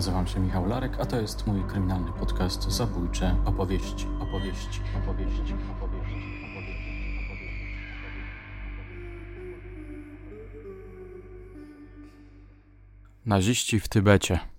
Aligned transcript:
Nazywam 0.00 0.26
się 0.26 0.40
Michał 0.40 0.66
Larek, 0.66 1.00
a 1.00 1.06
to 1.06 1.20
jest 1.20 1.46
mój 1.46 1.64
kryminalny 1.64 2.12
podcast 2.12 2.70
Zabójcze 2.70 3.36
opowieści, 3.44 4.06
opowieści, 4.20 4.80
opowieści, 5.02 5.54
opowieści. 5.76 6.14
Naziści 13.26 13.80
w 13.80 13.88
Tybecie. 13.88 14.49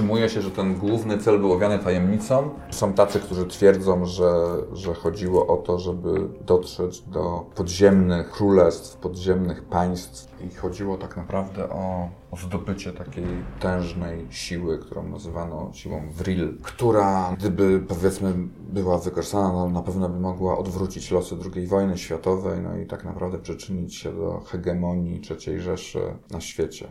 Utrzymuje 0.00 0.28
się, 0.28 0.42
że 0.42 0.50
ten 0.50 0.74
główny 0.74 1.18
cel 1.18 1.38
był 1.38 1.52
owiany 1.52 1.78
tajemnicą. 1.78 2.50
Są 2.70 2.92
tacy, 2.92 3.20
którzy 3.20 3.46
twierdzą, 3.46 4.06
że, 4.06 4.32
że 4.72 4.94
chodziło 4.94 5.46
o 5.46 5.56
to, 5.56 5.78
żeby 5.78 6.28
dotrzeć 6.46 7.02
do 7.02 7.46
podziemnych 7.54 8.30
królestw, 8.30 8.96
podziemnych 8.96 9.64
państw 9.64 10.42
i 10.44 10.54
chodziło 10.54 10.96
tak 10.96 11.16
naprawdę 11.16 11.70
o, 11.70 12.08
o 12.30 12.36
zdobycie 12.36 12.92
takiej 12.92 13.24
tężnej 13.60 14.26
siły, 14.30 14.78
którą 14.78 15.08
nazywano 15.08 15.70
siłą 15.72 16.02
Vril, 16.10 16.58
która 16.62 17.34
gdyby 17.38 17.80
powiedzmy 17.80 18.34
była 18.72 18.98
wykorzystana, 18.98 19.52
no, 19.52 19.68
na 19.68 19.82
pewno 19.82 20.08
by 20.08 20.20
mogła 20.20 20.58
odwrócić 20.58 21.10
losy 21.10 21.36
II 21.54 21.66
wojny 21.66 21.98
światowej, 21.98 22.60
no 22.60 22.76
i 22.76 22.86
tak 22.86 23.04
naprawdę 23.04 23.38
przyczynić 23.38 23.96
się 23.96 24.12
do 24.12 24.40
hegemonii 24.40 25.20
III 25.30 25.60
Rzeszy 25.60 26.00
na 26.30 26.40
świecie. 26.40 26.90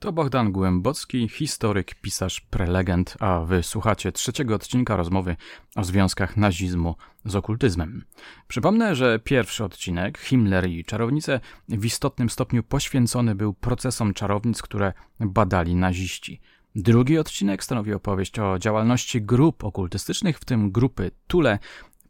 To 0.00 0.12
Bogdan 0.12 0.52
Głębocki, 0.52 1.28
historyk, 1.28 1.94
pisarz, 1.94 2.40
prelegent, 2.40 3.16
a 3.20 3.40
wy 3.40 3.62
słuchacie 3.62 4.12
trzeciego 4.12 4.54
odcinka 4.54 4.96
rozmowy 4.96 5.36
o 5.76 5.84
związkach 5.84 6.36
nazizmu 6.36 6.96
z 7.24 7.36
okultyzmem. 7.36 8.04
Przypomnę, 8.48 8.94
że 8.94 9.18
pierwszy 9.18 9.64
odcinek, 9.64 10.18
Himmler 10.18 10.68
i 10.68 10.84
czarownice, 10.84 11.40
w 11.68 11.84
istotnym 11.84 12.30
stopniu 12.30 12.62
poświęcony 12.62 13.34
był 13.34 13.54
procesom 13.54 14.14
czarownic, 14.14 14.62
które 14.62 14.92
badali 15.20 15.74
naziści. 15.74 16.40
Drugi 16.74 17.18
odcinek 17.18 17.64
stanowi 17.64 17.94
opowieść 17.94 18.38
o 18.38 18.58
działalności 18.58 19.22
grup 19.22 19.64
okultystycznych, 19.64 20.38
w 20.38 20.44
tym 20.44 20.70
grupy 20.70 21.10
Tule. 21.26 21.58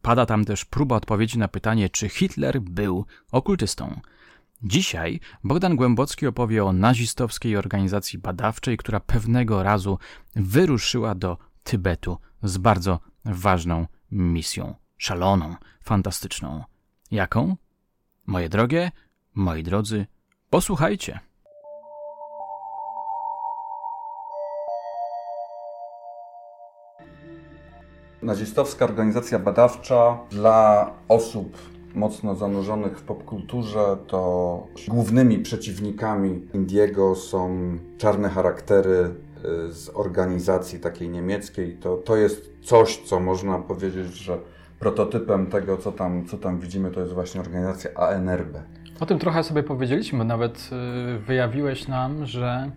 Pada 0.03 0.27
tam 0.27 0.44
też 0.44 0.64
próba 0.64 0.97
odpowiedzi 0.97 1.39
na 1.39 1.48
pytanie, 1.48 1.89
czy 1.89 2.09
Hitler 2.09 2.61
był 2.61 3.05
okultystą. 3.33 4.00
Dzisiaj 4.62 5.20
Bogdan 5.45 5.77
Głębocki 5.77 6.27
opowie 6.27 6.64
o 6.64 6.73
nazistowskiej 6.73 7.56
organizacji 7.56 8.19
badawczej, 8.19 8.77
która 8.77 9.00
pewnego 9.00 9.62
razu 9.62 9.98
wyruszyła 10.37 11.15
do 11.15 11.39
Tybetu 11.62 12.19
z 12.42 12.59
bardzo 12.59 13.00
ważną 13.25 13.87
misją. 14.11 14.75
Szaloną, 14.97 15.56
fantastyczną. 15.84 16.65
Jaką? 17.11 17.56
Moje 18.27 18.48
drogie, 18.48 18.91
moi 19.34 19.62
drodzy, 19.62 20.06
posłuchajcie. 20.50 21.20
Nazistowska 28.22 28.84
organizacja 28.84 29.39
badawcza 29.39 30.19
dla 30.31 30.91
osób 31.09 31.78
mocno 31.98 32.34
zanurzonych 32.34 32.98
w 32.98 33.02
popkulturze, 33.02 33.96
to 34.06 34.66
głównymi 34.88 35.38
przeciwnikami 35.38 36.48
Indiego 36.54 37.14
są 37.14 37.78
czarne 37.98 38.28
charaktery 38.28 39.14
y, 39.68 39.72
z 39.72 39.91
organizacji 39.94 40.80
takiej 40.80 41.08
niemieckiej. 41.08 41.76
To, 41.76 41.97
to 41.97 42.16
jest 42.16 42.53
coś, 42.62 42.97
co 42.97 43.20
można 43.20 43.58
powiedzieć, 43.58 44.06
że 44.14 44.38
prototypem 44.78 45.47
tego, 45.47 45.76
co 45.76 45.92
tam, 45.92 46.26
co 46.26 46.38
tam 46.38 46.60
widzimy, 46.60 46.91
to 46.91 47.00
jest 47.00 47.12
właśnie 47.12 47.41
organizacja 47.41 47.94
ANRB. 47.94 48.56
O 49.00 49.06
tym 49.06 49.19
trochę 49.19 49.44
sobie 49.44 49.62
powiedzieliśmy, 49.62 50.25
nawet 50.25 50.70
y, 51.16 51.19
wyjawiłeś 51.19 51.88
nam, 51.88 52.26
że 52.26 52.70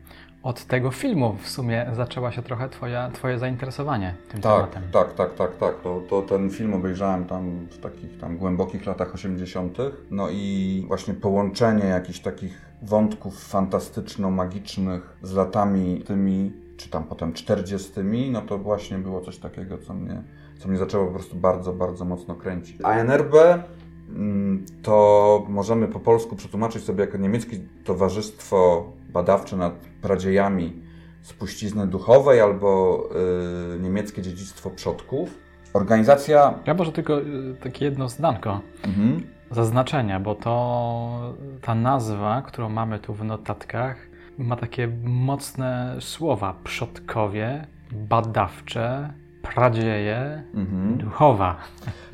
od 0.44 0.66
tego 0.66 0.91
filmu 0.91 1.35
w 1.41 1.50
sumie 1.50 1.85
zaczęła 1.94 2.31
się 2.31 2.41
trochę 2.41 2.69
twoja, 2.69 3.12
Twoje 3.12 3.40
zainteresowanie 3.40 4.16
tym 4.29 4.41
tak, 4.41 4.56
tematem. 4.56 4.84
Tak, 4.91 5.13
tak, 5.13 5.35
tak, 5.35 5.57
tak. 5.57 5.81
To, 5.81 6.02
to 6.09 6.22
ten 6.22 6.50
film 6.50 6.74
obejrzałem 6.74 7.25
tam 7.25 7.68
w 7.72 7.78
takich 7.78 8.18
tam 8.18 8.38
głębokich 8.38 8.85
latach 8.85 9.13
80. 9.13 9.78
No 10.12 10.29
i 10.29 10.85
właśnie 10.88 11.13
połączenie 11.13 11.85
jakichś 11.85 12.19
takich 12.19 12.72
wątków 12.81 13.50
fantastyczno-magicznych 13.50 15.18
z 15.22 15.34
latami 15.34 16.03
tymi, 16.07 16.53
czy 16.78 16.90
tam 16.90 17.03
potem 17.03 17.34
40., 17.34 17.91
no 18.31 18.41
to 18.41 18.58
właśnie 18.58 18.97
było 18.97 19.22
coś 19.22 19.38
takiego, 19.38 19.78
co 19.78 19.94
mnie, 19.94 20.23
co 20.59 20.69
mnie 20.69 20.78
zaczęło 20.78 21.06
po 21.06 21.13
prostu 21.13 21.35
bardzo, 21.35 21.73
bardzo 21.73 22.06
mocno 22.06 22.35
kręcić. 22.35 22.81
ANRB 22.84 23.34
mm, 24.09 24.66
to 24.81 25.46
możemy 25.50 25.88
po 25.88 26.00
polsku 26.00 26.35
przetłumaczyć 26.35 26.84
sobie 26.84 27.02
jako 27.06 27.18
niemieckie 27.18 27.58
towarzystwo 27.84 28.91
badawcze 29.13 29.57
nad 29.57 29.73
pradziejami 30.01 30.81
spuścizny 31.22 31.88
duchowej 31.88 32.41
albo 32.41 33.03
y, 33.75 33.79
niemieckie 33.79 34.22
dziedzictwo 34.22 34.69
przodków. 34.69 35.38
Organizacja. 35.73 36.53
Ja 36.66 36.73
może 36.73 36.91
tylko 36.91 37.22
y, 37.22 37.55
takie 37.63 37.85
jedno 37.85 38.09
zdanko 38.09 38.61
mhm. 38.83 39.23
zaznaczenia, 39.51 40.19
bo 40.19 40.35
to 40.35 41.35
ta 41.61 41.75
nazwa, 41.75 42.41
którą 42.41 42.69
mamy 42.69 42.99
tu 42.99 43.13
w 43.13 43.23
notatkach, 43.23 43.97
ma 44.38 44.55
takie 44.55 44.88
mocne 45.03 45.97
słowa: 45.99 46.55
przodkowie, 46.63 47.67
badawcze, 47.91 49.13
pradzieje, 49.56 50.44
mhm. 50.53 50.97
duchowa. 50.97 51.56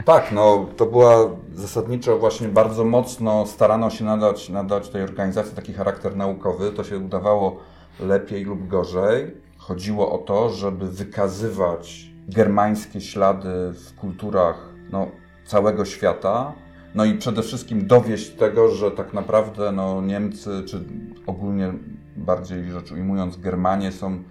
Tak, 0.06 0.31
no 0.31 0.66
to 0.78 0.86
była 0.86 1.30
zasadniczo 1.53 2.18
właśnie 2.18 2.48
bardzo 2.48 2.86
mocno 2.86 3.46
starano 3.46 3.90
się 3.90 4.06
nadać, 4.06 4.50
nadać 4.50 4.90
tej 4.90 5.03
organizacji 5.03 5.56
taki 5.56 5.74
charakter 5.74 6.16
naukowy. 6.16 6.72
To 6.72 6.84
się 6.84 6.97
udawało 6.97 7.59
lepiej 8.00 8.44
lub 8.44 8.68
gorzej. 8.68 9.36
Chodziło 9.58 10.12
o 10.12 10.18
to, 10.18 10.50
żeby 10.50 10.90
wykazywać 10.92 12.12
germańskie 12.28 13.02
ślady 13.02 13.74
w 13.74 13.96
kulturach 13.96 14.74
no, 14.92 15.08
całego 15.46 15.86
świata. 15.86 16.53
No 16.96 17.06
i 17.06 17.14
przede 17.14 17.44
wszystkim 17.44 17.88
dowieść 17.88 18.30
tego, 18.30 18.70
że 18.70 18.92
tak 18.92 19.14
naprawdę 19.14 19.72
no, 19.72 20.02
Niemcy, 20.02 20.64
czy 20.68 20.84
ogólnie 21.26 21.74
bardziej 22.16 22.72
rzecz 22.72 22.92
ujmując, 22.92 23.38
Germanie 23.38 23.92
są 23.92 24.24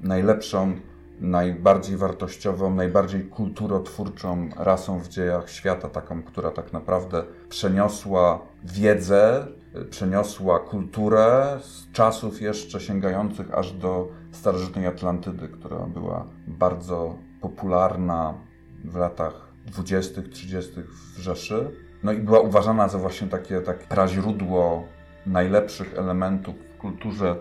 najlepszą 0.00 0.72
najbardziej 1.20 1.96
wartościową, 1.96 2.74
najbardziej 2.74 3.24
kulturotwórczą 3.24 4.48
rasą 4.56 5.00
w 5.00 5.08
dziejach 5.08 5.50
świata, 5.50 5.88
taką, 5.88 6.22
która 6.22 6.50
tak 6.50 6.72
naprawdę 6.72 7.24
przeniosła 7.48 8.40
wiedzę, 8.64 9.46
przeniosła 9.90 10.58
kulturę 10.58 11.58
z 11.62 11.92
czasów 11.92 12.42
jeszcze 12.42 12.80
sięgających 12.80 13.54
aż 13.54 13.72
do 13.72 14.08
starożytnej 14.32 14.86
Atlantydy, 14.86 15.48
która 15.48 15.78
była 15.78 16.26
bardzo 16.46 17.14
popularna 17.40 18.34
w 18.84 18.96
latach 18.96 19.48
20., 19.66 20.22
30. 20.22 20.72
w 20.82 21.18
Rzeszy. 21.18 21.70
No 22.02 22.12
i 22.12 22.18
była 22.18 22.40
uważana 22.40 22.88
za 22.88 22.98
właśnie 22.98 23.28
takie, 23.28 23.60
takie 23.60 23.86
praźródło 23.86 24.84
najlepszych 25.26 25.98
elementów 25.98 26.54
w 26.74 26.78
kulturze 26.78 27.36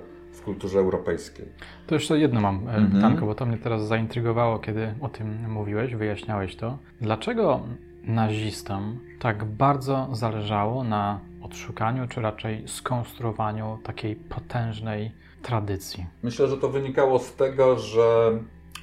kulturze 0.47 0.79
europejskiej. 0.79 1.45
To 1.87 1.95
jeszcze 1.95 2.19
jedno 2.19 2.41
mam 2.41 2.55
e, 2.55 2.59
mhm. 2.59 2.91
pytanko, 2.91 3.25
bo 3.25 3.35
to 3.35 3.45
mnie 3.45 3.57
teraz 3.57 3.87
zaintrygowało, 3.87 4.59
kiedy 4.59 4.93
o 5.01 5.09
tym 5.09 5.51
mówiłeś, 5.51 5.95
wyjaśniałeś 5.95 6.55
to. 6.55 6.77
Dlaczego 7.01 7.59
nazistom 8.03 8.99
tak 9.19 9.45
bardzo 9.45 10.07
zależało 10.11 10.83
na 10.83 11.19
odszukaniu, 11.41 12.07
czy 12.07 12.21
raczej 12.21 12.67
skonstruowaniu 12.67 13.79
takiej 13.83 14.15
potężnej 14.15 15.11
tradycji? 15.41 16.05
Myślę, 16.23 16.47
że 16.47 16.57
to 16.57 16.69
wynikało 16.69 17.19
z 17.19 17.35
tego, 17.35 17.79
że 17.79 18.31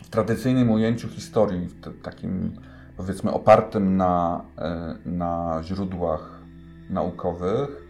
w 0.02 0.08
tradycyjnym 0.08 0.70
ujęciu 0.70 1.08
historii, 1.08 1.66
w 1.66 2.02
takim 2.02 2.52
powiedzmy 2.96 3.32
opartym 3.32 3.96
na, 3.96 4.44
e, 4.58 4.94
na 5.06 5.60
źródłach 5.62 6.40
naukowych, 6.90 7.83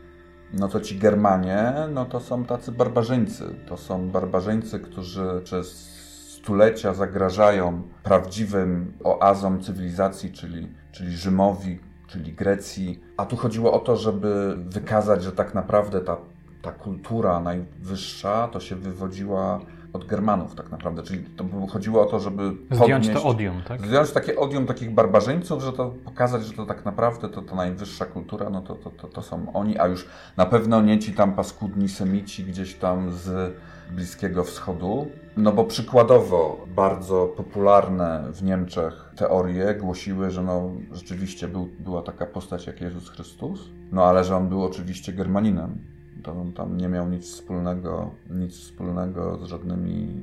no 0.59 0.69
to 0.69 0.81
ci 0.81 0.99
Germanie, 0.99 1.73
no 1.95 2.05
to 2.05 2.21
są 2.21 2.45
tacy 2.45 2.73
barbarzyńcy. 2.73 3.55
To 3.67 3.77
są 3.77 4.11
barbarzyńcy, 4.11 4.81
którzy 4.81 5.41
przez 5.45 5.95
stulecia 6.29 6.95
zagrażają 6.95 7.83
prawdziwym 8.03 8.93
oazom 9.05 9.62
cywilizacji, 9.62 10.33
czyli, 10.33 10.69
czyli 10.93 11.17
Rzymowi, 11.17 11.81
czyli 12.06 12.33
Grecji. 12.33 13.01
A 13.17 13.27
tu 13.27 13.37
chodziło 13.37 13.73
o 13.73 13.79
to, 13.79 13.97
żeby 13.97 14.56
wykazać, 14.59 15.23
że 15.23 15.33
tak 15.33 15.55
naprawdę 15.55 16.01
ta, 16.01 16.17
ta 16.62 16.73
kultura 16.73 17.41
najwyższa 17.41 18.49
to 18.49 18.61
się 18.61 18.77
wywodziła 18.77 19.61
od 19.94 20.05
Germanów 20.05 20.55
tak 20.55 20.70
naprawdę, 20.70 21.02
czyli 21.02 21.25
to 21.25 21.44
chodziło 21.73 22.02
o 22.02 22.11
to, 22.11 22.20
żeby 22.20 22.52
zdjąć 22.70 23.08
to 23.08 23.25
odium, 23.25 23.62
tak? 23.69 23.87
Zdjąć 23.87 24.11
takie 24.11 24.37
odium 24.37 24.67
takich 24.67 24.91
barbarzyńców, 24.91 25.62
że 25.62 25.73
to 25.73 25.94
pokazać, 26.05 26.46
że 26.46 26.52
to 26.52 26.67
tak 26.67 26.85
naprawdę 26.85 27.29
to, 27.29 27.43
to 27.43 27.56
najwyższa 27.56 28.06
kultura, 28.06 28.50
no 28.50 28.61
to, 28.61 28.75
to, 28.75 28.91
to, 28.91 29.08
to 29.08 29.23
są 29.23 29.52
oni, 29.52 29.79
a 29.79 29.87
już 29.87 30.06
na 30.37 30.46
pewno 30.46 30.82
nie 30.82 30.99
ci 30.99 31.12
tam 31.12 31.32
paskudni 31.32 31.88
semici 31.88 32.44
gdzieś 32.44 32.75
tam 32.75 33.12
z 33.12 33.55
Bliskiego 33.91 34.44
Wschodu. 34.44 35.06
No 35.37 35.52
bo 35.52 35.64
przykładowo 35.64 36.67
bardzo 36.76 37.26
popularne 37.26 38.25
w 38.32 38.43
Niemczech 38.43 39.12
teorie 39.17 39.75
głosiły, 39.75 40.31
że 40.31 40.43
no 40.43 40.70
rzeczywiście 40.93 41.49
był, 41.49 41.69
była 41.79 42.02
taka 42.02 42.26
postać 42.26 42.67
jak 42.67 42.81
Jezus 42.81 43.11
Chrystus, 43.11 43.61
no 43.93 44.05
ale 44.05 44.25
że 44.25 44.37
on 44.37 44.49
był 44.49 44.64
oczywiście 44.64 45.12
Germaninem. 45.12 45.94
To 46.23 46.33
on 46.33 46.53
tam 46.53 46.77
nie 46.77 46.89
miał 46.89 47.09
nic 47.09 47.25
wspólnego, 47.25 48.11
nic 48.31 48.55
wspólnego 48.55 49.39
z 49.39 49.45
żadnymi 49.45 50.23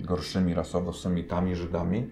y, 0.00 0.06
gorszymi 0.06 0.54
rasowo 0.54 0.92
Semitami, 0.92 1.56
Żydami. 1.56 2.10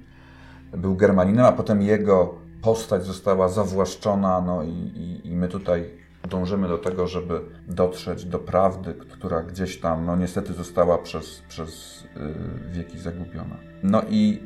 Był 0.73 0.97
Germaninem, 0.97 1.45
a 1.45 1.53
potem 1.53 1.83
jego 1.83 2.35
postać 2.63 3.05
została 3.05 3.49
zawłaszczona, 3.49 4.41
no 4.41 4.63
i, 4.63 4.69
i, 4.69 5.29
i 5.29 5.37
my 5.37 5.49
tutaj 5.49 5.91
dążymy 6.29 6.69
do 6.69 6.79
tego, 6.79 7.07
żeby 7.07 7.41
dotrzeć 7.69 8.25
do 8.25 8.39
prawdy, 8.39 8.95
która 8.95 9.43
gdzieś 9.43 9.81
tam, 9.81 10.07
no 10.07 10.17
niestety 10.17 10.53
została 10.53 10.99
przez, 10.99 11.43
przez 11.49 12.03
y, 12.05 12.71
wieki 12.71 12.99
zagubiona. 12.99 13.57
No 13.83 14.03
i 14.11 14.43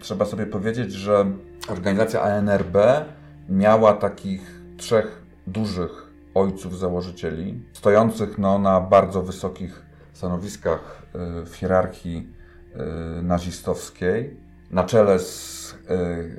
trzeba 0.00 0.24
sobie 0.24 0.46
powiedzieć, 0.46 0.92
że 0.92 1.32
organizacja 1.68 2.22
ANRB 2.22 2.76
miała 3.48 3.92
takich 3.92 4.60
trzech 4.76 5.22
dużych 5.46 6.09
ojców 6.34 6.78
założycieli, 6.78 7.64
stojących 7.72 8.38
no, 8.38 8.58
na 8.58 8.80
bardzo 8.80 9.22
wysokich 9.22 9.82
stanowiskach 10.12 11.02
y, 11.42 11.46
w 11.46 11.56
hierarchii 11.56 12.28
y, 13.18 13.22
nazistowskiej, 13.22 14.36
na 14.70 14.84
czele 14.84 15.18
z 15.18 15.60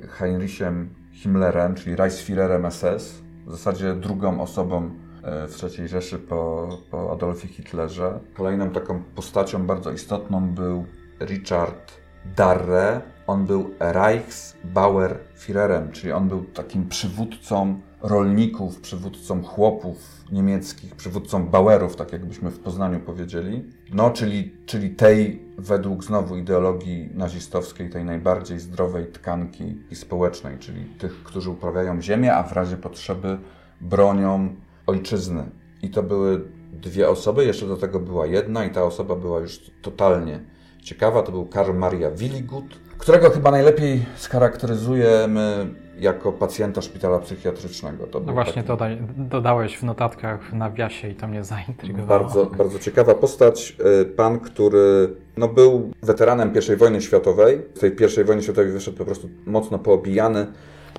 Heinrichem 0.08 0.94
Himmlerem, 1.12 1.74
czyli 1.74 1.96
Reichsführerem 1.96 2.70
SS, 2.70 3.22
w 3.46 3.50
zasadzie 3.50 3.94
drugą 3.94 4.40
osobą 4.40 4.90
w 5.22 5.78
III 5.78 5.88
Rzeszy 5.88 6.18
po, 6.18 6.68
po 6.90 7.12
Adolfie 7.12 7.48
Hitlerze. 7.48 8.20
Kolejną 8.34 8.70
taką 8.70 9.02
postacią 9.02 9.66
bardzo 9.66 9.92
istotną 9.92 10.54
był 10.54 10.86
Richard 11.20 11.92
Darre. 12.36 13.00
On 13.26 13.46
był 13.46 13.74
Reichsbauerführerem, 13.80 15.92
czyli 15.92 16.12
on 16.12 16.28
był 16.28 16.44
takim 16.44 16.88
przywódcą 16.88 17.80
rolników, 18.02 18.80
przywódcą 18.80 19.42
chłopów 19.42 20.24
niemieckich, 20.32 20.96
przywódcą 20.96 21.46
Bauerów, 21.46 21.96
tak 21.96 22.12
jakbyśmy 22.12 22.50
w 22.50 22.58
Poznaniu 22.58 23.00
powiedzieli. 23.00 23.64
No, 23.92 24.10
czyli, 24.10 24.56
czyli 24.66 24.90
tej, 24.90 25.42
według 25.58 26.04
znowu 26.04 26.36
ideologii 26.36 27.10
nazistowskiej, 27.14 27.90
tej 27.90 28.04
najbardziej 28.04 28.60
zdrowej 28.60 29.06
tkanki 29.06 29.76
społecznej, 29.94 30.58
czyli 30.58 30.84
tych, 30.84 31.22
którzy 31.24 31.50
uprawiają 31.50 32.02
ziemię, 32.02 32.34
a 32.34 32.42
w 32.42 32.52
razie 32.52 32.76
potrzeby 32.76 33.38
bronią 33.80 34.54
ojczyzny. 34.86 35.44
I 35.82 35.90
to 35.90 36.02
były 36.02 36.44
dwie 36.72 37.08
osoby, 37.08 37.44
jeszcze 37.44 37.66
do 37.66 37.76
tego 37.76 38.00
była 38.00 38.26
jedna 38.26 38.64
i 38.64 38.70
ta 38.70 38.84
osoba 38.84 39.16
była 39.16 39.40
już 39.40 39.70
totalnie 39.82 40.40
ciekawa. 40.82 41.22
To 41.22 41.32
był 41.32 41.46
Karl 41.46 41.72
Maria 41.74 42.10
Willigut, 42.10 42.64
którego 42.98 43.30
chyba 43.30 43.50
najlepiej 43.50 44.04
scharakteryzujemy 44.16 45.74
jako 46.02 46.32
pacjenta 46.32 46.82
szpitala 46.82 47.18
psychiatrycznego. 47.18 48.06
To 48.06 48.20
no 48.20 48.32
właśnie 48.32 48.54
taki... 48.54 48.68
dodaj, 48.68 48.98
dodałeś 49.16 49.76
w 49.76 49.82
notatkach 49.82 50.50
w 50.50 50.52
nawiasie 50.54 51.08
i 51.08 51.14
to 51.14 51.28
mnie 51.28 51.44
zaintrygowało. 51.44 52.20
Bardzo, 52.20 52.46
bardzo 52.46 52.78
ciekawa 52.78 53.14
postać. 53.14 53.76
E, 54.00 54.04
pan, 54.04 54.40
który 54.40 55.14
no, 55.36 55.48
był 55.48 55.90
weteranem 56.02 56.52
I 56.72 56.76
wojny 56.76 57.02
światowej. 57.02 57.62
Z 57.74 57.80
tej 57.80 57.96
I 58.20 58.24
wojny 58.24 58.42
światowej 58.42 58.72
wyszedł 58.72 58.98
po 58.98 59.04
prostu 59.04 59.28
mocno 59.46 59.78
poobijany. 59.78 60.46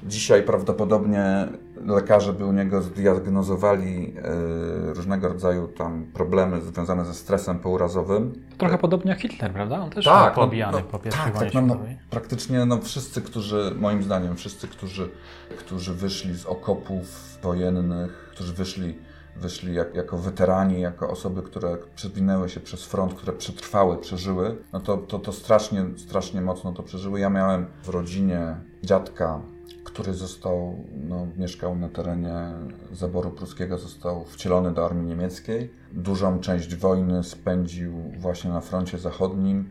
Dzisiaj 0.03 0.43
prawdopodobnie 0.43 1.47
lekarze 1.85 2.33
by 2.33 2.45
u 2.45 2.51
niego 2.51 2.81
zdiagnozowali 2.81 4.15
e, 4.17 4.93
różnego 4.93 5.27
rodzaju 5.27 5.67
tam 5.67 6.05
problemy 6.13 6.61
związane 6.61 7.05
ze 7.05 7.13
stresem 7.13 7.59
pourazowym. 7.59 8.33
Trochę 8.57 8.77
podobnie 8.77 9.11
jak 9.11 9.21
Hitler, 9.21 9.53
prawda? 9.53 9.79
On 9.79 9.89
też 9.89 10.05
tak, 10.05 10.35
był 10.35 10.43
pobijany 10.43 10.77
no, 10.77 10.79
no, 10.79 10.85
po 10.85 10.99
pierwszej 10.99 11.31
tak, 11.31 11.39
tak, 11.39 11.53
no, 11.53 11.61
no, 11.61 11.77
Praktycznie 12.09 12.65
no, 12.65 12.81
wszyscy, 12.81 13.21
którzy, 13.21 13.75
moim 13.79 14.03
zdaniem, 14.03 14.35
wszyscy, 14.35 14.67
którzy, 14.67 15.09
którzy 15.57 15.93
wyszli 15.93 16.35
z 16.35 16.45
okopów 16.45 17.37
wojennych, 17.41 18.29
którzy 18.31 18.53
wyszli 18.53 18.95
wyszli 19.35 19.73
jak, 19.73 19.95
jako 19.95 20.17
weterani, 20.17 20.81
jako 20.81 21.09
osoby, 21.09 21.41
które 21.41 21.77
przewinęły 21.95 22.49
się 22.49 22.59
przez 22.59 22.85
front, 22.85 23.13
które 23.13 23.33
przetrwały, 23.33 23.97
przeżyły, 23.97 24.57
no 24.73 24.79
to, 24.79 24.97
to, 24.97 25.19
to 25.19 25.33
strasznie, 25.33 25.85
strasznie 25.97 26.41
mocno 26.41 26.71
to 26.71 26.83
przeżyły. 26.83 27.19
Ja 27.19 27.29
miałem 27.29 27.65
w 27.83 27.89
rodzinie 27.89 28.55
dziadka, 28.83 29.41
który 29.83 30.13
został, 30.13 30.85
no, 31.09 31.27
mieszkał 31.37 31.75
na 31.75 31.89
terenie 31.89 32.51
zaboru 32.91 33.31
pruskiego, 33.31 33.77
został 33.77 34.25
wcielony 34.25 34.71
do 34.71 34.85
armii 34.85 35.07
niemieckiej. 35.07 35.71
Dużą 35.91 36.39
część 36.39 36.75
wojny 36.75 37.23
spędził 37.23 37.93
właśnie 38.17 38.51
na 38.51 38.61
froncie 38.61 38.97
zachodnim, 38.97 39.69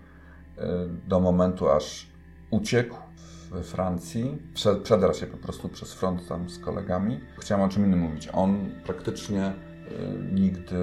e, 0.58 0.86
do 1.08 1.20
momentu 1.20 1.68
aż 1.68 2.06
uciekł 2.50 2.96
we 3.50 3.62
Francji. 3.62 4.38
Przedarł 4.82 5.14
się 5.14 5.26
po 5.26 5.36
prostu 5.36 5.68
przez 5.68 5.92
front 5.92 6.28
tam 6.28 6.50
z 6.50 6.58
kolegami. 6.58 7.20
Chciałem 7.38 7.64
o 7.64 7.68
czym 7.68 7.86
innym 7.86 7.98
mówić. 7.98 8.28
On 8.32 8.70
praktycznie 8.84 9.42
e, 9.44 9.54
nigdy, 10.32 10.76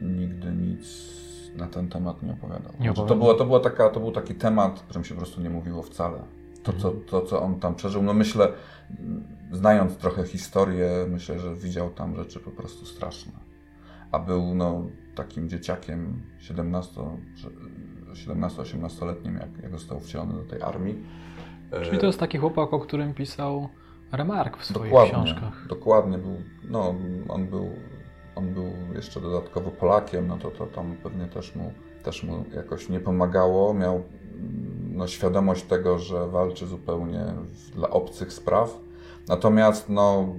nigdy 0.00 0.52
nic 0.52 1.14
na 1.56 1.66
ten 1.66 1.88
temat 1.88 2.22
nie 2.22 2.32
opowiadał. 2.32 2.72
Nie 2.80 2.90
opowiadał. 2.90 3.06
To, 3.06 3.16
było, 3.16 3.34
to, 3.34 3.44
była 3.44 3.60
taka, 3.60 3.90
to 3.90 4.00
był 4.00 4.12
taki 4.12 4.34
temat, 4.34 4.78
o 4.78 4.82
którym 4.82 5.04
się 5.04 5.14
po 5.14 5.20
prostu 5.20 5.40
nie 5.40 5.50
mówiło 5.50 5.82
wcale. 5.82 6.18
To, 6.64 6.72
co, 6.72 6.90
to, 6.90 7.22
co 7.22 7.42
on 7.42 7.60
tam 7.60 7.74
przeżył, 7.74 8.02
no 8.02 8.14
myślę, 8.14 8.52
znając 9.52 9.96
trochę 9.96 10.24
historię, 10.24 10.90
myślę, 11.08 11.38
że 11.38 11.54
widział 11.54 11.90
tam 11.90 12.16
rzeczy 12.16 12.40
po 12.40 12.50
prostu 12.50 12.86
straszne. 12.86 13.32
A 14.12 14.18
był 14.18 14.54
no, 14.54 14.86
takim 15.14 15.48
dzieciakiem 15.48 16.22
17-18-letnim, 16.40 19.40
jak, 19.40 19.62
jak 19.62 19.72
został 19.72 20.00
wcielony 20.00 20.34
do 20.34 20.44
tej 20.44 20.62
armii. 20.62 21.04
Czyli 21.82 21.98
to 21.98 22.06
jest 22.06 22.20
taki 22.20 22.38
chłopak, 22.38 22.72
o 22.72 22.80
którym 22.80 23.14
pisał 23.14 23.68
Remark 24.12 24.56
w 24.56 24.64
swoich 24.64 24.84
dokładnie, 24.84 25.12
książkach. 25.12 25.66
Dokładnie. 25.68 26.18
Był, 26.18 26.36
no, 26.68 26.94
on, 27.28 27.46
był, 27.46 27.70
on 28.36 28.54
był 28.54 28.72
jeszcze 28.94 29.20
dodatkowo 29.20 29.70
Polakiem, 29.70 30.26
no 30.26 30.38
to, 30.38 30.50
to 30.50 30.66
tam 30.66 30.96
pewnie 31.02 31.26
też 31.26 31.54
mu, 31.54 31.72
też 32.02 32.22
mu 32.22 32.44
jakoś 32.54 32.88
nie 32.88 33.00
pomagało. 33.00 33.74
Miał 33.74 34.02
no, 34.94 35.08
świadomość 35.08 35.62
tego, 35.62 35.98
że 35.98 36.28
walczy 36.28 36.66
zupełnie 36.66 37.24
dla 37.74 37.90
obcych 37.90 38.32
spraw. 38.32 38.80
Natomiast 39.28 39.88
no, 39.88 40.34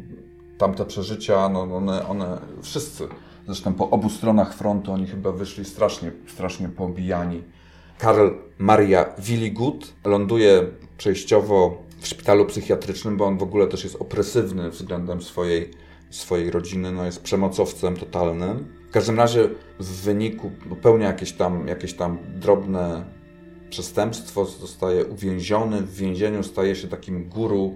tamte 0.57 0.85
przeżycia, 0.85 1.49
no, 1.49 1.61
one, 1.61 2.07
one 2.07 2.37
wszyscy, 2.61 3.07
zresztą 3.45 3.73
po 3.73 3.89
obu 3.89 4.09
stronach 4.09 4.53
frontu, 4.53 4.91
oni 4.91 5.07
chyba 5.07 5.31
wyszli 5.31 5.65
strasznie, 5.65 6.11
strasznie 6.27 6.69
pobijani. 6.69 7.43
Karl 7.97 8.27
Maria 8.57 9.05
Willigut 9.19 9.93
ląduje 10.05 10.63
przejściowo 10.97 11.77
w 11.99 12.07
szpitalu 12.07 12.45
psychiatrycznym, 12.45 13.17
bo 13.17 13.25
on 13.25 13.37
w 13.37 13.43
ogóle 13.43 13.67
też 13.67 13.83
jest 13.83 13.95
opresywny 13.95 14.69
względem 14.69 15.21
swojej, 15.21 15.71
swojej 16.09 16.51
rodziny, 16.51 16.91
no 16.91 17.05
jest 17.05 17.23
przemocowcem 17.23 17.97
totalnym. 17.97 18.75
W 18.89 18.91
każdym 18.91 19.17
razie 19.17 19.49
w 19.79 20.01
wyniku 20.01 20.51
popełnia 20.69 21.07
jakieś 21.07 21.31
tam, 21.31 21.67
jakieś 21.67 21.93
tam 21.93 22.17
drobne 22.35 23.05
przestępstwo, 23.69 24.45
zostaje 24.45 25.05
uwięziony, 25.05 25.81
w 25.81 25.95
więzieniu 25.95 26.43
staje 26.43 26.75
się 26.75 26.87
takim 26.87 27.29
guru 27.29 27.75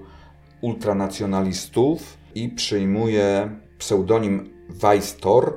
ultranacjonalistów 0.61 2.17
i 2.35 2.49
przyjmuje 2.49 3.49
pseudonim 3.77 4.49
Weistor, 4.69 5.53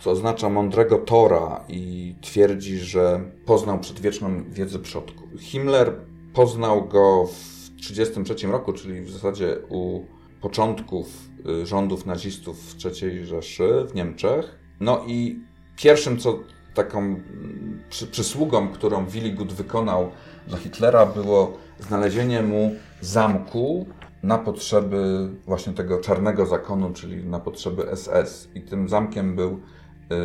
co 0.00 0.10
oznacza 0.10 0.48
mądrego 0.48 0.98
Tora 0.98 1.64
i 1.68 2.14
twierdzi, 2.20 2.78
że 2.78 3.20
poznał 3.46 3.80
przedwieczną 3.80 4.44
wiedzę 4.50 4.78
przodków. 4.78 5.40
Himmler 5.40 5.92
poznał 6.34 6.88
go 6.88 7.26
w 7.26 7.54
1933 7.76 8.46
roku, 8.46 8.72
czyli 8.72 9.00
w 9.00 9.10
zasadzie 9.10 9.56
u 9.68 10.04
początków 10.40 11.28
y, 11.62 11.66
rządów 11.66 12.06
nazistów 12.06 12.74
w 12.74 12.86
III 12.86 13.24
Rzeszy 13.24 13.84
w 13.88 13.94
Niemczech. 13.94 14.58
No 14.80 15.04
i 15.06 15.40
pierwszym, 15.76 16.18
co 16.18 16.38
taką 16.74 16.98
mm, 16.98 17.82
przy, 17.90 18.06
przysługą, 18.06 18.68
którą 18.68 19.06
Willigut 19.06 19.52
wykonał 19.52 20.10
dla 20.48 20.58
Hitlera, 20.58 21.06
było 21.06 21.58
znalezienie 21.80 22.42
mu 22.42 22.74
zamku 23.00 23.86
na 24.22 24.38
potrzeby 24.38 25.28
właśnie 25.46 25.72
tego 25.72 26.00
czarnego 26.00 26.46
zakonu, 26.46 26.92
czyli 26.92 27.24
na 27.24 27.40
potrzeby 27.40 27.96
SS. 27.96 28.48
I 28.54 28.60
tym 28.60 28.88
zamkiem 28.88 29.36
był 29.36 29.60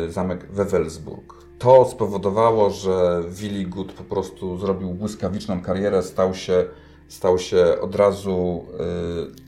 y, 0.06 0.12
zamek 0.12 0.52
Wewelsburg. 0.52 1.34
To 1.58 1.84
spowodowało, 1.84 2.70
że 2.70 3.22
Willigut 3.28 3.92
po 3.92 4.04
prostu 4.04 4.58
zrobił 4.58 4.90
błyskawiczną 4.90 5.62
karierę, 5.62 6.02
stał 6.02 6.34
się, 6.34 6.64
stał 7.08 7.38
się 7.38 7.80
od 7.80 7.94
razu 7.94 8.64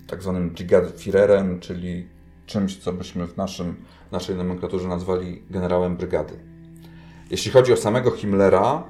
y, 0.03 0.07
tak 0.07 0.23
zwanym 0.23 0.51
Brigadführerem, 0.51 1.61
czyli 1.61 2.09
czymś, 2.47 2.79
co 2.79 2.93
byśmy 2.93 3.27
w 3.27 3.37
naszym, 3.37 3.77
naszej 4.13 4.37
nomenklaturze 4.37 4.89
nazwali 4.89 5.43
generałem 5.51 5.97
brygady. 5.97 6.52
Jeśli 7.33 7.51
chodzi 7.51 7.73
o 7.73 7.77
samego 7.77 8.11
Himmlera, 8.11 8.83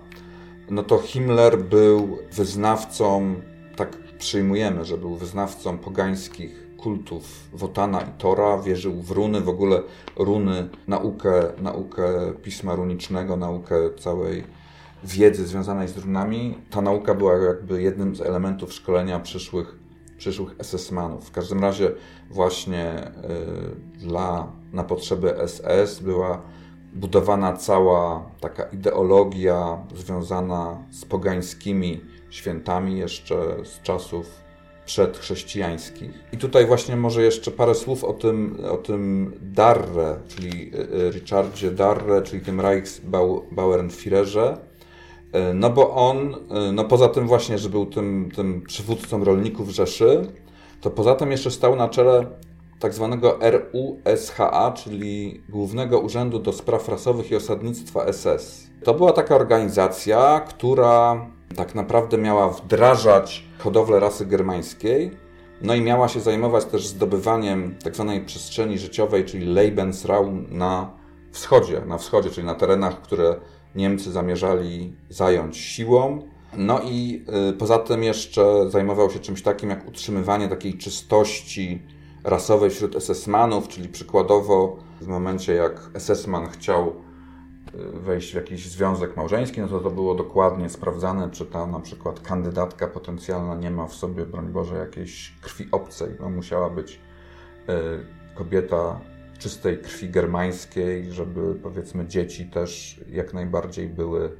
no 0.70 0.82
to 0.82 0.98
Himmler 0.98 1.58
był 1.58 2.18
wyznawcą, 2.32 3.34
tak 3.76 3.96
przyjmujemy, 4.18 4.84
że 4.84 4.98
był 4.98 5.16
wyznawcą 5.16 5.78
pogańskich 5.78 6.76
kultów 6.76 7.48
Wotana 7.52 8.00
i 8.00 8.18
Tora, 8.18 8.58
wierzył 8.58 9.02
w 9.02 9.10
runy, 9.10 9.40
w 9.40 9.48
ogóle 9.48 9.82
runy, 10.16 10.68
naukę, 10.88 11.42
naukę 11.58 12.32
pisma 12.42 12.74
runicznego, 12.74 13.36
naukę 13.36 13.74
całej 13.98 14.44
wiedzy 15.04 15.46
związanej 15.46 15.88
z 15.88 15.96
runami. 15.96 16.58
Ta 16.70 16.80
nauka 16.80 17.14
była 17.14 17.36
jakby 17.36 17.82
jednym 17.82 18.16
z 18.16 18.20
elementów 18.20 18.72
szkolenia 18.72 19.20
przyszłych, 19.20 19.76
przyszłych 20.18 20.56
SS-manów. 20.58 21.24
W 21.24 21.30
każdym 21.30 21.60
razie 21.60 21.92
właśnie 22.30 23.12
y, 23.98 23.98
dla, 24.06 24.52
na 24.72 24.84
potrzeby 24.84 25.34
SS 25.46 26.00
była 26.00 26.42
budowana 26.92 27.52
cała 27.52 28.30
taka 28.40 28.64
ideologia 28.64 29.78
związana 29.94 30.78
z 30.90 31.04
pogańskimi 31.04 32.00
świętami 32.30 32.98
jeszcze 32.98 33.34
z 33.64 33.82
czasów 33.82 34.42
przedchrześcijańskich. 34.86 36.10
I 36.32 36.38
tutaj 36.38 36.66
właśnie 36.66 36.96
może 36.96 37.22
jeszcze 37.22 37.50
parę 37.50 37.74
słów 37.74 38.04
o 38.04 38.12
tym, 38.12 38.58
o 38.70 38.76
tym 38.76 39.32
Darre, 39.42 40.16
czyli 40.28 40.70
y, 40.74 41.10
Richardzie 41.10 41.70
Darre, 41.70 42.22
czyli 42.22 42.42
tym 42.42 42.60
Reichsbauernführerze, 42.60 44.56
y, 44.56 44.58
no 45.54 45.70
bo 45.70 45.94
on, 45.94 46.34
y, 46.34 46.72
no 46.72 46.84
poza 46.84 47.08
tym 47.08 47.26
właśnie, 47.26 47.58
że 47.58 47.68
był 47.68 47.86
tym, 47.86 48.30
tym 48.36 48.62
przywódcą 48.62 49.24
rolników 49.24 49.68
Rzeszy, 49.68 50.26
to 50.80 50.90
poza 50.90 51.14
tym 51.14 51.30
jeszcze 51.30 51.50
stał 51.50 51.76
na 51.76 51.88
czele 51.88 52.26
tak 52.82 52.94
zwanego 52.94 53.38
RUSHA, 53.40 54.72
czyli 54.72 55.42
Głównego 55.48 56.00
Urzędu 56.00 56.38
do 56.38 56.52
Spraw 56.52 56.88
Rasowych 56.88 57.30
i 57.30 57.36
Osadnictwa 57.36 58.12
SS. 58.12 58.70
To 58.84 58.94
była 58.94 59.12
taka 59.12 59.36
organizacja, 59.36 60.40
która 60.40 61.26
tak 61.56 61.74
naprawdę 61.74 62.18
miała 62.18 62.48
wdrażać 62.48 63.44
hodowlę 63.58 64.00
rasy 64.00 64.26
germańskiej, 64.26 65.10
no 65.60 65.74
i 65.74 65.80
miała 65.80 66.08
się 66.08 66.20
zajmować 66.20 66.64
też 66.64 66.86
zdobywaniem 66.86 67.76
tak 67.84 67.94
zwanej 67.94 68.24
przestrzeni 68.24 68.78
życiowej, 68.78 69.24
czyli 69.24 69.46
Lebensraum 69.46 70.46
na 70.50 70.90
wschodzie, 71.32 71.82
na 71.86 71.98
wschodzie, 71.98 72.30
czyli 72.30 72.46
na 72.46 72.54
terenach, 72.54 73.02
które 73.02 73.36
Niemcy 73.74 74.12
zamierzali 74.12 74.96
zająć 75.08 75.56
siłą. 75.56 76.22
No 76.56 76.80
i 76.84 77.24
y, 77.50 77.52
poza 77.52 77.78
tym 77.78 78.02
jeszcze 78.02 78.70
zajmował 78.70 79.10
się 79.10 79.18
czymś 79.18 79.42
takim 79.42 79.70
jak 79.70 79.88
utrzymywanie 79.88 80.48
takiej 80.48 80.78
czystości 80.78 81.82
rasowej 82.24 82.70
wśród 82.70 82.96
SS-manów, 82.96 83.68
czyli 83.68 83.88
przykładowo 83.88 84.76
w 85.00 85.06
momencie 85.06 85.54
jak 85.54 85.90
SS-man 85.98 86.48
chciał 86.48 86.88
y, 87.74 88.00
wejść 88.00 88.32
w 88.32 88.34
jakiś 88.34 88.68
związek 88.68 89.16
małżeński, 89.16 89.60
no 89.60 89.68
to 89.68 89.80
to 89.80 89.90
było 89.90 90.14
dokładnie 90.14 90.68
sprawdzane, 90.68 91.30
czy 91.30 91.46
ta 91.46 91.66
na 91.66 91.80
przykład 91.80 92.20
kandydatka 92.20 92.86
potencjalna 92.86 93.54
nie 93.54 93.70
ma 93.70 93.86
w 93.86 93.94
sobie, 93.94 94.26
broń 94.26 94.48
Boże, 94.48 94.76
jakiejś 94.76 95.34
krwi 95.42 95.68
obcej. 95.72 96.08
No, 96.20 96.30
musiała 96.30 96.70
być 96.70 97.00
y, 97.68 98.34
kobieta 98.34 99.00
czystej 99.38 99.78
krwi 99.78 100.08
germańskiej, 100.08 101.12
żeby 101.12 101.54
powiedzmy 101.54 102.06
dzieci 102.06 102.46
też 102.46 103.00
jak 103.10 103.34
najbardziej 103.34 103.88
były 103.88 104.36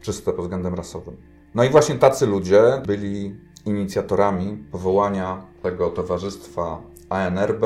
czyste 0.00 0.32
pod 0.32 0.44
względem 0.44 0.74
rasowym. 0.74 1.16
No 1.54 1.64
i 1.64 1.68
właśnie 1.68 1.94
tacy 1.94 2.26
ludzie 2.26 2.62
byli 2.86 3.36
inicjatorami 3.66 4.64
powołania 4.72 5.42
tego 5.62 5.90
towarzystwa 5.90 6.80
ANRB, 7.08 7.62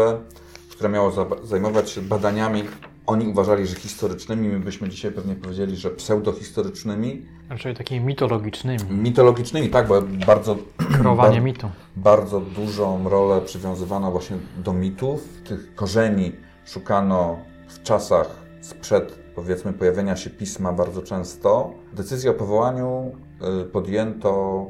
które 0.70 0.88
miało 0.88 1.12
zajmować 1.44 1.90
się 1.90 2.00
badaniami. 2.00 2.62
Oni 3.06 3.28
uważali, 3.28 3.66
że 3.66 3.76
historycznymi, 3.76 4.48
my 4.48 4.60
byśmy 4.60 4.88
dzisiaj 4.88 5.12
pewnie 5.12 5.34
powiedzieli, 5.34 5.76
że 5.76 5.90
pseudohistorycznymi. 5.90 7.26
Raczej 7.48 7.74
takimi 7.74 8.06
mitologicznymi. 8.06 8.84
Mitologicznymi, 8.90 9.68
tak, 9.68 9.88
bo 9.88 10.02
bardzo. 10.26 10.56
Kreowanie 11.00 11.40
mitu. 11.40 11.70
Bardzo 11.96 12.40
dużą 12.40 13.08
rolę 13.08 13.40
przywiązywano 13.40 14.10
właśnie 14.10 14.36
do 14.56 14.72
mitów. 14.72 15.28
Tych 15.44 15.74
korzeni 15.74 16.32
szukano 16.64 17.38
w 17.68 17.82
czasach 17.82 18.46
sprzed, 18.60 19.18
powiedzmy, 19.34 19.72
pojawienia 19.72 20.16
się 20.16 20.30
pisma 20.30 20.72
bardzo 20.72 21.02
często. 21.02 21.70
Decyzję 21.92 22.30
o 22.30 22.34
powołaniu 22.34 23.16
y, 23.62 23.64
podjęto 23.64 24.66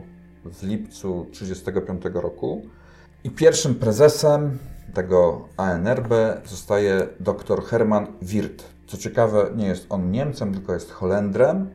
w 0.50 0.62
lipcu 0.62 1.26
1935 1.31 2.15
roku. 2.15 2.62
I 3.25 3.31
pierwszym 3.31 3.75
prezesem 3.75 4.59
tego 4.95 5.49
ANRB 5.57 6.12
zostaje 6.45 7.07
dr 7.21 7.62
Hermann 7.65 8.07
Wirth. 8.23 8.65
Co 8.87 8.97
ciekawe, 8.97 9.50
nie 9.57 9.67
jest 9.67 9.87
on 9.88 10.11
Niemcem, 10.11 10.55
tylko 10.55 10.75
jest 10.75 10.91
Holendrem. 10.91 11.71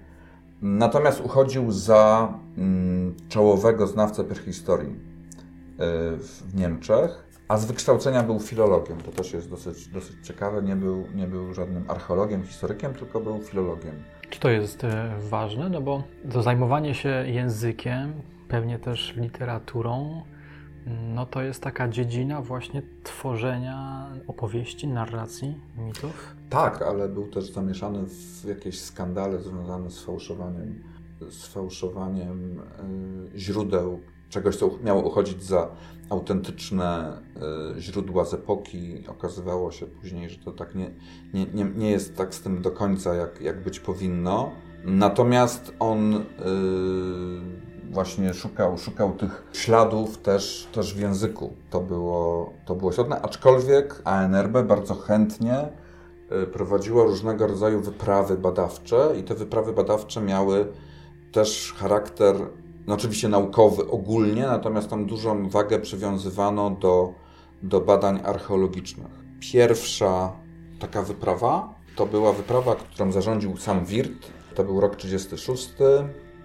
Natomiast 0.61 1.21
uchodził 1.21 1.71
za 1.71 2.33
mm, 2.57 3.15
czołowego 3.29 3.87
znawcę 3.87 4.23
prehistorii 4.23 4.89
y, 4.89 4.95
w 6.17 6.55
Niemczech, 6.55 7.31
a 7.47 7.57
z 7.57 7.65
wykształcenia 7.65 8.23
był 8.23 8.39
filologiem. 8.39 8.97
To 9.01 9.11
też 9.11 9.33
jest 9.33 9.49
dosyć, 9.49 9.87
dosyć 9.87 10.15
ciekawe. 10.27 10.61
Nie 10.61 10.75
był, 10.75 11.03
nie 11.15 11.27
był 11.27 11.53
żadnym 11.53 11.85
archeologiem, 11.87 12.43
historykiem, 12.43 12.93
tylko 12.93 13.19
był 13.19 13.39
filologiem. 13.39 14.03
Czy 14.29 14.39
to 14.39 14.49
jest 14.49 14.83
e, 14.83 15.11
ważne? 15.29 15.69
No 15.69 15.81
bo 15.81 16.03
to 16.33 16.41
zajmowanie 16.41 16.95
się 16.95 17.09
językiem 17.09 18.13
pewnie 18.51 18.79
też 18.79 19.15
literaturą, 19.15 20.21
no 21.15 21.25
to 21.25 21.41
jest 21.41 21.63
taka 21.63 21.87
dziedzina 21.87 22.41
właśnie 22.41 22.81
tworzenia 23.03 24.07
opowieści, 24.27 24.87
narracji, 24.87 25.55
mitów. 25.77 26.35
Tak, 26.49 26.81
ale 26.81 27.09
był 27.09 27.27
też 27.27 27.51
zamieszany 27.51 28.05
w 28.05 28.45
jakieś 28.47 28.79
skandale 28.79 29.41
związane 29.41 29.91
z 29.91 30.03
fałszowaniem, 30.03 30.83
z 31.29 31.47
fałszowaniem 31.47 32.59
y, 33.35 33.39
źródeł 33.39 33.99
czegoś, 34.29 34.55
co 34.55 34.69
miało 34.83 35.01
uchodzić 35.01 35.43
za 35.43 35.69
autentyczne 36.09 37.17
y, 37.77 37.81
źródła 37.81 38.25
z 38.25 38.33
epoki. 38.33 39.07
Okazywało 39.07 39.71
się 39.71 39.85
później, 39.85 40.29
że 40.29 40.37
to 40.37 40.51
tak 40.51 40.75
nie, 40.75 40.91
nie, 41.33 41.45
nie, 41.45 41.65
nie 41.75 41.91
jest 41.91 42.17
tak 42.17 42.35
z 42.35 42.41
tym 42.41 42.61
do 42.61 42.71
końca, 42.71 43.15
jak, 43.15 43.41
jak 43.41 43.63
być 43.63 43.79
powinno. 43.79 44.51
Natomiast 44.85 45.73
on 45.79 46.15
y, 46.15 46.21
właśnie 47.91 48.33
szukał, 48.33 48.77
szukał 48.77 49.13
tych 49.13 49.43
śladów 49.53 50.17
też, 50.17 50.67
też 50.71 50.93
w 50.93 50.99
języku. 50.99 51.53
To 51.69 51.81
było, 51.81 52.53
to 52.65 52.75
było 52.75 52.91
istotne, 52.91 53.21
aczkolwiek 53.21 54.01
ANRB 54.03 54.57
bardzo 54.63 54.95
chętnie 54.95 55.67
y, 56.43 56.47
prowadziło 56.47 57.03
różnego 57.03 57.47
rodzaju 57.47 57.81
wyprawy 57.81 58.37
badawcze 58.37 59.13
i 59.19 59.23
te 59.23 59.35
wyprawy 59.35 59.73
badawcze 59.73 60.21
miały 60.21 60.67
też 61.31 61.73
charakter, 61.77 62.35
no 62.87 62.93
oczywiście 62.93 63.29
naukowy 63.29 63.87
ogólnie, 63.89 64.41
natomiast 64.41 64.89
tam 64.89 65.05
dużą 65.05 65.49
wagę 65.49 65.79
przywiązywano 65.79 66.69
do, 66.69 67.13
do 67.63 67.81
badań 67.81 68.19
archeologicznych. 68.25 69.11
Pierwsza 69.39 70.31
taka 70.79 71.01
wyprawa 71.01 71.73
to 71.95 72.05
była 72.05 72.33
wyprawa, 72.33 72.75
którą 72.75 73.11
zarządził 73.11 73.57
sam 73.57 73.85
Wirt. 73.85 74.27
To 74.55 74.63
był 74.63 74.81
rok 74.81 74.95
36 74.95 75.73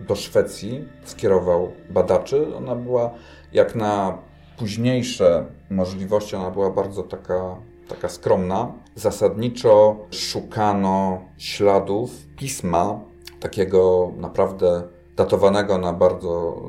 do 0.00 0.16
Szwecji 0.16 0.88
skierował 1.04 1.72
badaczy. 1.90 2.56
Ona 2.56 2.74
była 2.74 3.10
jak 3.52 3.74
na 3.74 4.18
późniejsze 4.58 5.46
możliwości, 5.70 6.36
ona 6.36 6.50
była 6.50 6.70
bardzo 6.70 7.02
taka, 7.02 7.56
taka 7.88 8.08
skromna. 8.08 8.72
Zasadniczo 8.94 9.96
szukano 10.10 11.20
śladów 11.38 12.10
pisma, 12.36 13.00
takiego 13.40 14.12
naprawdę 14.16 14.82
datowanego 15.16 15.78
na 15.78 15.92
bardzo 15.92 16.62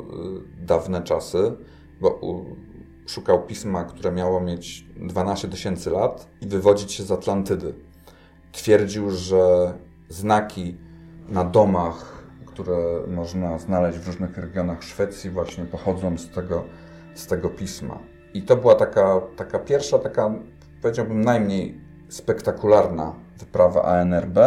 y, 0.61 0.65
dawne 0.65 1.01
czasy, 1.01 1.53
bo 2.01 2.19
szukał 3.07 3.45
pisma, 3.45 3.83
które 3.83 4.11
miało 4.11 4.41
mieć 4.41 4.85
12 4.95 5.47
tysięcy 5.47 5.89
lat 5.89 6.27
i 6.41 6.47
wywodzić 6.47 6.91
się 6.91 7.03
z 7.03 7.11
Atlantydy. 7.11 7.73
Twierdził, 8.51 9.11
że 9.11 9.73
znaki 10.09 10.77
na 11.29 11.43
domach 11.43 12.16
które 12.57 13.07
można 13.07 13.57
znaleźć 13.57 13.99
w 13.99 14.07
różnych 14.07 14.37
regionach 14.37 14.83
Szwecji, 14.83 15.29
właśnie 15.29 15.65
pochodzą 15.65 16.17
z 16.17 16.29
tego, 16.29 16.63
z 17.15 17.27
tego 17.27 17.49
pisma. 17.49 17.99
I 18.33 18.41
to 18.41 18.55
była 18.55 18.75
taka, 18.75 19.21
taka 19.35 19.59
pierwsza, 19.59 19.99
taka 19.99 20.33
powiedziałbym 20.81 21.21
najmniej 21.21 21.81
spektakularna 22.09 23.13
wyprawa 23.39 23.81
ANRB. 23.83 24.37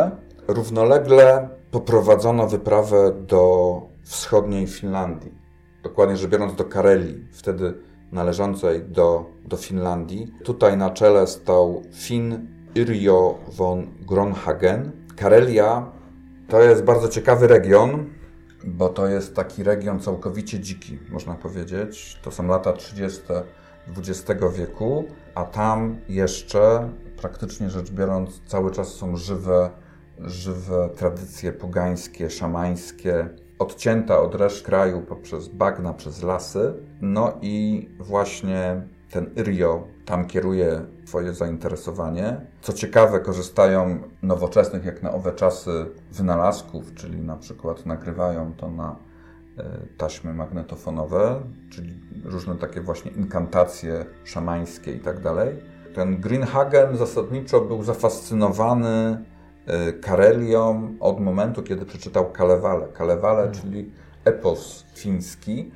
Równolegle 0.49 1.49
poprowadzono 1.71 2.47
wyprawę 2.47 3.13
do 3.13 3.83
wschodniej 4.03 4.67
Finlandii, 4.67 5.35
dokładnie 5.83 6.17
rzecz 6.17 6.31
biorąc 6.31 6.55
do 6.55 6.65
Karelii, 6.65 7.27
wtedy 7.33 7.75
należącej 8.13 8.83
do, 8.85 9.27
do 9.45 9.57
Finlandii. 9.57 10.35
Tutaj 10.45 10.77
na 10.77 10.91
czele 10.91 11.27
stał 11.27 11.83
Finn 11.93 12.47
Yrjo 12.77 13.39
von 13.49 13.87
Gronhagen. 14.07 14.93
Karelia 15.17 16.00
to 16.51 16.63
jest 16.63 16.85
bardzo 16.85 17.09
ciekawy 17.09 17.47
region, 17.47 18.07
bo 18.65 18.89
to 18.89 19.07
jest 19.07 19.37
taki 19.37 19.63
region 19.63 20.01
całkowicie 20.01 20.61
dziki, 20.61 20.99
można 21.11 21.35
powiedzieć. 21.35 22.19
To 22.23 22.31
są 22.31 22.47
lata 22.47 22.73
30. 22.73 23.23
XX 23.97 24.43
wieku, 24.59 25.05
a 25.35 25.45
tam 25.45 25.99
jeszcze 26.09 26.91
praktycznie 27.17 27.71
rzecz 27.71 27.91
biorąc 27.91 28.43
cały 28.47 28.71
czas 28.71 28.89
są 28.89 29.17
żywe, 29.17 29.71
żywe 30.19 30.91
tradycje 30.97 31.53
pogańskie, 31.53 32.31
szamańskie. 32.31 33.29
odcięta 33.59 34.21
od 34.21 34.35
reszty 34.35 34.67
kraju 34.67 35.01
poprzez 35.01 35.49
bagna, 35.49 35.95
przez 35.95 36.23
lasy. 36.23 36.75
No 37.01 37.39
i 37.43 37.89
właśnie 37.99 38.83
ten 39.11 39.31
Irio 39.37 39.87
tam 40.11 40.27
kieruje 40.27 40.81
swoje 41.05 41.35
zainteresowanie. 41.35 42.41
Co 42.61 42.73
ciekawe, 42.73 43.21
korzystają 43.21 43.99
nowoczesnych, 44.23 44.85
jak 44.85 45.03
na 45.03 45.13
owe 45.13 45.33
czasy, 45.33 45.87
wynalazków, 46.13 46.95
czyli 46.95 47.21
na 47.21 47.37
przykład 47.37 47.87
nagrywają 47.87 48.53
to 48.55 48.71
na 48.71 48.97
e, 49.59 49.65
taśmy 49.97 50.35
magnetofonowe, 50.35 51.41
czyli 51.71 52.01
różne 52.25 52.55
takie 52.57 52.81
właśnie 52.81 53.11
inkantacje 53.11 54.05
szamańskie 54.25 54.93
i 54.93 55.01
tak 55.01 55.21
dalej. 55.21 55.57
Ten 55.95 56.21
Greenhagen 56.21 56.97
zasadniczo 56.97 57.61
był 57.61 57.83
zafascynowany 57.83 59.25
e, 59.67 59.93
Karelią 59.93 60.95
od 61.01 61.21
momentu, 61.21 61.63
kiedy 61.63 61.87
przeczytał 61.87 62.33
Kalewale. 62.33 62.89
Kalewale, 62.89 63.43
hmm. 63.43 63.61
czyli 63.61 63.93
epos 64.25 64.85
fiński, 64.95 65.71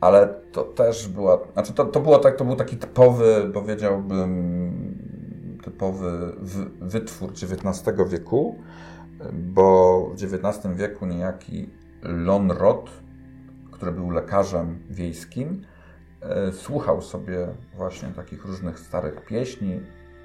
ale 0.00 0.34
to 0.52 0.64
też 0.64 1.08
była, 1.08 1.38
znaczy 1.52 1.72
to, 1.72 1.84
to, 1.84 2.00
było 2.00 2.18
tak, 2.18 2.36
to 2.36 2.44
był 2.44 2.56
taki 2.56 2.76
typowy, 2.76 3.50
powiedziałbym, 3.54 5.58
typowy 5.64 6.32
wytwór 6.80 7.30
XIX 7.30 7.98
wieku, 8.08 8.58
bo 9.32 10.06
w 10.10 10.12
XIX 10.12 10.76
wieku 10.76 11.06
niejaki 11.06 11.68
Lonrod, 12.02 12.90
który 13.70 13.92
był 13.92 14.10
lekarzem 14.10 14.78
wiejskim, 14.90 15.62
e, 16.20 16.52
słuchał 16.52 17.02
sobie 17.02 17.48
właśnie 17.76 18.08
takich 18.08 18.44
różnych 18.44 18.78
starych 18.78 19.24
pieśni 19.24 19.80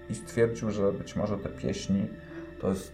i 0.10 0.16
stwierdził, 0.16 0.72
że 0.72 0.92
być 0.92 1.16
może 1.16 1.38
te 1.38 1.50
pieśni 1.50 2.08
to 2.62 2.70
jest 2.70 2.92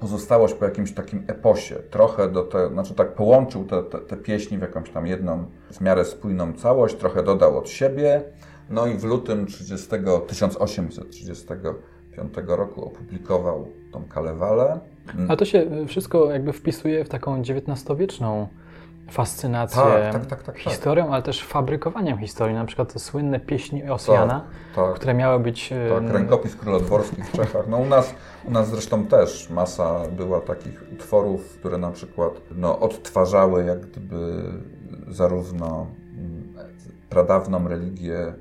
pozostałość 0.00 0.54
po 0.54 0.64
jakimś 0.64 0.92
takim 0.92 1.24
eposie. 1.26 1.74
Trochę 1.90 2.30
do 2.30 2.42
te, 2.42 2.68
znaczy 2.68 2.94
tak 2.94 3.14
połączył 3.14 3.64
te, 3.64 3.82
te, 3.82 3.98
te 3.98 4.16
pieśni 4.16 4.58
w 4.58 4.60
jakąś 4.60 4.90
tam 4.90 5.06
jedną 5.06 5.44
w 5.72 5.80
miarę 5.80 6.04
spójną 6.04 6.52
całość, 6.52 6.94
trochę 6.94 7.22
dodał 7.22 7.58
od 7.58 7.68
siebie. 7.68 8.22
No 8.70 8.86
i 8.86 8.94
w 8.94 9.04
lutym 9.04 9.46
30, 9.46 9.88
1835 10.26 12.34
roku 12.46 12.84
opublikował 12.84 13.68
tą 13.92 14.04
Kalewalę. 14.04 14.80
A 15.28 15.36
to 15.36 15.44
się 15.44 15.86
wszystko 15.86 16.30
jakby 16.30 16.52
wpisuje 16.52 17.04
w 17.04 17.08
taką 17.08 17.40
XIX-wieczną 17.40 18.46
fascynację 19.10 19.82
tak, 19.82 20.12
tak, 20.12 20.26
tak, 20.26 20.42
tak, 20.42 20.58
historią, 20.58 21.12
ale 21.12 21.22
też 21.22 21.44
fabrykowaniem 21.44 22.18
historii. 22.18 22.54
Na 22.54 22.64
przykład 22.64 22.92
te 22.92 22.98
słynne 22.98 23.40
pieśni 23.40 23.90
Osjana, 23.90 24.44
które 24.94 25.14
miały 25.14 25.40
być... 25.40 25.74
Tak, 26.00 26.12
rękopis 26.12 26.56
królodworski 26.56 27.22
w 27.22 27.32
Czechach. 27.32 27.68
No 27.68 27.76
u 27.76 27.84
nas, 27.84 28.14
u 28.44 28.50
nas 28.50 28.68
zresztą 28.68 29.06
też 29.06 29.50
masa 29.50 30.00
była 30.08 30.40
takich 30.40 30.82
utworów, 30.92 31.56
które 31.58 31.78
na 31.78 31.90
przykład 31.90 32.32
no, 32.56 32.80
odtwarzały 32.80 33.64
jak 33.64 33.80
gdyby 33.80 34.42
zarówno 35.08 35.86
mm, 36.18 36.54
pradawną 37.10 37.68
religię 37.68 38.34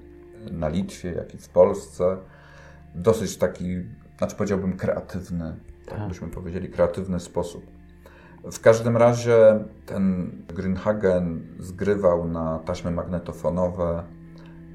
na 0.51 0.69
Litwie, 0.69 1.11
jak 1.11 1.33
i 1.33 1.37
w 1.37 1.49
Polsce. 1.49 2.17
Dosyć 2.95 3.37
taki, 3.37 3.65
znaczy 4.17 4.35
powiedziałbym 4.35 4.77
kreatywny, 4.77 5.55
tak 5.85 6.07
byśmy 6.07 6.27
powiedzieli, 6.27 6.69
kreatywny 6.69 7.19
sposób. 7.19 7.80
W 8.43 8.59
każdym 8.59 8.97
razie 8.97 9.63
ten 9.85 10.31
Greenhagen 10.55 11.41
zgrywał 11.59 12.27
na 12.27 12.59
taśmy 12.59 12.91
magnetofonowe 12.91 14.03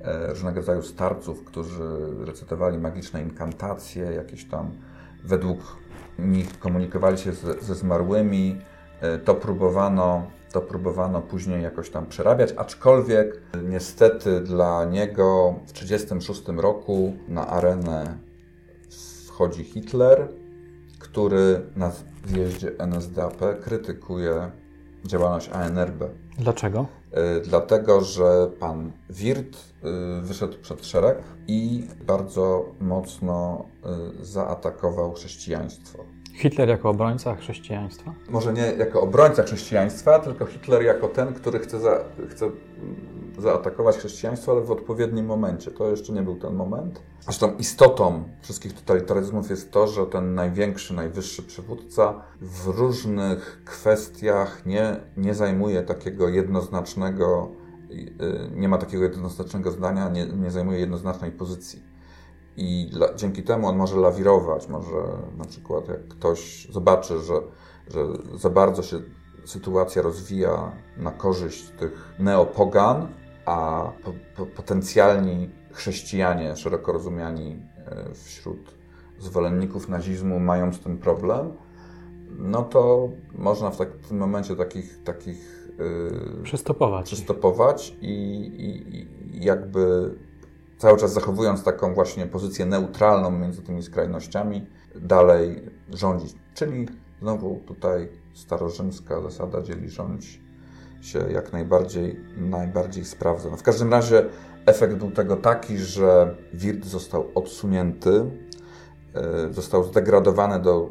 e, 0.04 0.26
różnego 0.26 0.56
rodzaju 0.61 0.82
starców, 0.82 1.44
którzy 1.44 1.85
recytowali 2.25 2.78
magiczne 2.78 3.23
inkantacje, 3.23 4.04
jakieś 4.04 4.44
tam 4.44 4.70
według 5.25 5.76
nich 6.18 6.58
komunikowali 6.58 7.18
się 7.18 7.32
ze, 7.32 7.54
ze 7.54 7.75
zmarłymi. 7.75 8.58
E, 9.00 9.18
to 9.18 9.35
próbowano, 9.35 10.26
to 10.52 10.61
próbowano 10.61 11.23
później 11.23 11.62
jakoś 11.62 11.90
tam 11.90 12.06
przerabiać, 12.06 12.54
aczkolwiek 12.56 13.42
niestety 13.68 14.40
dla 14.40 14.85
niego 14.85 15.54
w 15.66 15.73
1936 15.73 16.62
roku 16.62 17.16
na 17.28 17.46
arenę 17.46 18.18
wchodzi 19.26 19.64
Hitler, 19.64 20.28
który 21.16 21.61
na 21.76 21.92
zjeździe 22.26 22.70
NSDAP 22.78 23.61
krytykuje 23.62 24.50
działalność 25.05 25.48
ANRB. 25.48 26.05
Dlaczego? 26.38 26.87
Y, 27.38 27.40
dlatego, 27.40 28.00
że 28.00 28.50
pan 28.61 28.92
Wirt 29.11 29.57
y, 29.57 30.22
wyszedł 30.22 30.59
przed 30.62 30.87
szereg 30.87 31.18
i 31.48 31.87
bardzo 32.07 32.64
mocno 32.81 33.64
y, 34.20 34.24
zaatakował 34.24 35.12
chrześcijaństwo. 35.12 36.05
Hitler 36.35 36.68
jako 36.68 36.90
obrońca 36.90 37.35
chrześcijaństwa? 37.35 38.14
Może 38.29 38.52
nie 38.52 38.66
jako 38.66 39.00
obrońca 39.00 39.42
chrześcijaństwa, 39.42 40.18
tylko 40.18 40.46
Hitler 40.46 40.83
jako 40.83 41.09
ten, 41.09 41.35
który 41.35 41.59
chce, 41.59 41.81
za, 41.81 42.05
chce 42.31 42.50
zaatakować 43.38 43.96
chrześcijaństwo, 43.96 44.53
ale 44.53 44.61
w 44.61 44.70
odpowiednim 44.70 45.27
momencie. 45.27 45.70
To 45.70 45.90
jeszcze 45.90 46.12
nie 46.12 46.22
był 46.22 46.37
ten 46.37 46.55
moment. 46.55 47.03
Zresztą 47.20 47.57
istotą 47.57 48.25
wszystkich 48.40 48.72
totalitaryzmów 48.72 49.51
jest 49.51 49.70
to, 49.70 49.87
że 49.87 50.07
ten 50.07 50.35
największy, 50.35 50.94
najwyższy 50.94 51.42
przywódca 51.42 52.22
w 52.40 52.66
różnych 52.66 53.62
kwestiach 53.64 54.66
nie, 54.66 55.01
nie 55.16 55.35
zajmuje 55.35 55.83
takiego 55.83 56.29
jednoznacznego, 56.29 57.49
nie 58.55 58.68
ma 58.68 58.79
takiego 58.79 59.03
jednoznacznego 59.03 59.70
zdania, 59.70 60.09
nie, 60.09 60.27
nie 60.27 60.51
zajmuje 60.51 60.79
jednoznacznej 60.79 61.33
pozycji 61.33 61.96
i 62.57 62.90
dla, 62.92 63.14
dzięki 63.14 63.42
temu 63.42 63.68
on 63.68 63.77
może 63.77 63.96
lawirować, 63.96 64.68
może 64.68 64.96
na 65.38 65.44
przykład 65.44 65.88
jak 65.88 66.09
ktoś 66.09 66.68
zobaczy, 66.70 67.18
że, 67.18 67.35
że 67.88 68.07
za 68.35 68.51
bardzo 68.51 68.83
się 68.83 69.01
sytuacja 69.44 70.03
rozwija 70.03 70.72
na 70.96 71.11
korzyść 71.11 71.68
tych 71.70 72.14
neopogan, 72.18 73.09
a 73.46 73.90
po, 74.04 74.12
po, 74.37 74.46
potencjalni 74.46 75.50
chrześcijanie, 75.72 76.56
szeroko 76.56 76.92
rozumiani 76.92 77.56
e, 77.87 78.14
wśród 78.14 78.74
zwolenników 79.18 79.88
nazizmu 79.88 80.40
mają 80.40 80.72
z 80.72 80.80
tym 80.80 80.98
problem, 80.98 81.52
no 82.38 82.62
to 82.62 83.09
można 83.35 83.70
w, 83.70 83.76
tak, 83.76 83.88
w 83.96 84.09
tym 84.09 84.18
momencie 84.18 84.56
takich, 84.56 85.02
takich 85.04 85.68
yy, 85.78 86.42
przystopować, 86.42 87.06
przystopować 87.06 87.96
i, 88.00 88.12
i, 88.12 88.98
i 89.00 89.44
jakby 89.44 90.14
cały 90.78 90.98
czas 90.98 91.12
zachowując 91.12 91.64
taką 91.64 91.94
właśnie 91.94 92.26
pozycję 92.26 92.66
neutralną 92.66 93.30
między 93.30 93.62
tymi 93.62 93.82
skrajnościami, 93.82 94.66
dalej 94.94 95.62
rządzić. 95.90 96.35
Czyli 96.54 96.88
znowu 97.20 97.61
tutaj 97.66 98.09
starorzymska 98.35 99.20
zasada 99.20 99.62
dzieli 99.62 99.90
rządź 99.90 100.40
się 101.07 101.19
jak 101.33 101.53
najbardziej, 101.53 102.21
najbardziej 102.37 103.05
sprawdza. 103.05 103.51
No 103.51 103.57
w 103.57 103.62
każdym 103.62 103.90
razie 103.90 104.25
efekt 104.66 104.95
był 104.95 105.11
tego 105.11 105.37
taki, 105.37 105.79
że 105.79 106.37
Wirt 106.53 106.85
został 106.85 107.29
odsunięty, 107.35 108.31
e, 109.14 109.53
został 109.53 109.85
zdegradowany 109.85 110.61
do 110.61 110.90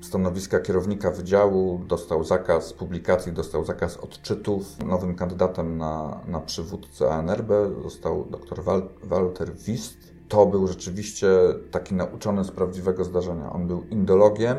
stanowiska 0.00 0.60
kierownika 0.60 1.10
wydziału, 1.10 1.80
dostał 1.88 2.24
zakaz 2.24 2.72
publikacji, 2.72 3.32
dostał 3.32 3.64
zakaz 3.64 3.96
odczytów. 3.96 4.84
Nowym 4.86 5.14
kandydatem 5.14 5.78
na, 5.78 6.20
na 6.26 6.40
przywódcę 6.40 7.10
ANRB 7.10 7.50
został 7.82 8.24
dr 8.30 8.62
Wal 8.64 8.88
Walter 9.02 9.54
Wist. 9.56 10.12
To 10.28 10.46
był 10.46 10.66
rzeczywiście 10.66 11.28
taki 11.70 11.94
nauczony 11.94 12.44
z 12.44 12.50
prawdziwego 12.50 13.04
zdarzenia. 13.04 13.52
On 13.52 13.66
był 13.66 13.82
indologiem, 13.90 14.56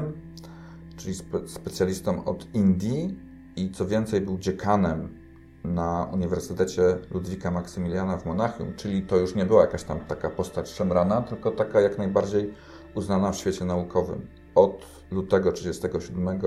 czyli 0.97 1.15
spe 1.15 1.47
specjalistą 1.47 2.25
od 2.25 2.55
Indii 2.55 3.32
i 3.55 3.71
co 3.71 3.85
więcej 3.85 4.21
był 4.21 4.37
dziekanem 4.37 5.17
na 5.63 6.09
Uniwersytecie 6.13 6.97
Ludwika 7.11 7.51
Maksymiliana 7.51 8.17
w 8.17 8.25
Monachium, 8.25 8.73
czyli 8.75 9.01
to 9.01 9.17
już 9.17 9.35
nie 9.35 9.45
była 9.45 9.61
jakaś 9.61 9.83
tam 9.83 9.99
taka 9.99 10.29
postać 10.29 10.69
szemrana, 10.69 11.21
tylko 11.21 11.51
taka 11.51 11.81
jak 11.81 11.97
najbardziej 11.97 12.53
uznana 12.95 13.31
w 13.31 13.35
świecie 13.35 13.65
naukowym. 13.65 14.27
Od 14.55 14.85
lutego 15.11 15.51
1937 15.51 16.41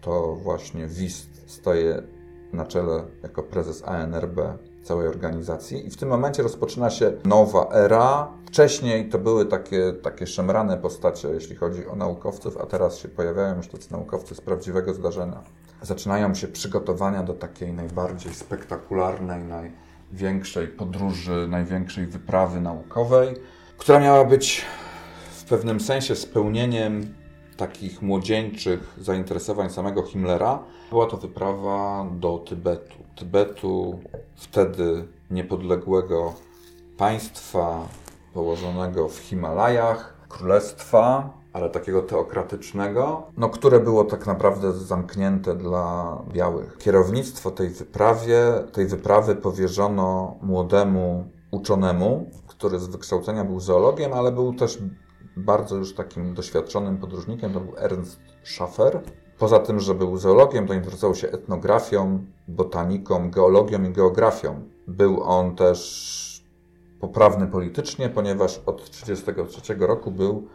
to 0.00 0.34
właśnie 0.34 0.86
WIST 0.86 1.50
staje 1.50 2.02
na 2.52 2.66
czele 2.66 3.04
jako 3.22 3.42
prezes 3.42 3.82
ANRB 3.84 4.40
całej 4.82 5.08
organizacji 5.08 5.86
i 5.86 5.90
w 5.90 5.96
tym 5.96 6.08
momencie 6.08 6.42
rozpoczyna 6.42 6.90
się 6.90 7.12
nowa 7.24 7.68
era. 7.72 8.32
Wcześniej 8.46 9.08
to 9.08 9.18
były 9.18 9.46
takie, 9.46 9.92
takie 9.92 10.26
szemrane 10.26 10.76
postacie, 10.76 11.28
jeśli 11.28 11.56
chodzi 11.56 11.86
o 11.86 11.96
naukowców, 11.96 12.56
a 12.56 12.66
teraz 12.66 12.98
się 12.98 13.08
pojawiają 13.08 13.56
już 13.56 13.68
tacy 13.68 13.92
naukowcy 13.92 14.34
z 14.34 14.40
prawdziwego 14.40 14.94
zdarzenia. 14.94 15.42
Zaczynają 15.82 16.34
się 16.34 16.48
przygotowania 16.48 17.22
do 17.22 17.34
takiej 17.34 17.72
najbardziej 17.72 18.34
spektakularnej, 18.34 19.44
największej 19.44 20.68
podróży, 20.68 21.46
największej 21.48 22.06
wyprawy 22.06 22.60
naukowej, 22.60 23.34
która 23.78 24.00
miała 24.00 24.24
być 24.24 24.64
w 25.30 25.44
pewnym 25.44 25.80
sensie 25.80 26.16
spełnieniem 26.16 27.14
takich 27.56 28.02
młodzieńczych 28.02 28.94
zainteresowań 28.98 29.70
samego 29.70 30.02
Himmlera 30.02 30.58
była 30.90 31.06
to 31.06 31.16
wyprawa 31.16 32.06
do 32.12 32.38
Tybetu. 32.38 32.94
Tybetu, 33.16 34.00
wtedy 34.36 35.08
niepodległego 35.30 36.34
państwa 36.96 37.88
położonego 38.34 39.08
w 39.08 39.18
Himalajach, 39.18 40.14
królestwa, 40.28 41.37
ale 41.52 41.70
takiego 41.70 42.02
teokratycznego, 42.02 43.22
no, 43.36 43.48
które 43.48 43.80
było 43.80 44.04
tak 44.04 44.26
naprawdę 44.26 44.72
zamknięte 44.72 45.54
dla 45.54 46.18
białych. 46.32 46.76
Kierownictwo 46.78 47.50
tej 47.50 47.68
wyprawie, 47.68 48.42
tej 48.72 48.86
wyprawy 48.86 49.36
powierzono 49.36 50.36
młodemu 50.42 51.28
uczonemu, 51.50 52.30
który 52.46 52.78
z 52.78 52.86
wykształcenia 52.86 53.44
był 53.44 53.60
zoologiem, 53.60 54.12
ale 54.12 54.32
był 54.32 54.54
też 54.54 54.78
bardzo 55.36 55.76
już 55.76 55.94
takim 55.94 56.34
doświadczonym 56.34 56.98
podróżnikiem, 56.98 57.52
to 57.52 57.60
był 57.60 57.74
Ernst 57.76 58.20
Schaffer. 58.44 59.00
Poza 59.38 59.58
tym, 59.58 59.80
że 59.80 59.94
był 59.94 60.16
zoologiem, 60.16 60.66
to 60.66 60.74
interesował 60.74 61.14
się 61.14 61.28
etnografią, 61.28 62.24
botaniką, 62.48 63.30
geologią 63.30 63.84
i 63.84 63.92
geografią. 63.92 64.60
Był 64.86 65.22
on 65.22 65.56
też 65.56 66.44
poprawny 67.00 67.46
politycznie, 67.46 68.08
ponieważ 68.08 68.62
od 68.66 68.90
1933 68.90 69.74
roku 69.86 70.10
był 70.10 70.48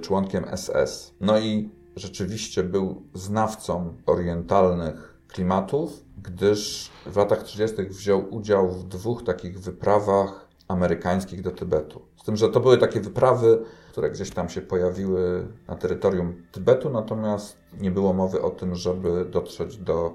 członkiem 0.00 0.44
SS. 0.56 1.14
No 1.20 1.38
i 1.38 1.70
rzeczywiście 1.96 2.62
był 2.62 3.02
znawcą 3.14 3.96
orientalnych 4.06 5.18
klimatów, 5.28 6.04
gdyż 6.22 6.90
w 7.06 7.16
latach 7.16 7.42
30. 7.42 7.76
wziął 7.82 8.34
udział 8.34 8.68
w 8.68 8.84
dwóch 8.84 9.24
takich 9.24 9.60
wyprawach 9.60 10.48
amerykańskich 10.68 11.42
do 11.42 11.50
Tybetu. 11.50 12.02
Z 12.16 12.24
tym, 12.24 12.36
że 12.36 12.48
to 12.48 12.60
były 12.60 12.78
takie 12.78 13.00
wyprawy, 13.00 13.62
które 13.92 14.10
gdzieś 14.10 14.30
tam 14.30 14.48
się 14.48 14.60
pojawiły 14.60 15.48
na 15.68 15.76
terytorium 15.76 16.42
Tybetu, 16.52 16.90
natomiast 16.90 17.56
nie 17.80 17.90
było 17.90 18.12
mowy 18.12 18.42
o 18.42 18.50
tym, 18.50 18.74
żeby 18.74 19.24
dotrzeć 19.24 19.76
do 19.76 20.14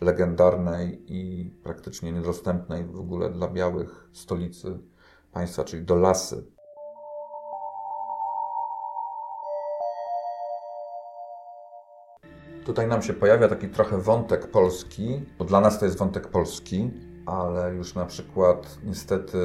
legendarnej 0.00 1.04
i 1.06 1.50
praktycznie 1.62 2.12
niedostępnej 2.12 2.84
w 2.84 3.00
ogóle 3.00 3.30
dla 3.30 3.48
białych 3.48 4.08
stolicy 4.12 4.78
państwa, 5.32 5.64
czyli 5.64 5.84
do 5.84 5.94
lasy. 5.94 6.57
Tutaj 12.68 12.88
nam 12.88 13.02
się 13.02 13.12
pojawia 13.12 13.48
taki 13.48 13.68
trochę 13.68 13.98
wątek 13.98 14.50
polski, 14.50 15.22
bo 15.38 15.44
dla 15.44 15.60
nas 15.60 15.78
to 15.78 15.84
jest 15.84 15.98
wątek 15.98 16.28
polski, 16.28 16.90
ale 17.26 17.74
już 17.74 17.94
na 17.94 18.06
przykład 18.06 18.78
niestety 18.84 19.38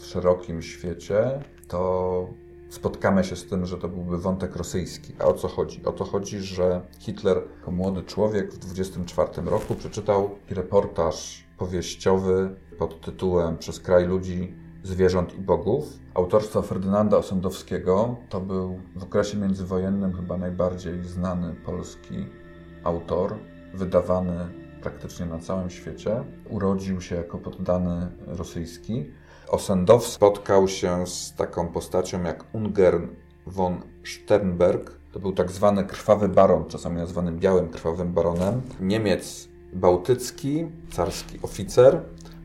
w 0.00 0.04
szerokim 0.04 0.62
świecie 0.62 1.42
to 1.68 2.28
spotkamy 2.68 3.24
się 3.24 3.36
z 3.36 3.46
tym, 3.46 3.66
że 3.66 3.78
to 3.78 3.88
byłby 3.88 4.18
wątek 4.18 4.56
rosyjski. 4.56 5.12
A 5.18 5.24
o 5.24 5.32
co 5.32 5.48
chodzi? 5.48 5.84
O 5.84 5.92
to 5.92 6.04
chodzi, 6.04 6.40
że 6.40 6.80
Hitler 6.98 7.42
jako 7.56 7.70
młody 7.70 8.02
człowiek 8.02 8.54
w 8.54 8.58
1924 8.58 9.50
roku 9.50 9.74
przeczytał 9.74 10.30
reportaż 10.50 11.44
powieściowy 11.58 12.54
pod 12.78 13.00
tytułem 13.00 13.58
Przez 13.58 13.80
kraj 13.80 14.06
ludzi, 14.06 14.54
zwierząt 14.82 15.34
i 15.34 15.40
bogów. 15.40 15.84
Autorstwa 16.14 16.62
Ferdynanda 16.62 17.16
Osądowskiego 17.16 18.16
to 18.28 18.40
był 18.40 18.80
w 18.96 19.02
okresie 19.02 19.38
międzywojennym 19.38 20.12
chyba 20.12 20.36
najbardziej 20.36 21.02
znany 21.04 21.54
polski 21.54 22.39
autor, 22.84 23.34
wydawany 23.74 24.48
praktycznie 24.82 25.26
na 25.26 25.38
całym 25.38 25.70
świecie. 25.70 26.24
Urodził 26.48 27.00
się 27.00 27.16
jako 27.16 27.38
poddany 27.38 28.08
rosyjski. 28.26 29.10
Osendow 29.48 30.06
spotkał 30.06 30.68
się 30.68 31.06
z 31.06 31.34
taką 31.34 31.68
postacią 31.68 32.22
jak 32.22 32.44
Ungern 32.52 33.06
von 33.46 33.80
Sternberg. 34.04 35.00
To 35.12 35.20
był 35.20 35.32
tak 35.32 35.50
zwany 35.50 35.84
krwawy 35.84 36.28
baron, 36.28 36.64
czasami 36.64 36.96
nazwany 36.96 37.32
białym 37.32 37.68
krwawym 37.68 38.12
baronem. 38.12 38.62
Niemiec 38.80 39.48
bałtycki, 39.72 40.66
carski 40.90 41.38
oficer, 41.42 42.02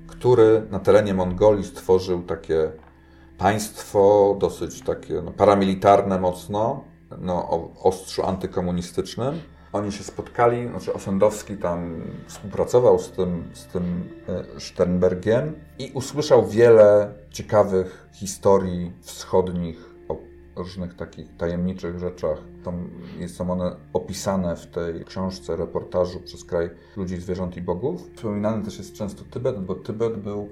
który 0.07 0.67
na 0.71 0.79
terenie 0.79 1.13
Mongolii 1.13 1.63
stworzył 1.63 2.23
takie 2.23 2.71
państwo 3.37 4.35
dosyć 4.39 4.81
takie 4.81 5.21
no, 5.21 5.31
paramilitarne 5.31 6.19
mocno, 6.19 6.83
no, 7.21 7.49
o 7.49 7.69
ostrzu 7.83 8.23
antykomunistycznym 8.25 9.39
oni 9.75 9.91
się 9.91 10.03
spotkali, 10.03 10.67
znaczy 10.67 10.93
Osądowski 10.93 11.57
tam 11.57 12.01
współpracował 12.27 12.99
z 12.99 13.11
tym, 13.11 13.43
z 13.53 13.65
tym 13.65 14.09
e, 14.55 14.59
Sternbergiem 14.59 15.53
i 15.79 15.91
usłyszał 15.93 16.47
wiele 16.47 17.13
ciekawych 17.29 18.09
historii 18.13 18.91
wschodnich 19.01 19.95
o 20.09 20.17
różnych 20.55 20.95
takich 20.95 21.37
tajemniczych 21.37 21.99
rzeczach. 21.99 22.37
Tam 22.63 22.89
są 23.27 23.51
one 23.51 23.75
opisane 23.93 24.55
w 24.55 24.67
tej 24.67 25.05
książce, 25.05 25.55
reportażu 25.55 26.19
przez 26.19 26.43
kraj 26.45 26.69
ludzi, 26.97 27.17
zwierząt 27.17 27.57
i 27.57 27.61
bogów. 27.61 28.09
Wspominany 28.15 28.65
też 28.65 28.77
jest 28.77 28.93
często 28.93 29.23
Tybet, 29.31 29.59
bo 29.59 29.75
Tybet 29.75 30.17
był 30.17 30.49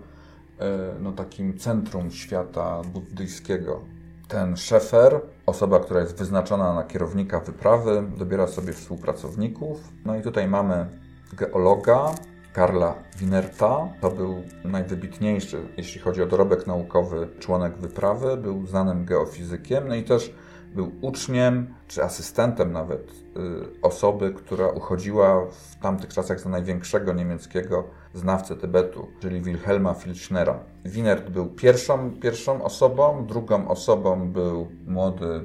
e, 0.59 0.95
no, 0.99 1.11
takim 1.11 1.57
centrum 1.57 2.11
świata 2.11 2.81
buddyjskiego 2.93 3.81
ten 4.27 4.57
szefer, 4.57 5.21
osoba, 5.45 5.79
która 5.79 5.99
jest 5.99 6.17
wyznaczona 6.17 6.73
na 6.73 6.83
kierownika 6.83 7.39
wyprawy, 7.39 8.03
dobiera 8.17 8.47
sobie 8.47 8.73
współpracowników. 8.73 9.79
No 10.05 10.15
i 10.15 10.21
tutaj 10.21 10.47
mamy 10.47 10.85
geologa 11.33 12.11
Karla 12.53 12.95
Winerta. 13.17 13.89
To 14.01 14.11
był 14.11 14.43
najwybitniejszy, 14.65 15.67
jeśli 15.77 16.01
chodzi 16.01 16.21
o 16.21 16.25
dorobek 16.25 16.67
naukowy, 16.67 17.27
członek 17.39 17.77
wyprawy. 17.77 18.37
Był 18.37 18.67
znanym 18.67 19.05
geofizykiem, 19.05 19.87
no 19.87 19.95
i 19.95 20.03
też 20.03 20.33
był 20.75 20.91
uczniem, 21.01 21.73
czy 21.87 22.03
asystentem 22.03 22.71
nawet 22.71 23.11
y, 23.11 23.81
osoby, 23.81 24.33
która 24.33 24.67
uchodziła 24.67 25.45
w 25.45 25.75
tamtych 25.81 26.13
czasach 26.13 26.39
za 26.39 26.49
największego 26.49 27.13
niemieckiego 27.13 27.83
znawcę 28.13 28.55
Tybetu, 28.55 29.07
czyli 29.19 29.41
Wilhelma 29.41 29.93
Filchnera. 29.93 30.59
Winert 30.85 31.29
był 31.29 31.47
pierwszą, 31.47 32.11
pierwszą 32.11 32.63
osobą, 32.63 33.25
drugą 33.25 33.67
osobą 33.67 34.31
był 34.31 34.67
młody 34.87 35.41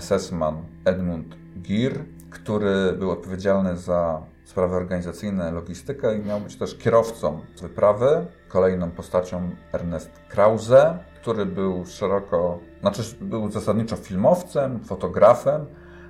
SS-man 0.00 0.56
Edmund 0.84 1.36
Gir, 1.62 2.04
który 2.30 2.92
był 2.98 3.10
odpowiedzialny 3.10 3.76
za 3.76 4.22
sprawy 4.44 4.76
organizacyjne, 4.76 5.50
logistykę 5.50 6.18
i 6.18 6.24
miał 6.24 6.40
być 6.40 6.56
też 6.56 6.78
kierowcą 6.78 7.40
wyprawy. 7.62 8.26
Kolejną 8.48 8.90
postacią 8.90 9.50
Ernest 9.72 10.10
Krause, 10.28 10.98
który 11.20 11.46
był 11.46 11.86
szeroko, 11.86 12.58
znaczy 12.80 13.02
był 13.20 13.50
zasadniczo 13.50 13.96
filmowcem, 13.96 14.80
fotografem, 14.84 15.66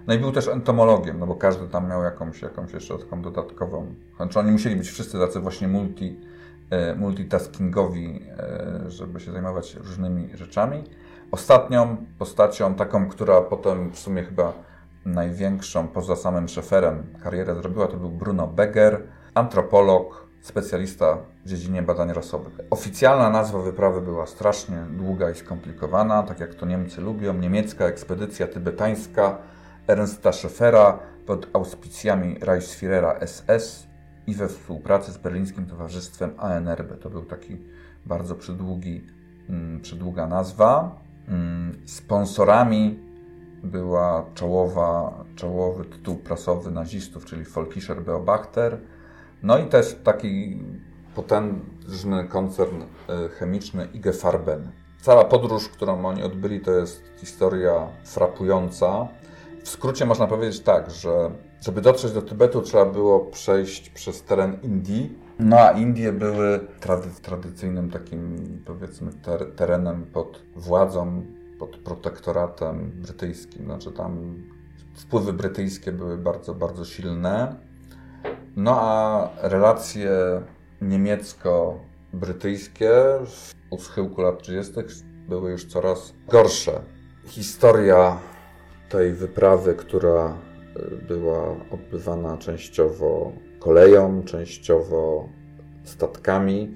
no 0.06 0.14
i 0.14 0.18
był 0.18 0.32
też 0.32 0.48
entomologiem, 0.48 1.18
no 1.18 1.26
bo 1.26 1.34
każdy 1.34 1.68
tam 1.68 1.88
miał 1.88 2.02
jakąś, 2.02 2.42
jakąś 2.42 2.72
jeszcze 2.72 2.98
taką 2.98 3.22
dodatkową. 3.22 3.94
Znaczy 4.16 4.38
oni 4.38 4.52
musieli 4.52 4.76
być 4.76 4.88
wszyscy 4.88 5.18
tacy 5.18 5.40
właśnie 5.40 5.68
multi, 5.68 6.20
e, 6.70 6.94
multitaskingowi, 6.94 8.22
e, 8.38 8.90
żeby 8.90 9.20
się 9.20 9.32
zajmować 9.32 9.74
różnymi 9.74 10.28
rzeczami. 10.34 10.84
Ostatnią 11.30 11.96
postacią, 12.18 12.74
taką, 12.74 13.08
która 13.08 13.40
potem 13.40 13.92
w 13.92 13.98
sumie 13.98 14.22
chyba 14.22 14.52
największą 15.04 15.88
poza 15.88 16.16
samym 16.16 16.48
szeferem 16.48 17.02
karierę 17.22 17.54
zrobiła, 17.54 17.86
to 17.86 17.96
był 17.96 18.10
Bruno 18.10 18.46
Beger, 18.46 19.02
antropolog, 19.34 20.26
specjalista 20.40 21.18
w 21.44 21.48
dziedzinie 21.48 21.82
badań 21.82 22.12
rasowych. 22.12 22.52
Oficjalna 22.70 23.30
nazwa 23.30 23.58
wyprawy 23.58 24.00
była 24.00 24.26
strasznie 24.26 24.76
długa 24.90 25.30
i 25.30 25.34
skomplikowana, 25.34 26.22
tak 26.22 26.40
jak 26.40 26.54
to 26.54 26.66
Niemcy 26.66 27.00
lubią. 27.00 27.34
Niemiecka 27.34 27.84
ekspedycja 27.84 28.46
tybetańska 28.46 29.38
Ernsta 29.86 30.32
Scheffera 30.32 30.98
pod 31.26 31.46
auspicjami 31.52 32.38
Reichsführera 32.40 33.26
SS 33.26 33.86
i 34.26 34.34
we 34.34 34.48
współpracy 34.48 35.12
z 35.12 35.18
Berlińskim 35.18 35.66
Towarzystwem 35.66 36.34
ANRB. 36.38 37.00
To 37.00 37.10
był 37.10 37.24
taki 37.24 37.56
bardzo 38.06 38.34
przydługi, 38.34 39.06
mm, 39.48 39.80
przydługa 39.80 40.26
nazwa. 40.26 41.00
Mm, 41.28 41.78
sponsorami 41.86 42.98
była 43.62 44.24
czołowa, 44.34 45.24
czołowy 45.36 45.84
tytuł 45.84 46.16
prasowy 46.16 46.70
nazistów, 46.70 47.24
czyli 47.24 47.44
Volkischer 47.44 48.02
Beobachter. 48.02 48.78
No 49.42 49.58
i 49.58 49.66
też 49.66 49.96
taki 50.04 50.58
potężny 51.14 52.24
koncern 52.28 52.82
e, 52.82 53.28
chemiczny 53.28 53.88
IG 53.94 54.16
Farben. 54.16 54.70
Cała 55.00 55.24
podróż, 55.24 55.68
którą 55.68 56.06
oni 56.06 56.22
odbyli, 56.22 56.60
to 56.60 56.70
jest 56.70 57.02
historia 57.16 57.86
frapująca. 58.04 59.08
W 59.66 59.68
skrócie 59.68 60.06
można 60.06 60.26
powiedzieć 60.26 60.60
tak, 60.60 60.90
że 60.90 61.30
żeby 61.60 61.80
dotrzeć 61.80 62.12
do 62.12 62.22
Tybetu 62.22 62.62
trzeba 62.62 62.84
było 62.84 63.20
przejść 63.20 63.90
przez 63.90 64.22
teren 64.22 64.58
Indii. 64.62 65.18
No 65.38 65.60
a 65.60 65.70
Indie 65.70 66.12
były 66.12 66.60
trady 66.80 67.08
tradycyjnym 67.22 67.90
takim 67.90 68.36
powiedzmy 68.66 69.12
ter 69.12 69.52
terenem 69.56 70.06
pod 70.12 70.42
władzą, 70.56 71.22
pod 71.58 71.76
protektoratem 71.76 72.92
brytyjskim. 72.94 73.64
Znaczy 73.64 73.92
tam 73.92 74.34
wpływy 74.94 75.32
brytyjskie 75.32 75.92
były 75.92 76.18
bardzo, 76.18 76.54
bardzo 76.54 76.84
silne. 76.84 77.56
No 78.56 78.80
a 78.80 79.28
relacje 79.42 80.10
niemiecko-brytyjskie 80.82 82.90
u 83.70 83.78
schyłku 83.78 84.20
lat 84.20 84.42
30. 84.42 84.72
były 85.28 85.50
już 85.50 85.64
coraz 85.64 86.12
gorsze. 86.28 86.80
Historia 87.24 88.18
tej 88.88 89.12
wyprawy, 89.12 89.74
która 89.74 90.36
y, 90.76 90.96
była 91.08 91.56
odbywana 91.70 92.36
częściowo 92.36 93.32
koleją, 93.58 94.22
częściowo 94.22 95.28
statkami. 95.84 96.72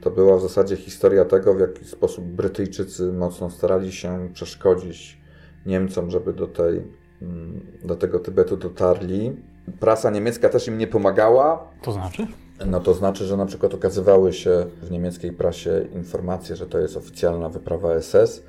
To 0.00 0.10
była 0.10 0.36
w 0.36 0.42
zasadzie 0.42 0.76
historia 0.76 1.24
tego, 1.24 1.54
w 1.54 1.60
jaki 1.60 1.84
sposób 1.84 2.24
Brytyjczycy 2.24 3.12
mocno 3.12 3.50
starali 3.50 3.92
się 3.92 4.28
przeszkodzić 4.32 5.22
Niemcom, 5.66 6.10
żeby 6.10 6.32
do 6.32 6.46
tej 6.46 6.82
mm, 7.22 7.66
do 7.84 7.96
tego 7.96 8.18
Tybetu 8.18 8.56
dotarli. 8.56 9.36
Prasa 9.80 10.10
niemiecka 10.10 10.48
też 10.48 10.68
im 10.68 10.78
nie 10.78 10.86
pomagała. 10.86 11.70
To 11.82 11.92
znaczy? 11.92 12.26
No 12.66 12.80
to 12.80 12.94
znaczy, 12.94 13.24
że 13.24 13.36
na 13.36 13.46
przykład 13.46 13.74
okazywały 13.74 14.32
się 14.32 14.66
w 14.82 14.90
niemieckiej 14.90 15.32
prasie 15.32 15.86
informacje, 15.94 16.56
że 16.56 16.66
to 16.66 16.78
jest 16.78 16.96
oficjalna 16.96 17.48
wyprawa 17.48 18.00
SS, 18.00 18.42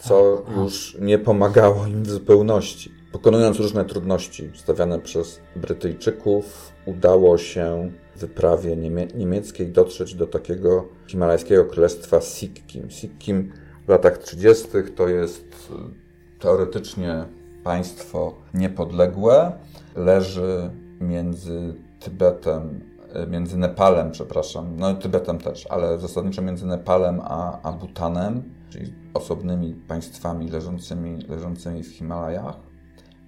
co 0.00 0.42
już 0.56 0.96
nie 1.00 1.18
pomagało 1.18 1.86
im 1.86 2.02
w 2.02 2.10
zupełności. 2.10 2.92
Pokonując 3.12 3.58
różne 3.58 3.84
trudności 3.84 4.50
stawiane 4.54 5.00
przez 5.00 5.40
Brytyjczyków, 5.56 6.72
udało 6.86 7.38
się 7.38 7.90
wyprawie 8.16 8.76
niemie 8.76 9.06
niemieckiej 9.14 9.68
dotrzeć 9.68 10.14
do 10.14 10.26
takiego 10.26 10.88
himalajskiego 11.06 11.64
królestwa 11.64 12.20
Sikkim. 12.20 12.90
Sikkim 12.90 13.52
w 13.86 13.88
latach 13.88 14.18
30. 14.18 14.68
to 14.96 15.08
jest 15.08 15.70
e, 15.70 16.40
teoretycznie 16.40 17.24
państwo 17.64 18.34
niepodległe. 18.54 19.52
Leży 19.96 20.70
między 21.00 21.74
Tybetem, 22.00 22.80
e, 23.12 23.26
między 23.26 23.56
Nepalem, 23.56 24.10
przepraszam, 24.10 24.76
no 24.76 24.90
i 24.90 24.96
Tybetem 24.96 25.38
też, 25.38 25.66
ale 25.66 25.98
zasadniczo 25.98 26.42
między 26.42 26.66
Nepalem 26.66 27.20
a, 27.24 27.62
a 27.62 27.72
Bhutanem, 27.72 28.42
czyli 28.74 28.92
osobnymi 29.14 29.74
państwami 29.74 30.50
leżącymi, 30.50 31.22
leżącymi 31.28 31.82
w 31.82 31.88
Himalajach. 31.88 32.56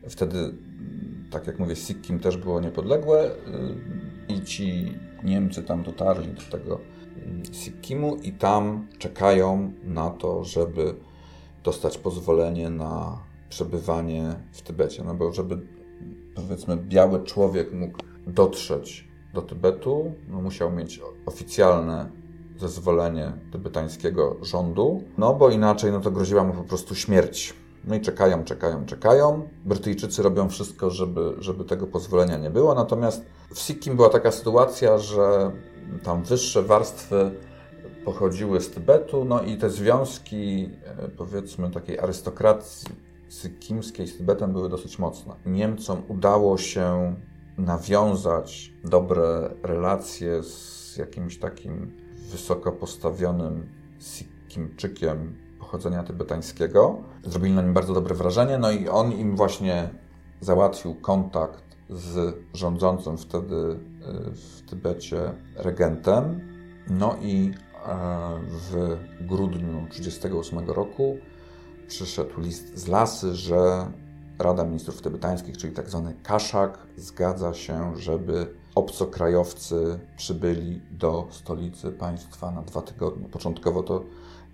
Wtedy, 0.09 0.54
tak 1.30 1.46
jak 1.46 1.59
mówię, 1.59 1.76
Sikkim 1.76 2.18
też 2.18 2.37
było 2.37 2.61
niepodległe 2.61 3.24
y, 3.26 3.32
i 4.28 4.42
ci 4.42 4.98
Niemcy 5.24 5.62
tam 5.62 5.82
dotarli 5.82 6.28
do 6.28 6.42
tego 6.59 6.80
y, 7.50 7.54
Sikkimu 7.54 8.16
i 8.16 8.32
tam 8.32 8.87
czekają 8.98 9.72
na 9.85 10.11
to, 10.11 10.44
żeby 10.44 10.94
dostać 11.64 11.98
pozwolenie 11.98 12.70
na 12.70 13.18
przebywanie 13.48 14.35
w 14.52 14.62
Tybecie. 14.62 15.04
No 15.04 15.14
bo 15.14 15.32
żeby, 15.32 15.59
powiedzmy, 16.35 16.76
biały 16.76 17.24
człowiek 17.24 17.72
mógł 17.72 17.98
dotrzeć 18.26 19.09
do 19.35 19.42
Tybetu, 19.42 20.12
no 20.28 20.40
musiał 20.40 20.72
mieć 20.72 21.00
oficjalne 21.26 22.11
zezwolenie 22.58 23.32
tybetańskiego 23.52 24.36
rządu, 24.42 25.02
no 25.18 25.34
bo 25.34 25.50
inaczej 25.50 25.92
no 25.92 26.00
to 26.00 26.10
groziła 26.10 26.44
mu 26.44 26.52
po 26.52 26.64
prostu 26.64 26.94
śmierć. 26.94 27.54
No 27.84 27.94
i 27.94 28.00
czekają, 28.00 28.44
czekają, 28.44 28.86
czekają. 28.86 29.48
Brytyjczycy 29.64 30.22
robią 30.22 30.48
wszystko, 30.48 30.90
żeby, 30.90 31.34
żeby 31.38 31.64
tego 31.64 31.86
pozwolenia 31.86 32.36
nie 32.36 32.50
było. 32.50 32.74
Natomiast 32.74 33.24
w 33.54 33.58
Sikkim 33.58 33.96
była 33.96 34.08
taka 34.08 34.30
sytuacja, 34.30 34.98
że 34.98 35.52
tam 36.02 36.22
wyższe 36.22 36.62
warstwy 36.62 37.30
pochodziły 38.04 38.60
z 38.60 38.70
Tybetu, 38.70 39.24
no 39.24 39.42
i 39.42 39.56
te 39.56 39.70
związki, 39.70 40.70
e, 40.84 41.08
powiedzmy, 41.08 41.70
takiej 41.70 41.98
arystokracji 41.98 42.88
sykkimskiej 43.28 44.06
z 44.06 44.18
Tybetem 44.18 44.52
były 44.52 44.68
dosyć 44.68 44.98
mocne. 44.98 45.34
Niemcom 45.46 46.02
udało 46.08 46.58
się 46.58 47.14
nawiązać 47.58 48.72
dobre 48.84 49.50
relacje 49.62 50.42
z 50.42 50.96
jakimś 50.96 51.38
takim 51.38 52.05
wysoko 52.30 52.72
postawionym 52.72 53.68
Sikkimczykiem 53.98 55.36
pochodzenia 55.58 56.02
tybetańskiego. 56.02 56.96
Zrobili 57.24 57.54
na 57.54 57.62
nim 57.62 57.74
bardzo 57.74 57.94
dobre 57.94 58.14
wrażenie, 58.14 58.58
no 58.58 58.70
i 58.70 58.88
on 58.88 59.12
im 59.12 59.36
właśnie 59.36 59.88
załatwił 60.40 60.94
kontakt 60.94 61.64
z 61.90 62.36
rządzącym 62.54 63.18
wtedy 63.18 63.56
y, 63.56 63.78
w 64.34 64.62
Tybecie 64.70 65.32
regentem. 65.56 66.40
No 66.90 67.16
i 67.22 67.50
e, 67.86 67.96
w 68.48 68.96
grudniu 69.20 69.86
1938 69.90 70.70
roku 70.70 71.16
przyszedł 71.88 72.40
list 72.40 72.78
z 72.78 72.88
lasy, 72.88 73.34
że 73.34 73.86
Rada 74.38 74.64
Ministrów 74.64 75.02
Tybetańskich, 75.02 75.56
czyli 75.56 75.72
tak 75.72 75.88
zwany 75.88 76.14
Kaszak, 76.22 76.78
zgadza 76.96 77.54
się, 77.54 77.96
żeby 77.96 78.46
obcokrajowcy 78.76 79.98
przybyli 80.16 80.80
do 80.90 81.26
stolicy 81.30 81.92
państwa 81.92 82.50
na 82.50 82.62
dwa 82.62 82.82
tygodnie. 82.82 83.28
Początkowo 83.28 83.82
to 83.82 84.04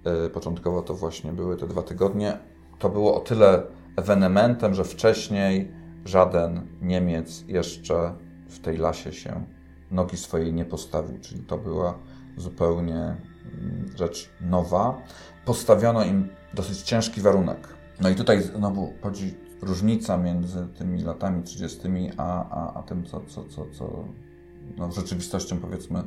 E, 0.04 0.30
początkowo 0.30 0.82
to 0.82 0.94
właśnie 0.94 1.32
były 1.32 1.56
te 1.56 1.66
dwa 1.66 1.82
tygodnie. 1.82 2.38
To 2.78 2.88
było 2.88 3.16
o 3.16 3.20
tyle 3.20 3.62
ewenementem, 3.96 4.74
że 4.74 4.84
wcześniej 4.84 5.70
żaden 6.04 6.66
Niemiec 6.82 7.44
jeszcze 7.48 8.14
w 8.48 8.58
tej 8.58 8.76
lasie 8.76 9.12
się 9.12 9.44
nogi 9.90 10.16
swojej 10.16 10.52
nie 10.52 10.64
postawił, 10.64 11.18
czyli 11.20 11.42
to 11.42 11.58
była 11.58 11.98
zupełnie 12.36 12.96
mm, 12.96 13.16
rzecz 13.96 14.30
nowa. 14.40 15.02
Postawiono 15.44 16.04
im 16.04 16.28
dosyć 16.54 16.82
ciężki 16.82 17.20
warunek. 17.20 17.68
No 18.00 18.08
i 18.10 18.14
tutaj 18.14 18.42
znowu 18.42 18.92
chodzi 19.02 19.34
różnica 19.62 20.16
między 20.16 20.66
tymi 20.78 21.02
latami 21.02 21.42
30. 21.42 21.78
a, 22.16 22.48
a, 22.50 22.74
a 22.74 22.82
tym, 22.82 23.04
co, 23.04 23.20
co, 23.20 23.44
co, 23.44 23.66
co 23.72 24.04
no, 24.76 24.92
rzeczywistością 24.92 25.58
powiedzmy 25.58 26.02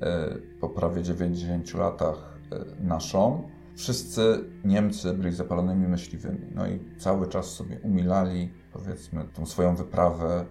e, 0.00 0.34
po 0.60 0.68
prawie 0.68 1.02
90 1.02 1.74
latach 1.74 2.34
E, 2.52 2.84
naszą. 2.84 3.48
Wszyscy 3.76 4.44
Niemcy 4.64 5.14
byli 5.14 5.34
zapalonymi 5.34 5.88
myśliwymi, 5.88 6.46
no 6.54 6.66
i 6.66 6.80
cały 6.98 7.28
czas 7.28 7.46
sobie 7.46 7.80
umilali, 7.80 8.52
powiedzmy, 8.72 9.24
tą 9.34 9.46
swoją 9.46 9.76
wyprawę, 9.76 10.46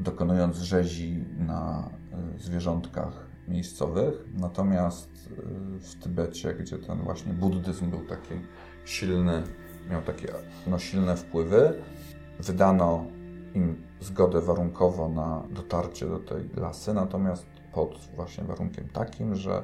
dokonując 0.00 0.56
rzezi 0.56 1.24
na 1.38 1.90
e, 2.12 2.40
zwierzątkach 2.40 3.26
miejscowych. 3.48 4.14
Natomiast 4.34 5.10
w 5.80 5.94
Tybecie, 5.94 6.54
gdzie 6.54 6.78
ten 6.78 6.98
właśnie 6.98 7.32
buddyzm 7.32 7.90
był 7.90 8.06
taki 8.06 8.34
silny, 8.84 9.42
miał 9.90 10.02
takie 10.02 10.28
no, 10.66 10.78
silne 10.78 11.16
wpływy, 11.16 11.74
wydano 12.40 13.04
im 13.54 13.82
zgodę 14.00 14.40
warunkowo 14.40 15.08
na 15.08 15.42
dotarcie 15.50 16.06
do 16.06 16.18
tej 16.18 16.48
lasy, 16.56 16.94
natomiast 16.94 17.46
pod 17.72 17.98
właśnie 18.16 18.44
warunkiem 18.44 18.88
takim, 18.88 19.34
że 19.34 19.62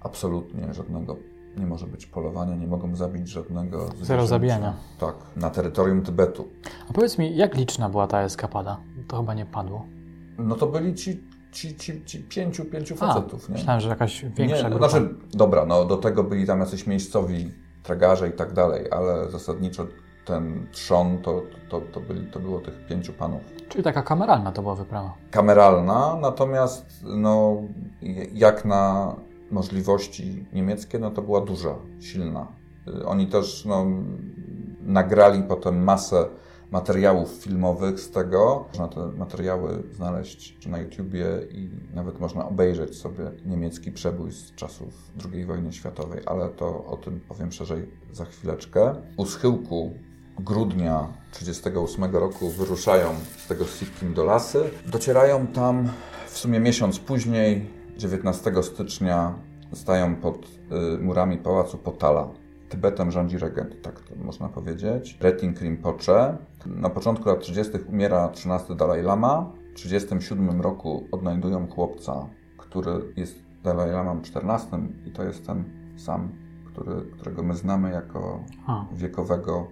absolutnie 0.00 0.74
żadnego 0.74 1.16
nie 1.56 1.66
może 1.66 1.86
być 1.86 2.06
polowania, 2.06 2.56
nie 2.56 2.66
mogą 2.66 2.96
zabić 2.96 3.28
żadnego 3.28 3.78
zwierzęcia. 3.78 4.04
Zero 4.04 4.26
zabijania. 4.26 4.74
Tak, 4.98 5.14
na 5.36 5.50
terytorium 5.50 6.02
Tybetu. 6.02 6.48
A 6.90 6.92
powiedz 6.92 7.18
mi, 7.18 7.36
jak 7.36 7.56
liczna 7.56 7.88
była 7.88 8.06
ta 8.06 8.22
eskapada? 8.22 8.80
To 9.08 9.16
chyba 9.16 9.34
nie 9.34 9.46
padło. 9.46 9.86
No 10.38 10.54
to 10.54 10.66
byli 10.66 10.94
ci, 10.94 11.20
ci, 11.52 11.76
ci, 11.76 12.04
ci 12.04 12.18
pięciu, 12.18 12.64
pięciu 12.64 12.96
facetów. 12.96 13.44
A, 13.44 13.52
nie? 13.52 13.58
Myślałem, 13.58 13.80
że 13.80 13.88
jakaś 13.88 14.24
większa 14.24 14.62
nie, 14.62 14.70
grupa. 14.70 14.88
Znaczy, 14.88 15.14
dobra, 15.30 15.66
no 15.66 15.84
do 15.84 15.96
tego 15.96 16.24
byli 16.24 16.46
tam 16.46 16.60
jacyś 16.60 16.86
miejscowi 16.86 17.50
tragarze 17.82 18.28
i 18.28 18.32
tak 18.32 18.52
dalej, 18.52 18.86
ale 18.90 19.30
zasadniczo 19.30 19.86
ten 20.24 20.66
trzon 20.72 21.18
to, 21.18 21.42
to, 21.68 21.80
to, 21.80 22.00
byli, 22.00 22.26
to 22.26 22.40
było 22.40 22.60
tych 22.60 22.86
pięciu 22.86 23.12
panów. 23.12 23.40
Czyli 23.68 23.84
taka 23.84 24.02
kameralna 24.02 24.52
to 24.52 24.62
była 24.62 24.74
wyprawa. 24.74 25.14
Kameralna, 25.30 26.16
natomiast 26.20 26.86
no, 27.02 27.62
jak 28.32 28.64
na 28.64 29.14
możliwości 29.50 30.46
niemieckie, 30.52 30.98
no 30.98 31.10
to 31.10 31.22
była 31.22 31.40
duża, 31.40 31.74
silna. 32.00 32.46
Y, 32.88 33.06
oni 33.06 33.26
też 33.26 33.64
no, 33.64 33.86
nagrali 34.80 35.42
potem 35.42 35.84
masę 35.84 36.24
materiałów 36.70 37.30
filmowych 37.30 38.00
z 38.00 38.10
tego. 38.10 38.64
Można 38.68 38.88
te 38.88 39.06
materiały 39.06 39.82
znaleźć 39.92 40.66
na 40.66 40.78
YouTubie 40.78 41.26
i 41.50 41.70
nawet 41.94 42.20
można 42.20 42.48
obejrzeć 42.48 42.96
sobie 42.96 43.30
niemiecki 43.46 43.92
przebój 43.92 44.32
z 44.32 44.54
czasów 44.54 45.10
II 45.32 45.44
wojny 45.44 45.72
światowej, 45.72 46.20
ale 46.26 46.48
to 46.48 46.84
o 46.84 46.96
tym 46.96 47.20
powiem 47.28 47.52
szerzej 47.52 47.88
za 48.12 48.24
chwileczkę. 48.24 48.94
U 49.16 49.26
schyłku 49.26 49.94
grudnia 50.38 51.12
1938 51.32 52.16
roku 52.16 52.50
wyruszają 52.50 53.14
z 53.44 53.48
tego 53.48 53.64
Sikkim 53.64 54.14
do 54.14 54.24
lasy. 54.24 54.70
Docierają 54.86 55.46
tam 55.46 55.88
w 56.26 56.38
sumie 56.38 56.60
miesiąc 56.60 56.98
później, 56.98 57.70
19 57.96 58.62
stycznia 58.62 59.34
stają 59.72 60.16
pod 60.16 60.46
y, 60.94 60.98
murami 60.98 61.38
pałacu 61.38 61.78
Potala. 61.78 62.28
Tybetem 62.70 63.10
rządzi 63.10 63.38
regent, 63.38 63.82
tak 63.82 64.00
to 64.00 64.14
można 64.16 64.48
powiedzieć. 64.48 65.18
Retin 65.20 65.54
Rinpoche. 65.60 66.36
Na 66.66 66.90
początku 66.90 67.28
lat 67.28 67.40
30. 67.40 67.72
umiera 67.88 68.28
13 68.28 68.74
Dalaj 68.74 69.02
Lama. 69.02 69.52
W 69.70 69.74
1937 69.74 70.60
roku 70.60 71.08
odnajdują 71.12 71.68
chłopca, 71.68 72.26
który 72.58 73.12
jest 73.16 73.34
Dalaj 73.64 73.90
Lamą 73.90 74.22
14 74.22 74.68
i 75.06 75.10
to 75.10 75.24
jest 75.24 75.46
ten 75.46 75.64
sam, 75.96 76.32
który, 76.66 77.02
którego 77.12 77.42
my 77.42 77.54
znamy 77.54 77.90
jako 77.90 78.44
wiekowego, 78.92 79.66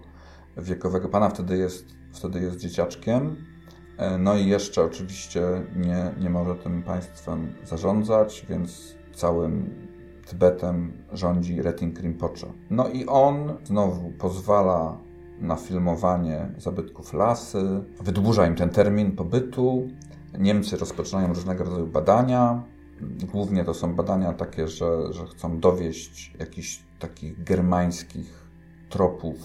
wiekowego 0.57 1.09
pana. 1.09 1.29
Wtedy 1.29 1.57
jest, 1.57 1.85
wtedy 2.11 2.39
jest 2.39 2.59
dzieciaczkiem. 2.59 3.35
E, 3.97 4.17
no 4.17 4.35
i 4.35 4.47
jeszcze 4.47 4.83
oczywiście 4.83 5.41
nie, 5.75 6.11
nie 6.19 6.29
może 6.29 6.55
tym 6.55 6.83
państwem 6.83 7.53
zarządzać, 7.63 8.45
więc 8.49 8.95
całym 9.13 9.69
Tybetem 10.29 10.91
rządzi 11.11 11.61
Retin 11.61 11.93
Rinpoche. 12.01 12.47
No 12.69 12.87
i 12.87 13.05
on 13.05 13.53
znowu 13.63 14.11
pozwala 14.11 14.97
na 15.39 15.55
filmowanie 15.55 16.49
zabytków 16.57 17.13
lasy, 17.13 17.83
wydłuża 18.01 18.47
im 18.47 18.55
ten 18.55 18.69
termin 18.69 19.11
pobytu. 19.11 19.87
Niemcy 20.39 20.77
rozpoczynają 20.77 21.27
różnego 21.27 21.63
rodzaju 21.63 21.87
badania. 21.87 22.63
Głównie 23.31 23.63
to 23.63 23.73
są 23.73 23.95
badania 23.95 24.33
takie, 24.33 24.67
że, 24.67 25.13
że 25.13 25.25
chcą 25.25 25.59
dowieść 25.59 26.33
jakichś 26.39 26.83
takich 26.99 27.43
germańskich 27.43 28.49
tropów 28.89 29.35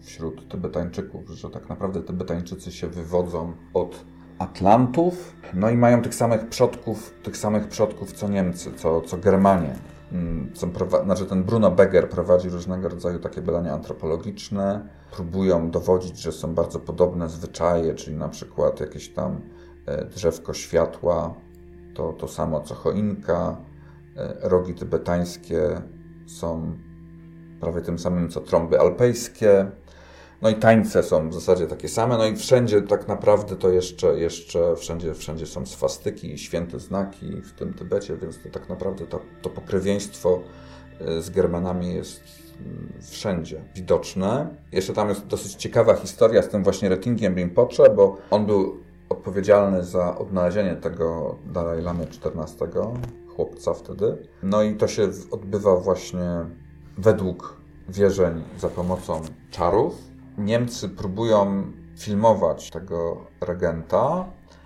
y, 0.00 0.04
wśród 0.04 0.48
Tybetańczyków, 0.48 1.30
że 1.30 1.50
tak 1.50 1.68
naprawdę 1.68 2.02
Tybetańczycy 2.02 2.72
się 2.72 2.88
wywodzą 2.88 3.52
od 3.74 4.04
Atlantów, 4.40 5.36
no 5.54 5.70
i 5.70 5.76
mają 5.76 6.02
tych 6.02 6.14
samych 6.14 6.48
przodków, 6.48 7.14
tych 7.22 7.36
samych 7.36 7.68
przodków 7.68 8.12
co 8.12 8.28
Niemcy, 8.28 8.72
co, 8.72 9.00
co 9.00 9.16
Germanie. 9.16 9.74
Mm, 10.12 10.50
są 10.54 10.72
znaczy 11.04 11.26
ten 11.26 11.44
Bruno 11.44 11.70
Beger 11.70 12.08
prowadzi 12.08 12.48
różnego 12.48 12.88
rodzaju 12.88 13.18
takie 13.18 13.42
badania 13.42 13.72
antropologiczne, 13.72 14.88
próbują 15.12 15.70
dowodzić, 15.70 16.18
że 16.18 16.32
są 16.32 16.54
bardzo 16.54 16.78
podobne 16.78 17.28
zwyczaje, 17.28 17.94
czyli 17.94 18.16
na 18.16 18.28
przykład 18.28 18.80
jakieś 18.80 19.08
tam 19.08 19.40
e, 19.86 20.04
drzewko 20.04 20.54
światła, 20.54 21.34
to 21.94 22.12
to 22.12 22.28
samo 22.28 22.60
co 22.60 22.74
choinka, 22.74 23.56
e, 24.16 24.48
rogi 24.48 24.74
tybetańskie 24.74 25.82
są 26.26 26.78
prawie 27.60 27.80
tym 27.80 27.98
samym 27.98 28.28
co 28.28 28.40
trąby 28.40 28.80
alpejskie. 28.80 29.70
No 30.42 30.50
i 30.50 30.54
tańce 30.54 31.02
są 31.02 31.28
w 31.28 31.34
zasadzie 31.34 31.66
takie 31.66 31.88
same, 31.88 32.18
no 32.18 32.26
i 32.26 32.36
wszędzie 32.36 32.82
tak 32.82 33.08
naprawdę 33.08 33.56
to 33.56 33.70
jeszcze, 33.70 34.18
jeszcze 34.18 34.76
wszędzie, 34.76 35.14
wszędzie 35.14 35.46
są 35.46 35.66
swastyki 35.66 36.32
i 36.32 36.38
święte 36.38 36.80
znaki 36.80 37.42
w 37.42 37.52
tym 37.52 37.74
Tybecie, 37.74 38.16
więc 38.16 38.42
to 38.42 38.48
tak 38.48 38.68
naprawdę 38.68 39.06
to, 39.06 39.20
to 39.42 39.50
pokrewieństwo 39.50 40.40
y, 41.00 41.22
z 41.22 41.30
Germanami 41.30 41.94
jest 41.94 42.22
mm, 42.60 42.92
wszędzie 43.00 43.60
widoczne. 43.74 44.54
Jeszcze 44.72 44.92
tam 44.92 45.08
jest 45.08 45.26
dosyć 45.26 45.54
ciekawa 45.54 45.94
historia 45.94 46.42
z 46.42 46.48
tym 46.48 46.64
właśnie 46.64 46.88
Retingiem 46.88 47.34
Rinpoche, 47.34 47.90
bo 47.96 48.16
on 48.30 48.46
był 48.46 48.80
odpowiedzialny 49.08 49.84
za 49.84 50.18
odnalezienie 50.18 50.76
tego 50.76 51.36
Dalai 51.46 51.82
Lamy 51.82 52.04
XIV, 52.04 52.70
chłopca 53.36 53.74
wtedy. 53.74 54.28
No 54.42 54.62
i 54.62 54.76
to 54.76 54.88
się 54.88 55.08
odbywa 55.30 55.76
właśnie 55.76 56.46
według 56.98 57.56
wierzeń 57.88 58.42
za 58.58 58.68
pomocą 58.68 59.20
czarów. 59.50 60.09
Niemcy 60.40 60.88
próbują 60.88 61.72
filmować 61.98 62.70
tego 62.70 63.26
regenta. 63.40 64.24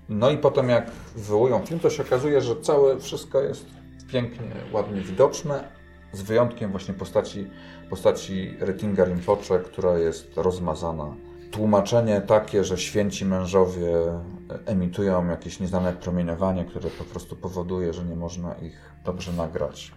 No 0.08 0.30
i 0.30 0.38
potem 0.38 0.68
jak 0.68 0.90
wywołują 1.16 1.66
film, 1.66 1.80
to 1.80 1.90
się 1.90 2.02
okazuje, 2.02 2.40
że 2.40 2.60
całe 2.60 2.98
wszystko 3.00 3.40
jest 3.40 3.66
pięknie, 4.08 4.50
ładnie 4.72 5.00
widoczne, 5.00 5.68
z 6.12 6.22
wyjątkiem 6.22 6.70
właśnie 6.70 6.94
postaci, 6.94 7.50
postaci 7.90 8.56
Retinga 8.60 9.04
Rinpoche, 9.04 9.58
która 9.58 9.98
jest 9.98 10.37
rozmazana. 10.37 11.14
Tłumaczenie 11.50 12.20
takie, 12.20 12.64
że 12.64 12.78
święci 12.78 13.24
mężowie 13.24 13.92
emitują 14.66 15.26
jakieś 15.26 15.60
nieznane 15.60 15.92
promieniowanie, 15.92 16.64
które 16.64 16.90
po 16.90 17.04
prostu 17.04 17.37
powoduje, 17.37 17.92
że 17.92 18.04
nie 18.04 18.16
można 18.16 18.54
ich 18.54 18.92
dobrze 19.04 19.32
nagrać 19.32 19.92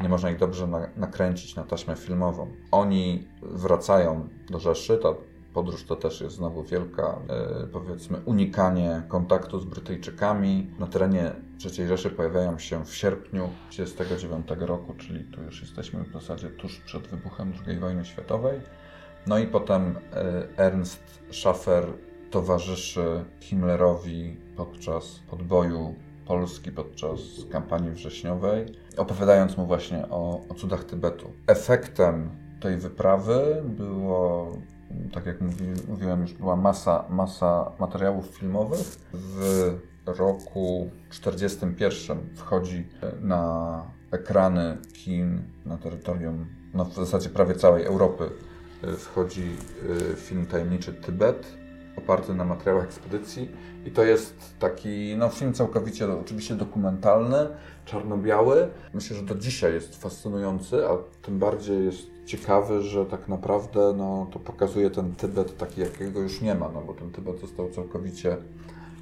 nie 0.00 0.08
można 0.08 0.30
ich 0.30 0.38
dobrze 0.38 0.66
na, 0.66 0.88
nakręcić 0.96 1.56
na 1.56 1.64
taśmę 1.64 1.96
filmową. 1.96 2.50
Oni 2.70 3.28
wracają 3.42 4.28
do 4.50 4.58
Rzeszy, 4.58 4.98
ta 4.98 5.08
podróż 5.54 5.84
to 5.84 5.96
też 5.96 6.20
jest 6.20 6.36
znowu 6.36 6.62
wielka, 6.62 7.18
e, 7.28 7.66
powiedzmy, 7.66 8.20
unikanie 8.24 9.02
kontaktu 9.08 9.60
z 9.60 9.64
Brytyjczykami. 9.64 10.70
Na 10.78 10.86
terenie 10.86 11.32
III 11.64 11.88
Rzeszy 11.88 12.10
pojawiają 12.10 12.58
się 12.58 12.84
w 12.84 12.94
sierpniu 12.94 13.48
1939 13.70 14.68
roku, 14.68 14.94
czyli 14.94 15.24
tu 15.24 15.42
już 15.42 15.60
jesteśmy 15.60 16.04
w 16.04 16.12
zasadzie 16.12 16.50
tuż 16.50 16.80
przed 16.80 17.06
wybuchem 17.06 17.52
II 17.66 17.78
wojny 17.78 18.04
światowej. 18.04 18.60
No 19.26 19.38
i 19.38 19.46
potem 19.46 19.98
e, 20.12 20.58
Ernst 20.58 21.22
Schaffer 21.30 21.84
towarzyszy 22.30 23.24
Himmlerowi 23.40 24.36
podczas 24.56 25.18
podboju 25.30 25.94
Polski 26.26 26.72
podczas 26.72 27.20
kampanii 27.50 27.90
wrześniowej, 27.90 28.66
opowiadając 28.96 29.56
mu 29.56 29.66
właśnie 29.66 30.08
o, 30.10 30.40
o 30.48 30.54
cudach 30.54 30.84
Tybetu. 30.84 31.30
Efektem 31.46 32.30
tej 32.60 32.76
wyprawy 32.76 33.62
było, 33.64 34.52
tak 35.12 35.26
jak 35.26 35.40
mówi, 35.40 35.64
mówiłem, 35.88 36.20
już 36.20 36.32
była 36.32 36.56
masa, 36.56 37.04
masa 37.10 37.72
materiałów 37.78 38.26
filmowych. 38.26 38.98
W 39.12 39.74
roku 40.06 40.90
1941 41.10 42.18
wchodzi 42.36 42.88
na 43.20 43.82
ekrany 44.10 44.76
kin 44.92 45.42
na 45.66 45.78
terytorium, 45.78 46.46
no 46.74 46.84
w 46.84 46.94
zasadzie 46.94 47.28
prawie 47.28 47.54
całej 47.54 47.84
Europy, 47.84 48.30
wchodzi 48.98 49.56
y, 50.12 50.16
film 50.16 50.46
Tajemniczy 50.46 50.92
Tybet, 50.92 51.61
oparty 51.96 52.34
na 52.34 52.44
materiałach 52.44 52.84
ekspedycji 52.84 53.48
i 53.86 53.90
to 53.90 54.04
jest 54.04 54.58
taki 54.58 55.14
no, 55.16 55.28
film 55.28 55.52
całkowicie 55.52 56.12
oczywiście 56.12 56.54
dokumentalny, 56.54 57.48
czarno-biały. 57.84 58.68
Myślę, 58.94 59.16
że 59.16 59.22
do 59.22 59.34
dzisiaj 59.34 59.74
jest 59.74 60.02
fascynujący, 60.02 60.88
a 60.88 60.96
tym 61.22 61.38
bardziej 61.38 61.84
jest 61.84 62.12
ciekawy, 62.26 62.82
że 62.82 63.06
tak 63.06 63.28
naprawdę 63.28 63.94
no, 63.96 64.26
to 64.32 64.38
pokazuje 64.38 64.90
ten 64.90 65.14
Tybet 65.14 65.56
taki, 65.56 65.80
jakiego 65.80 66.20
już 66.20 66.40
nie 66.40 66.54
ma, 66.54 66.68
no 66.68 66.80
bo 66.80 66.94
ten 66.94 67.10
Tybet 67.10 67.40
został 67.40 67.70
całkowicie 67.70 68.36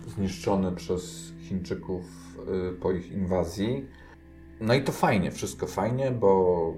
zniszczony 0.06 0.72
przez 0.72 1.32
Chińczyków 1.40 2.04
y, 2.70 2.72
po 2.72 2.92
ich 2.92 3.12
inwazji. 3.12 3.86
No 4.60 4.74
i 4.74 4.82
to 4.82 4.92
fajnie, 4.92 5.30
wszystko 5.30 5.66
fajnie, 5.66 6.10
bo 6.10 6.74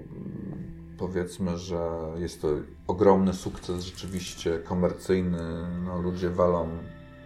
powiedzmy, 0.97 1.57
że 1.57 1.89
jest 2.15 2.41
to 2.41 2.47
ogromny 2.87 3.33
sukces 3.33 3.83
rzeczywiście 3.83 4.59
komercyjny. 4.59 5.67
No, 5.85 6.01
ludzie 6.01 6.29
walą 6.29 6.67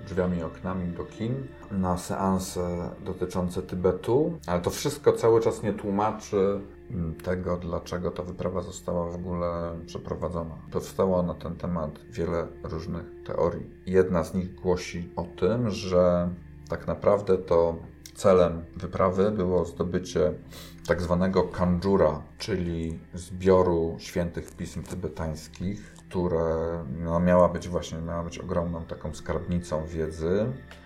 drzwiami 0.08 0.38
i 0.38 0.44
oknami 0.44 0.88
do 0.94 1.04
kin 1.04 1.48
na 1.72 1.98
seanse 1.98 2.90
dotyczące 3.06 3.62
Tybetu, 3.62 4.40
ale 4.48 4.62
to 4.62 4.70
wszystko 4.70 5.14
cały 5.14 5.42
czas 5.42 5.64
nie 5.64 5.74
tłumaczy 5.74 6.62
tego, 7.24 7.58
dlaczego 7.58 8.12
ta 8.12 8.24
wyprawa 8.24 8.62
została 8.62 9.12
w 9.12 9.16
ogóle 9.16 9.80
przeprowadzona. 9.86 10.56
Powstało 10.72 11.24
na 11.24 11.34
ten 11.34 11.56
temat 11.56 12.00
wiele 12.10 12.48
różnych 12.64 13.24
teorii. 13.26 13.70
Jedna 13.86 14.24
z 14.24 14.34
nich 14.34 14.56
głosi 14.56 15.10
o 15.16 15.24
tym, 15.24 15.70
że 15.70 16.30
tak 16.70 16.88
naprawdę 16.88 17.38
to 17.38 17.76
celem 18.18 18.66
wyprawy 18.76 19.32
było 19.32 19.66
zdobycie 19.66 20.34
tak 20.88 21.02
zwanego 21.02 21.44
kanjura, 21.44 22.22
czyli 22.38 23.00
zbioru 23.14 23.96
świętych 24.00 24.56
pism 24.56 24.84
tybetańskich, 24.84 25.94
które 25.94 26.84
no, 27.04 27.20
miała 27.20 27.50
być 27.50 27.68
właśnie 27.68 27.98
miała 27.98 28.24
być 28.24 28.40
ogromną 28.40 28.86
taką 28.86 29.14
skarbnicą 29.14 29.86
wiedzy, 29.86 30.46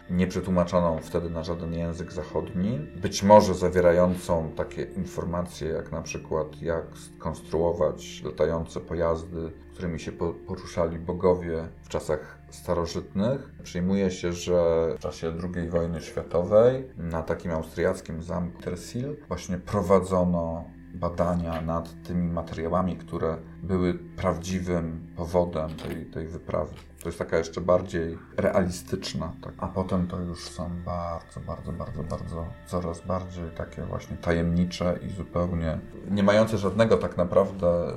nieprzetłumaczoną 0.09 0.99
wtedy 1.01 1.29
na 1.29 1.43
żaden 1.43 1.73
język 1.73 2.11
zachodni, 2.11 2.79
być 3.01 3.23
może 3.23 3.53
zawierającą 3.53 4.51
takie 4.55 4.83
informacje 4.83 5.69
jak 5.69 5.91
na 5.91 6.01
przykład 6.01 6.61
jak 6.61 6.85
skonstruować 6.97 8.21
latające 8.25 8.79
pojazdy, 8.79 9.51
którymi 9.73 9.99
się 9.99 10.11
poruszali 10.47 10.99
bogowie 10.99 11.67
w 11.83 11.89
czasach 11.89 12.40
starożytnych. 12.55 13.49
Przyjmuje 13.63 14.11
się, 14.11 14.33
że 14.33 14.87
w 14.97 14.99
czasie 14.99 15.33
II 15.55 15.69
wojny 15.69 16.01
światowej 16.01 16.89
na 16.97 17.23
takim 17.23 17.51
austriackim 17.51 18.23
zamku 18.23 18.61
Tersil 18.61 19.17
właśnie 19.27 19.57
prowadzono 19.57 20.65
badania 20.93 21.61
nad 21.61 22.03
tymi 22.03 22.29
materiałami, 22.29 22.97
które 22.97 23.37
były 23.63 23.93
prawdziwym 23.93 25.07
powodem 25.15 25.69
tej, 25.69 26.05
tej 26.05 26.27
wyprawy. 26.27 26.73
To 27.03 27.09
jest 27.09 27.19
taka 27.19 27.37
jeszcze 27.37 27.61
bardziej 27.61 28.17
realistyczna, 28.37 29.33
tak. 29.41 29.53
a 29.57 29.67
potem 29.67 30.07
to 30.07 30.19
już 30.19 30.39
są 30.39 30.69
bardzo, 30.85 31.39
bardzo, 31.39 31.71
bardzo, 31.71 32.03
bardzo, 32.03 32.47
coraz 32.65 33.05
bardziej 33.05 33.49
takie 33.49 33.83
właśnie 33.83 34.17
tajemnicze 34.17 34.99
i 35.07 35.09
zupełnie 35.09 35.79
nie 36.09 36.23
mające 36.23 36.57
żadnego 36.57 36.97
tak 36.97 37.17
naprawdę 37.17 37.93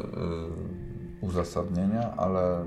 yy, 1.20 1.28
uzasadnienia, 1.28 2.14
ale 2.16 2.64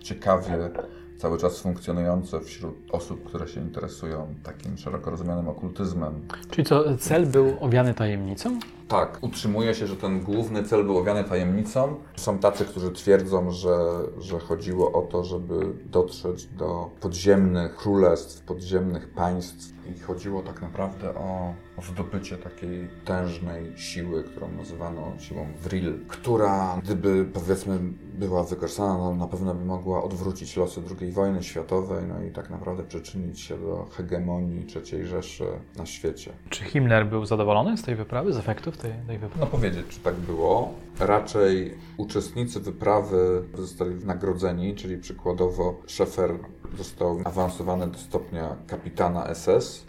ciekawie 0.00 0.70
cały 1.18 1.38
czas 1.38 1.60
funkcjonujące 1.60 2.40
wśród 2.40 2.74
osób, 2.92 3.24
które 3.24 3.48
się 3.48 3.60
interesują 3.60 4.34
takim 4.42 4.78
szeroko 4.78 5.10
rozumianym 5.10 5.48
okultyzmem. 5.48 6.12
Czyli 6.50 6.66
co, 6.66 6.96
cel 6.96 7.26
był 7.26 7.56
owiany 7.60 7.94
tajemnicą? 7.94 8.58
Tak, 8.88 9.18
utrzymuje 9.20 9.74
się, 9.74 9.86
że 9.86 9.96
ten 9.96 10.20
główny 10.20 10.64
cel 10.64 10.84
był 10.84 10.98
owiany 10.98 11.24
tajemnicą. 11.24 11.96
Są 12.16 12.38
tacy, 12.38 12.64
którzy 12.64 12.90
twierdzą, 12.92 13.50
że, 13.50 13.78
że 14.18 14.38
chodziło 14.38 14.92
o 14.92 15.02
to, 15.02 15.24
żeby 15.24 15.54
dotrzeć 15.84 16.46
do 16.46 16.90
podziemnych 17.00 17.76
królestw, 17.76 18.42
podziemnych 18.42 19.10
państw 19.10 19.76
i 19.96 20.00
chodziło 20.00 20.42
tak 20.42 20.62
naprawdę 20.62 21.14
o, 21.14 21.54
o 21.76 21.82
zdobycie 21.82 22.38
takiej 22.38 22.88
tężnej 23.04 23.78
siły, 23.78 24.24
którą 24.24 24.52
nazywano 24.52 25.12
siłą 25.18 25.46
Vril, 25.62 25.98
która 26.08 26.80
gdyby 26.82 27.24
powiedzmy 27.24 27.78
była 28.14 28.44
wykorzystana, 28.44 28.98
no, 28.98 29.14
na 29.14 29.26
pewno 29.26 29.54
by 29.54 29.64
mogła 29.64 30.02
odwrócić 30.02 30.56
losy 30.56 30.80
II 31.00 31.12
wojny 31.12 31.42
światowej, 31.42 32.04
no 32.08 32.22
i 32.22 32.30
tak 32.30 32.50
naprawdę 32.50 32.82
przyczynić 32.82 33.40
się 33.40 33.58
do 33.58 33.86
hegemonii 33.96 34.66
III 34.76 35.06
Rzeszy 35.06 35.44
na 35.76 35.86
świecie. 35.86 36.32
Czy 36.50 36.64
Himmler 36.64 37.06
był 37.06 37.26
zadowolony 37.26 37.76
z 37.76 37.82
tej 37.82 37.96
wyprawy, 37.96 38.32
z 38.32 38.36
efektów 38.36 38.75
tej, 38.76 38.92
tej 39.06 39.18
wyprawy? 39.18 39.40
No 39.40 39.46
powiedzieć, 39.46 39.86
czy 39.88 40.00
tak 40.00 40.14
było. 40.14 40.74
Raczej 40.98 41.74
uczestnicy 41.96 42.60
wyprawy 42.60 43.42
zostali 43.54 44.04
nagrodzeni, 44.04 44.74
czyli 44.74 44.98
przykładowo 44.98 45.80
Szefer 45.86 46.38
został 46.78 47.20
awansowany 47.24 47.86
do 47.86 47.98
stopnia 47.98 48.56
kapitana 48.66 49.34
SS, 49.34 49.84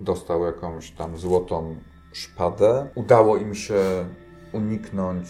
dostał 0.00 0.44
jakąś 0.44 0.90
tam 0.90 1.18
złotą 1.18 1.76
szpadę. 2.12 2.88
Udało 2.94 3.36
im 3.36 3.54
się 3.54 3.80
uniknąć 4.52 5.28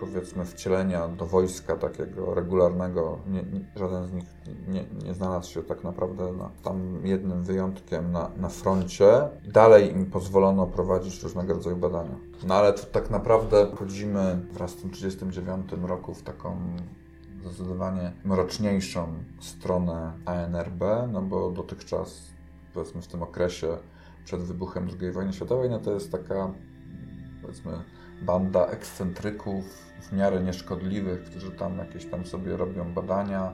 powiedzmy 0.00 0.44
wcielenia 0.44 1.08
do 1.08 1.26
wojska 1.26 1.76
takiego 1.76 2.34
regularnego, 2.34 3.18
nie, 3.26 3.42
nie, 3.42 3.60
żaden 3.76 4.06
z 4.06 4.12
nich 4.12 4.24
nie, 4.68 4.84
nie, 5.04 5.14
znalazł 5.14 5.52
się 5.52 5.62
tak 5.62 5.84
naprawdę 5.84 6.32
na, 6.32 6.50
tam 6.62 7.00
jednym 7.04 7.44
wyjątkiem 7.44 8.12
na, 8.12 8.30
na 8.36 8.48
froncie. 8.48 9.28
Dalej 9.52 9.92
im 9.92 10.06
pozwolono 10.06 10.66
prowadzić 10.66 11.22
różnego 11.22 11.54
rodzaju 11.54 11.76
badania. 11.76 12.16
No 12.46 12.54
ale 12.54 12.72
to 12.72 12.86
tak 12.86 13.10
naprawdę 13.10 13.66
wchodzimy 13.74 14.46
wraz 14.52 14.70
z 14.70 14.76
tym 14.76 14.90
1939 14.90 15.88
roku 15.88 16.14
w 16.14 16.22
taką 16.22 16.56
zdecydowanie 17.44 18.12
mroczniejszą 18.24 19.14
stronę 19.40 20.12
ANRB, 20.24 20.82
no 21.12 21.22
bo 21.22 21.50
dotychczas, 21.50 22.22
powiedzmy 22.74 23.02
w 23.02 23.06
tym 23.06 23.22
okresie 23.22 23.76
przed 24.24 24.40
wybuchem 24.40 24.88
II 25.00 25.12
wojny 25.12 25.32
światowej, 25.32 25.70
no 25.70 25.78
to 25.78 25.92
jest 25.92 26.12
taka, 26.12 26.54
powiedzmy, 27.42 27.72
banda 28.22 28.66
ekscentryków 28.66 29.89
w 30.00 30.12
miarę 30.12 30.40
nieszkodliwych, 30.40 31.24
którzy 31.24 31.50
tam 31.50 31.78
jakieś 31.78 32.06
tam 32.06 32.26
sobie 32.26 32.56
robią 32.56 32.92
badania 32.94 33.52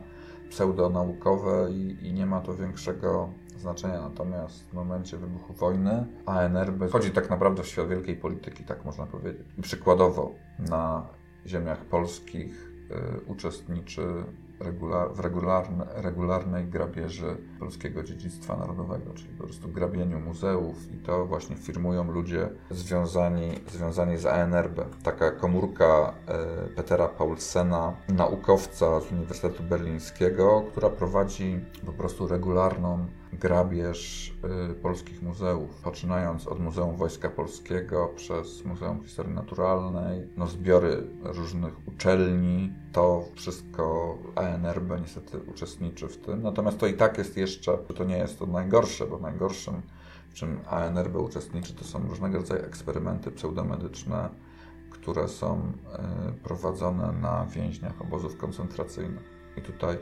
pseudonaukowe 0.50 1.68
i, 1.70 2.06
i 2.06 2.12
nie 2.12 2.26
ma 2.26 2.40
to 2.40 2.54
większego 2.54 3.30
znaczenia. 3.58 4.00
Natomiast 4.00 4.70
w 4.70 4.72
momencie 4.72 5.16
wybuchu 5.16 5.52
wojny 5.52 6.06
ANRB 6.26 6.88
wchodzi 6.88 7.10
tak 7.10 7.30
naprawdę 7.30 7.62
w 7.62 7.66
świat 7.66 7.88
wielkiej 7.88 8.16
polityki, 8.16 8.64
tak 8.64 8.84
można 8.84 9.06
powiedzieć. 9.06 9.46
I 9.58 9.62
przykładowo 9.62 10.34
na 10.58 11.06
ziemiach 11.46 11.84
polskich 11.84 12.70
y, 12.90 13.20
uczestniczy 13.26 14.24
regular, 14.60 15.14
w 15.14 15.20
regularne, 15.20 15.86
regularnej 15.94 16.66
grabieży 16.66 17.36
polskiego 17.58 18.02
dziedzictwa 18.02 18.56
narodowego, 18.56 19.14
czyli 19.14 19.28
po 19.28 19.44
prostu 19.44 19.68
grabieniu 19.68 20.20
muzeów 20.20 20.92
i 20.92 20.98
to 20.98 21.26
właśnie 21.26 21.56
firmują 21.56 22.12
ludzie 22.12 22.48
związani, 22.70 23.50
związani 23.72 24.18
z 24.18 24.26
ANRB. 24.26 24.80
Taka 25.02 25.30
komórka 25.30 26.14
e, 26.26 26.68
Petera 26.68 27.08
Paulsena, 27.08 27.94
naukowca 28.08 29.00
z 29.00 29.12
Uniwersytetu 29.12 29.62
Berlińskiego, 29.62 30.64
która 30.70 30.90
prowadzi 30.90 31.60
po 31.86 31.92
prostu 31.92 32.26
regularną 32.26 33.06
grabież 33.32 34.32
y, 34.70 34.74
polskich 34.74 35.22
muzeów, 35.22 35.70
poczynając 35.74 36.46
od 36.46 36.60
Muzeum 36.60 36.96
Wojska 36.96 37.30
Polskiego 37.30 38.12
przez 38.16 38.64
Muzeum 38.64 39.02
Historii 39.02 39.34
Naturalnej, 39.34 40.28
no 40.36 40.46
zbiory 40.46 41.06
różnych 41.22 41.88
uczelni, 41.88 42.72
to 42.92 43.24
wszystko 43.34 44.14
ANRB 44.34 45.00
niestety 45.00 45.38
uczestniczy 45.38 46.08
w 46.08 46.16
tym. 46.16 46.42
Natomiast 46.42 46.78
to 46.78 46.86
i 46.86 46.94
tak 46.94 47.18
jest 47.18 47.36
jeszcze, 47.36 47.78
to 47.78 48.04
nie 48.04 48.18
jest 48.18 48.38
to 48.38 48.46
najgorsze, 48.46 49.06
bo 49.06 49.18
najgorszym, 49.18 49.82
w 50.30 50.34
czym 50.34 50.60
ANRB 50.70 51.16
uczestniczy, 51.16 51.74
to 51.74 51.84
są 51.84 52.08
różnego 52.08 52.38
rodzaju 52.38 52.64
eksperymenty 52.64 53.30
pseudomedyczne, 53.30 54.28
które 54.90 55.28
są 55.28 55.72
y, 56.30 56.32
prowadzone 56.32 57.12
na 57.12 57.46
więźniach 57.46 58.02
obozów 58.02 58.36
koncentracyjnych. 58.36 59.36
I 59.56 59.62
tutaj 59.62 59.96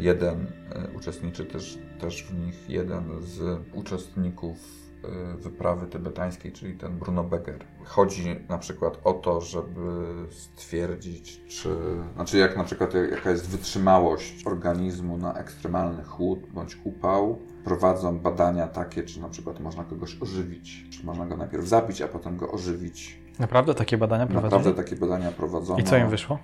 jeden 0.00 0.46
e, 0.72 0.96
uczestniczy 0.96 1.44
też, 1.44 1.78
też 2.00 2.24
w 2.24 2.38
nich 2.38 2.70
jeden 2.70 3.04
z 3.20 3.60
uczestników 3.74 4.56
e, 5.04 5.36
wyprawy 5.36 5.86
tybetańskiej, 5.86 6.52
czyli 6.52 6.74
ten 6.74 6.98
Bruno 6.98 7.24
Becker. 7.24 7.64
Chodzi 7.84 8.36
na 8.48 8.58
przykład 8.58 9.00
o 9.04 9.12
to, 9.12 9.40
żeby 9.40 10.14
stwierdzić, 10.30 11.40
czy, 11.48 11.68
znaczy 12.14 12.38
jak 12.38 12.56
na 12.56 12.64
przykład 12.64 12.94
jaka 13.10 13.30
jest 13.30 13.48
wytrzymałość 13.48 14.46
organizmu 14.46 15.16
na 15.16 15.34
ekstremalny 15.34 16.04
chłód 16.04 16.38
bądź 16.54 16.78
upał. 16.84 17.38
Prowadzą 17.64 18.18
badania 18.18 18.68
takie, 18.68 19.02
czy 19.02 19.20
na 19.20 19.28
przykład 19.28 19.60
można 19.60 19.84
kogoś 19.84 20.22
ożywić, 20.22 20.86
czy 20.90 21.06
można 21.06 21.26
go 21.26 21.36
najpierw 21.36 21.64
zabić, 21.64 22.02
a 22.02 22.08
potem 22.08 22.36
go 22.36 22.50
ożywić. 22.50 23.20
Naprawdę 23.38 23.74
takie 23.74 23.98
badania 23.98 24.26
prowadzono? 24.26 24.56
Naprawdę 24.58 24.82
takie 24.82 24.96
badania 24.96 25.32
prowadzono. 25.32 25.78
I 25.78 25.84
co 25.84 25.96
im 25.96 26.08
wyszło? 26.08 26.38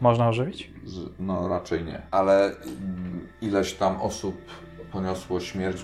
Można 0.00 0.28
ożywić? 0.28 0.70
No 1.18 1.48
raczej 1.48 1.84
nie. 1.84 2.02
Ale 2.10 2.46
mm, 2.46 3.28
ileś 3.40 3.74
tam 3.74 4.00
osób 4.00 4.34
poniosło 4.92 5.40
śmierć 5.40 5.82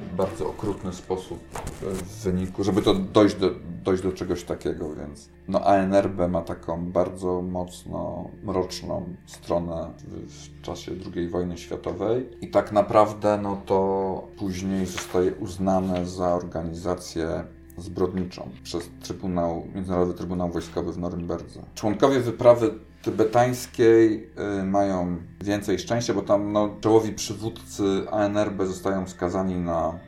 w 0.00 0.16
bardzo 0.16 0.48
okrutny 0.48 0.92
sposób 0.92 1.38
w 1.80 2.22
wyniku, 2.22 2.64
żeby 2.64 2.82
to 2.82 2.94
dojść 2.94 3.36
do, 3.36 3.50
dojść 3.84 4.02
do 4.02 4.12
czegoś 4.12 4.44
takiego, 4.44 4.94
więc 4.94 5.28
no 5.48 5.60
ANRB 5.60 6.28
ma 6.28 6.42
taką 6.42 6.92
bardzo 6.92 7.42
mocno 7.42 8.30
mroczną 8.42 9.14
stronę 9.26 9.92
w, 9.98 10.32
w 10.32 10.62
czasie 10.62 10.92
II 11.16 11.28
wojny 11.28 11.58
światowej 11.58 12.28
i 12.40 12.50
tak 12.50 12.72
naprawdę 12.72 13.38
no 13.42 13.62
to 13.66 14.28
później 14.38 14.86
zostaje 14.86 15.34
uznane 15.34 16.06
za 16.06 16.34
organizację 16.34 17.44
zbrodniczą 17.76 18.50
przez 18.62 18.90
Trybunał, 19.02 19.66
Międzynarodowy 19.74 20.18
Trybunał 20.18 20.50
Wojskowy 20.50 20.92
w 20.92 20.98
Norymberdze. 20.98 21.62
Członkowie 21.74 22.20
wyprawy 22.20 22.74
tybetańskiej 23.02 24.30
y, 24.60 24.64
mają 24.64 25.16
więcej 25.44 25.78
szczęścia, 25.78 26.14
bo 26.14 26.22
tam 26.22 26.52
no, 26.52 26.76
czołowi 26.80 27.12
przywódcy 27.12 27.84
ANRB 28.10 28.62
zostają 28.66 29.06
skazani 29.06 29.54
na 29.54 29.98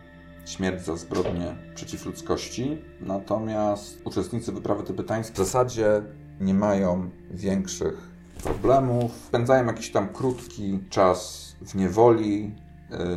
śmierć 0.47 0.85
za 0.85 0.97
zbrodnie 0.97 1.57
przeciw 1.75 2.07
ludzkości. 2.07 2.79
Natomiast 3.01 4.01
uczestnicy 4.05 4.53
wyprawy 4.53 4.83
tybetańskiej 4.83 5.35
w 5.35 5.39
zasadzie 5.39 6.03
nie 6.41 6.55
mają 6.55 7.11
większych 7.31 8.11
problemów. 8.43 9.13
Spędzają 9.27 9.67
jakiś 9.67 9.91
tam 9.91 10.09
krótki 10.09 10.81
czas 10.91 11.49
w 11.63 11.75
niewoli, 11.75 12.55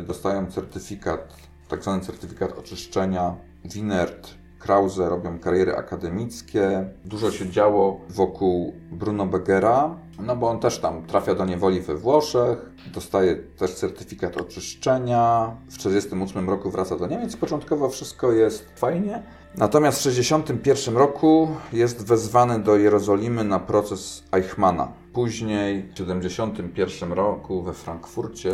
dostają 0.00 0.46
certyfikat, 0.46 1.36
tak 1.68 1.82
zwany 1.82 2.00
certyfikat 2.02 2.58
oczyszczenia. 2.58 3.36
Winert 3.64 4.41
Krause 4.62 5.08
robią 5.08 5.38
kariery 5.38 5.76
akademickie. 5.76 6.84
Dużo 7.04 7.30
się 7.30 7.50
działo 7.50 8.00
wokół 8.08 8.72
Bruno 8.92 9.26
Begera, 9.26 9.96
no 10.18 10.36
bo 10.36 10.50
on 10.50 10.60
też 10.60 10.78
tam 10.78 11.06
trafia 11.06 11.34
do 11.34 11.44
niewoli 11.44 11.80
we 11.80 11.94
Włoszech, 11.94 12.70
dostaje 12.94 13.36
też 13.36 13.74
certyfikat 13.74 14.36
oczyszczenia. 14.36 15.56
W 15.68 15.76
1948 15.76 16.50
roku 16.50 16.70
wraca 16.70 16.96
do 16.98 17.06
Niemiec. 17.06 17.36
Początkowo 17.36 17.88
wszystko 17.88 18.32
jest 18.32 18.68
fajnie. 18.76 19.22
Natomiast 19.56 19.98
w 19.98 20.02
1961 20.02 20.96
roku 20.96 21.48
jest 21.72 22.06
wezwany 22.06 22.58
do 22.58 22.76
Jerozolimy 22.76 23.44
na 23.44 23.58
proces 23.58 24.22
Eichmana. 24.32 24.92
Później 25.12 25.82
w 25.82 25.94
1971 25.94 27.12
roku 27.12 27.62
we 27.62 27.72
Frankfurcie 27.72 28.52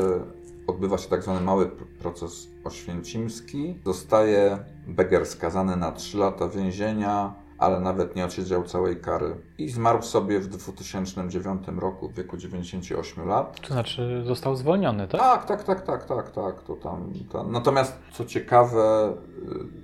odbywa 0.66 0.98
się 0.98 1.09
tak 1.09 1.22
zwany 1.22 1.40
mały 1.40 1.70
proces 1.98 2.48
oświęcimski. 2.64 3.78
Zostaje 3.84 4.59
Beger 4.89 5.26
skazany 5.26 5.76
na 5.76 5.93
3 5.93 6.18
lata 6.18 6.49
więzienia, 6.49 7.34
ale 7.59 7.80
nawet 7.80 8.16
nie 8.16 8.24
odsiedział 8.24 8.64
całej 8.64 9.01
kary. 9.01 9.36
I 9.59 9.68
zmarł 9.68 10.03
sobie 10.03 10.41
w 10.41 10.49
2009 10.49 11.68
roku 11.76 12.09
w 12.09 12.14
wieku 12.14 12.36
98 12.36 13.28
lat. 13.28 13.61
To 13.61 13.68
znaczy 13.74 14.22
został 14.26 14.57
zwolniony, 14.57 15.09
tak? 15.09 15.20
Tak, 15.20 15.47
tak, 15.47 15.64
tak, 15.64 15.86
tak, 15.86 16.07
tak, 16.07 16.30
tak. 16.30 16.62
To 16.62 16.76
tam, 16.76 17.12
tam. 17.32 17.53
Natomiast 17.53 17.99
co 18.12 18.24
ciekawe, 18.24 19.12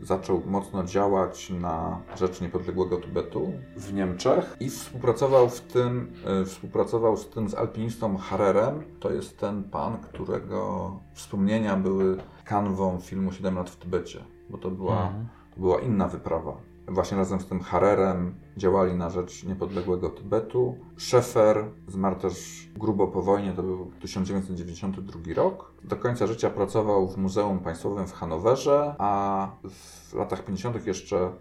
y, 0.02 0.06
zaczął 0.06 0.42
mocno 0.46 0.84
działać 0.84 1.50
na 1.50 2.00
rzecz 2.16 2.40
niepodległego 2.40 2.96
Tybetu 2.96 3.52
w 3.76 3.92
Niemczech 3.92 4.56
i 4.60 4.70
współpracował 4.70 5.48
w 5.48 5.60
tym, 5.60 6.12
y, 6.42 6.46
współpracował 6.46 7.16
z 7.16 7.30
tym 7.30 7.48
z 7.48 7.54
alpinistą 7.54 8.16
Harerem. 8.16 8.84
To 9.00 9.12
jest 9.12 9.38
ten 9.38 9.64
pan, 9.64 9.98
którego 9.98 10.92
wspomnienia 11.14 11.76
były 11.76 12.16
kanwą 12.44 13.00
filmu 13.00 13.32
7 13.32 13.54
lat 13.54 13.70
w 13.70 13.76
Tybecie, 13.76 14.24
bo 14.50 14.58
to 14.58 14.70
była, 14.70 15.06
mhm. 15.06 15.28
to 15.54 15.60
była 15.60 15.80
inna 15.80 16.08
wyprawa 16.08 16.56
właśnie 16.88 17.16
razem 17.16 17.40
z 17.40 17.46
tym 17.46 17.60
Harerem 17.60 18.34
działali 18.56 18.94
na 18.94 19.10
rzecz 19.10 19.44
niepodległego 19.44 20.10
Tybetu. 20.10 20.78
Szefer 20.96 21.64
zmarł 21.88 22.16
też 22.16 22.68
grubo 22.76 23.08
po 23.08 23.22
wojnie, 23.22 23.52
to 23.52 23.62
był 23.62 23.90
1992 24.00 25.20
rok. 25.34 25.72
Do 25.84 25.96
końca 25.96 26.26
życia 26.26 26.50
pracował 26.50 27.08
w 27.08 27.16
Muzeum 27.16 27.58
Państwowym 27.58 28.06
w 28.06 28.12
Hanowerze, 28.12 28.94
a 28.98 29.50
w 29.70 30.14
latach 30.14 30.44
50. 30.44 30.86
jeszcze 30.86 31.32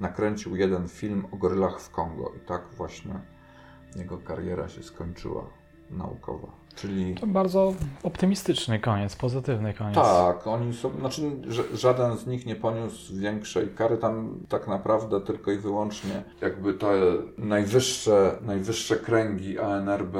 nakręcił 0.00 0.56
jeden 0.56 0.88
film 0.88 1.26
o 1.32 1.36
gorylach 1.36 1.80
w 1.80 1.90
Kongo. 1.90 2.32
I 2.36 2.46
tak 2.46 2.62
właśnie 2.76 3.20
jego 3.96 4.18
kariera 4.18 4.68
się 4.68 4.82
skończyła 4.82 5.44
naukowa. 5.90 6.48
Czyli... 6.74 7.14
To 7.14 7.26
bardzo 7.26 7.74
optymistyczny 8.02 8.78
koniec, 8.78 9.16
pozytywny 9.16 9.74
koniec. 9.74 9.94
Tak, 9.94 10.46
oni 10.46 10.74
są, 10.74 10.90
znaczy 10.90 11.22
żaden 11.74 12.16
z 12.16 12.26
nich 12.26 12.46
nie 12.46 12.56
poniósł 12.56 13.16
większej 13.16 13.68
kary, 13.68 13.96
tam 13.96 14.40
tak 14.48 14.68
naprawdę 14.68 15.20
tylko 15.20 15.50
i 15.52 15.58
wyłącznie 15.58 16.22
jakby 16.40 16.74
te 16.74 16.88
najwyższe, 17.38 18.38
najwyższe 18.42 18.96
kręgi 18.96 19.58
ANRB 19.58 20.16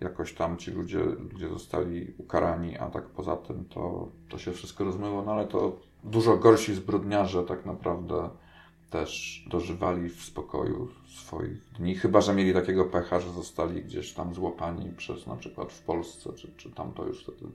jakoś 0.00 0.34
tam 0.34 0.56
ci 0.56 0.70
ludzie, 0.70 0.98
ludzie 0.98 1.48
zostali 1.48 2.14
ukarani, 2.18 2.78
a 2.78 2.90
tak 2.90 3.04
poza 3.04 3.36
tym 3.36 3.64
to, 3.64 4.08
to 4.28 4.38
się 4.38 4.52
wszystko 4.52 4.84
rozmyło, 4.84 5.22
no 5.22 5.32
ale 5.32 5.46
to 5.46 5.76
dużo 6.04 6.36
gorsi 6.36 6.74
zbrodniarze 6.74 7.42
tak 7.42 7.66
naprawdę 7.66 8.30
też 8.90 9.44
dożywali 9.50 10.08
w 10.08 10.22
spokoju 10.22 10.88
swoich 11.06 11.72
dni, 11.72 11.94
chyba 11.94 12.20
że 12.20 12.34
mieli 12.34 12.54
takiego 12.54 12.84
pecha, 12.84 13.20
że 13.20 13.32
zostali 13.32 13.82
gdzieś 13.82 14.12
tam 14.12 14.34
złapani 14.34 14.92
przez 14.96 15.26
na 15.26 15.36
przykład 15.36 15.72
w 15.72 15.82
Polsce, 15.82 16.32
czy, 16.32 16.52
czy 16.56 16.70
tam 16.70 16.92
to 16.92 17.06
już 17.06 17.22
wtedy, 17.22 17.46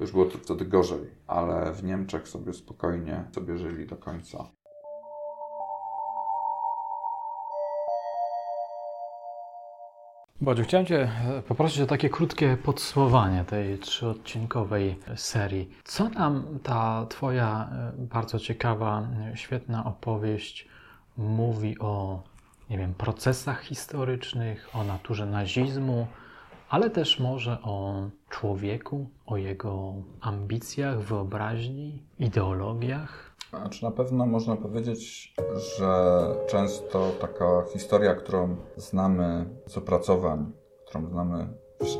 już 0.00 0.12
było 0.12 0.24
to 0.24 0.38
wtedy 0.38 0.64
gorzej, 0.64 1.10
ale 1.26 1.72
w 1.72 1.84
Niemczech 1.84 2.28
sobie 2.28 2.52
spokojnie 2.52 3.24
sobie 3.34 3.58
żyli 3.58 3.86
do 3.86 3.96
końca.– 3.96 4.50
Bodziu, 10.40 10.62
chciałem 10.62 10.86
Cię 10.86 11.10
e, 11.38 11.42
poprosić 11.42 11.80
o 11.80 11.86
takie 11.86 12.10
krótkie 12.10 12.56
podsumowanie 12.56 13.44
tej 13.44 13.78
trzyodcinkowej 13.78 14.98
serii. 15.16 15.70
Co 15.84 16.08
nam 16.08 16.58
ta 16.62 17.06
Twoja 17.06 17.68
e, 17.72 17.92
bardzo 17.98 18.38
ciekawa, 18.38 19.08
e, 19.32 19.36
świetna 19.36 19.84
opowieść 19.84 20.68
mówi 21.16 21.78
o, 21.78 22.22
nie 22.70 22.78
wiem, 22.78 22.94
procesach 22.94 23.62
historycznych, 23.62 24.76
o 24.76 24.84
naturze 24.84 25.26
nazizmu, 25.26 26.06
ale 26.68 26.90
też 26.90 27.20
może 27.20 27.62
o 27.62 28.02
człowieku, 28.30 29.10
o 29.26 29.36
jego 29.36 29.94
ambicjach, 30.20 31.00
wyobraźni, 31.00 32.02
ideologiach? 32.18 33.33
Znaczy 33.60 33.84
na 33.84 33.90
pewno 33.90 34.26
można 34.26 34.56
powiedzieć, 34.56 35.34
że 35.78 36.24
często 36.46 37.10
taka 37.20 37.62
historia, 37.72 38.14
którą 38.14 38.56
znamy 38.76 39.46
z 39.66 39.78
opracowań, 39.78 40.52
którą 40.86 41.08
znamy 41.08 41.48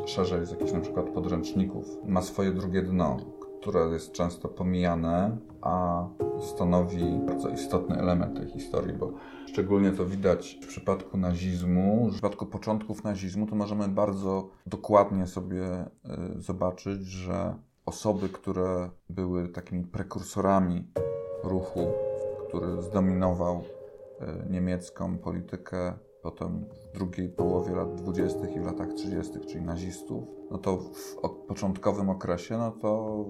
szerzej 0.07 0.47
z 0.47 0.51
jakichś 0.51 0.73
na 0.73 0.81
przykład 0.81 1.11
podręczników, 1.11 1.87
ma 2.07 2.23
swoje 2.23 2.53
drugie 2.53 2.83
dno, 2.83 3.17
które 3.61 3.81
jest 3.81 4.13
często 4.13 4.49
pomijane, 4.49 5.37
a 5.63 6.07
stanowi 6.41 7.05
bardzo 7.27 7.49
istotny 7.49 7.97
element 7.97 8.37
tej 8.37 8.49
historii, 8.49 8.93
bo 8.93 9.13
szczególnie 9.47 9.93
to 9.93 10.07
widać 10.07 10.59
w 10.63 10.67
przypadku 10.67 11.17
nazizmu. 11.19 12.09
W 12.09 12.13
przypadku 12.13 12.47
początków 12.47 13.05
nazizmu 13.05 13.47
to 13.47 13.55
możemy 13.55 13.89
bardzo 13.89 14.49
dokładnie 14.67 15.27
sobie 15.27 15.83
y, 15.83 16.43
zobaczyć, 16.43 17.07
że 17.07 17.55
osoby, 17.87 18.29
które 18.29 18.91
były 19.11 19.49
takimi 19.49 19.85
prekursorami 19.85 20.89
ruchu, 21.47 21.93
który 22.49 22.83
zdominował 22.83 23.63
e, 24.21 24.51
niemiecką 24.51 25.19
politykę 25.19 25.93
potem 26.25 26.65
w 26.71 26.95
drugiej 26.95 27.29
połowie 27.29 27.75
lat 27.75 27.95
20. 27.95 28.49
i 28.49 28.61
w 28.61 28.65
latach 28.65 28.93
30., 28.93 29.33
czyli 29.49 29.65
nazistów, 29.65 30.25
no 30.51 30.59
to 30.59 30.77
w 30.77 31.17
początkowym 31.49 32.11
okresie, 32.11 32.59
no 32.59 32.71
to 32.71 33.25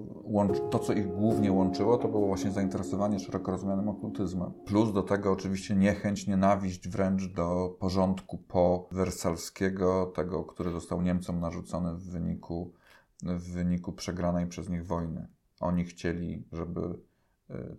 to, 0.71 0.79
co 0.79 0.93
ich 0.93 1.07
głównie 1.07 1.51
łączyło, 1.51 1.97
to 1.97 2.07
było 2.07 2.27
właśnie 2.27 2.51
zainteresowanie 2.51 3.19
szeroko 3.19 3.51
rozumianym 3.51 3.89
okultyzmem. 3.89 4.53
Plus 4.65 4.93
do 4.93 5.03
tego 5.03 5.31
oczywiście 5.31 5.75
niechęć, 5.75 6.27
nienawiść 6.27 6.89
wręcz 6.89 7.33
do 7.33 7.75
porządku 7.79 8.37
po 8.37 8.87
wersalskiego, 8.91 10.05
tego, 10.05 10.43
który 10.43 10.71
został 10.71 11.01
Niemcom 11.01 11.39
narzucony 11.39 11.93
w 11.93 12.03
wyniku, 12.03 12.73
w 13.23 13.53
wyniku 13.53 13.93
przegranej 13.93 14.47
przez 14.47 14.69
nich 14.69 14.85
wojny. 14.85 15.27
Oni 15.59 15.83
chcieli, 15.83 16.43
żeby 16.51 16.99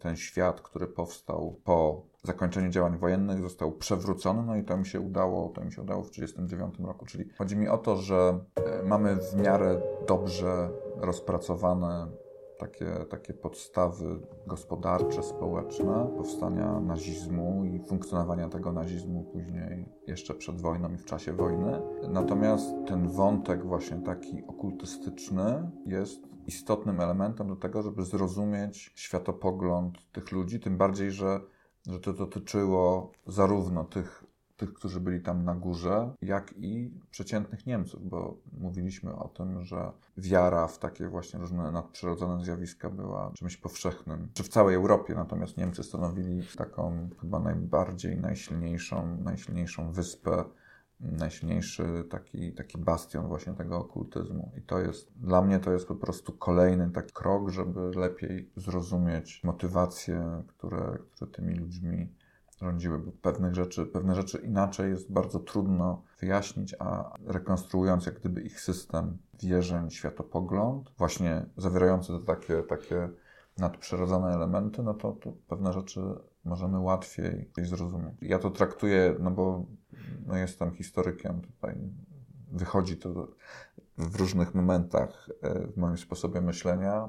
ten 0.01 0.17
świat, 0.17 0.61
który 0.61 0.87
powstał 0.87 1.61
po 1.65 2.03
zakończeniu 2.23 2.71
działań 2.71 2.99
wojennych, 2.99 3.43
został 3.43 3.73
przewrócony, 3.73 4.43
no 4.43 4.57
i 4.57 4.65
to 4.65 4.77
mi 4.77 4.87
się 4.87 5.01
udało, 5.01 5.49
to 5.49 5.65
mi 5.65 5.73
się 5.73 5.83
udało 5.83 6.03
w 6.03 6.11
1939 6.11 6.89
roku. 6.89 7.07
Czyli 7.07 7.31
chodzi 7.39 7.57
mi 7.57 7.69
o 7.69 7.79
to, 7.79 7.97
że 7.97 8.41
y, 8.81 8.85
mamy 8.85 9.17
w 9.17 9.35
miarę 9.35 9.81
dobrze 10.07 10.71
rozpracowane 10.97 12.07
takie, 12.59 12.87
takie 13.11 13.35
podstawy 13.35 14.21
gospodarcze, 14.47 15.23
społeczne 15.23 16.13
powstania 16.17 16.81
nazizmu 16.81 17.65
i 17.65 17.81
funkcjonowania 17.89 18.49
tego 18.49 18.73
nazizmu 18.73 19.25
później 19.33 19.89
jeszcze 20.07 20.35
przed 20.35 20.61
wojną 20.61 20.93
i 20.93 20.97
w 20.97 21.05
czasie 21.05 21.33
wojny. 21.33 21.83
Natomiast 22.09 22.75
ten 22.87 23.09
wątek 23.09 23.67
właśnie 23.67 23.97
taki 23.97 24.45
okultystyczny 24.47 25.71
jest 25.87 26.21
istotnym 26.47 27.01
elementem 27.01 27.49
do 27.49 27.57
tego, 27.57 27.83
żeby 27.83 28.05
zrozumieć 28.05 28.93
światopogląd 28.95 30.13
tych 30.13 30.33
ludzi, 30.33 30.61
tym 30.61 30.77
bardziej, 30.77 31.11
że, 31.11 31.41
że 31.87 32.01
to 32.01 32.13
dotyczyło 32.13 33.13
zarówno 33.27 33.85
tych, 33.85 34.25
tych, 34.57 34.75
którzy 34.75 35.01
byli 35.01 35.21
tam 35.21 35.45
na 35.45 35.55
górze, 35.55 36.15
jak 36.23 36.55
i 36.57 36.91
przeciętnych 37.11 37.67
Niemców, 37.67 38.09
bo 38.09 38.37
mówiliśmy 38.53 39.17
o 39.17 39.29
tym, 39.29 39.65
że 39.65 39.93
wiara 40.17 40.67
w 40.67 40.79
takie 40.79 41.09
właśnie 41.09 41.41
różne 41.41 41.73
nadprzyrodzone 41.73 42.45
zjawiska 42.45 42.91
była 42.91 43.33
czymś 43.35 43.57
powszechnym, 43.57 44.29
czy 44.35 44.43
w 44.43 44.49
całej 44.49 44.75
Europie, 44.77 45.15
natomiast 45.15 45.57
Niemcy 45.57 45.83
stanowili 45.83 46.43
taką 46.57 47.09
chyba 47.21 47.41
najbardziej, 47.41 48.21
najsilniejszą, 48.21 49.19
najsilniejszą 49.25 49.93
wyspę 49.93 50.45
najsilniejszy 51.01 52.05
taki, 52.11 52.53
taki 52.53 52.79
bastion 52.79 53.29
właśnie 53.29 53.55
tego 53.55 53.79
okultyzmu. 53.79 54.53
I 54.59 54.63
to 54.63 54.79
jest, 54.79 55.13
dla 55.17 55.43
mnie 55.43 55.59
to 55.59 55.73
jest 55.73 55.89
po 55.89 55.95
prostu 55.95 56.33
kolejny 56.33 56.91
taki 56.91 57.13
krok, 57.13 57.51
żeby 57.51 57.81
lepiej 57.81 58.51
zrozumieć 58.57 59.45
motywacje, 59.45 60.43
które, 60.47 60.99
które 61.15 61.31
tymi 61.31 61.55
ludźmi 61.55 62.09
rządziły, 62.63 63.13
pewnych 63.23 63.55
rzeczy, 63.55 63.87
pewne 63.87 64.15
rzeczy 64.15 64.39
inaczej 64.39 64.91
jest 64.91 65.13
bardzo 65.13 65.39
trudno 65.39 66.03
wyjaśnić, 66.21 66.75
a 66.79 67.15
rekonstruując 67.27 68.07
jak 68.07 68.21
gdyby 68.21 68.43
ich 68.43 68.61
system 68.61 69.19
wierzeń, 69.43 69.91
światopogląd, 69.91 70.91
właśnie 70.99 71.47
zawierający 71.57 72.13
te 72.19 72.27
takie, 72.27 72.63
takie 72.63 73.09
nadprzyrodzone 73.59 74.35
elementy, 74.35 74.83
no 74.83 74.95
to, 74.95 75.13
to 75.13 75.33
pewne 75.49 75.73
rzeczy 75.73 76.01
możemy 76.45 76.81
łatwiej 76.81 77.51
zrozumieć. 77.63 78.15
Ja 78.21 78.39
to 78.39 78.51
traktuję, 78.51 79.17
no 79.21 79.31
bo 79.31 79.67
no 80.27 80.37
jestem 80.37 80.75
historykiem 80.75 81.41
tutaj, 81.41 81.77
wychodzi 82.53 82.97
to 82.97 83.29
w 83.99 84.17
różnych 84.17 84.55
momentach 84.55 85.31
e, 85.43 85.67
w 85.67 85.77
moim 85.77 85.99
sposobie 85.99 86.41
myślenia. 86.41 87.09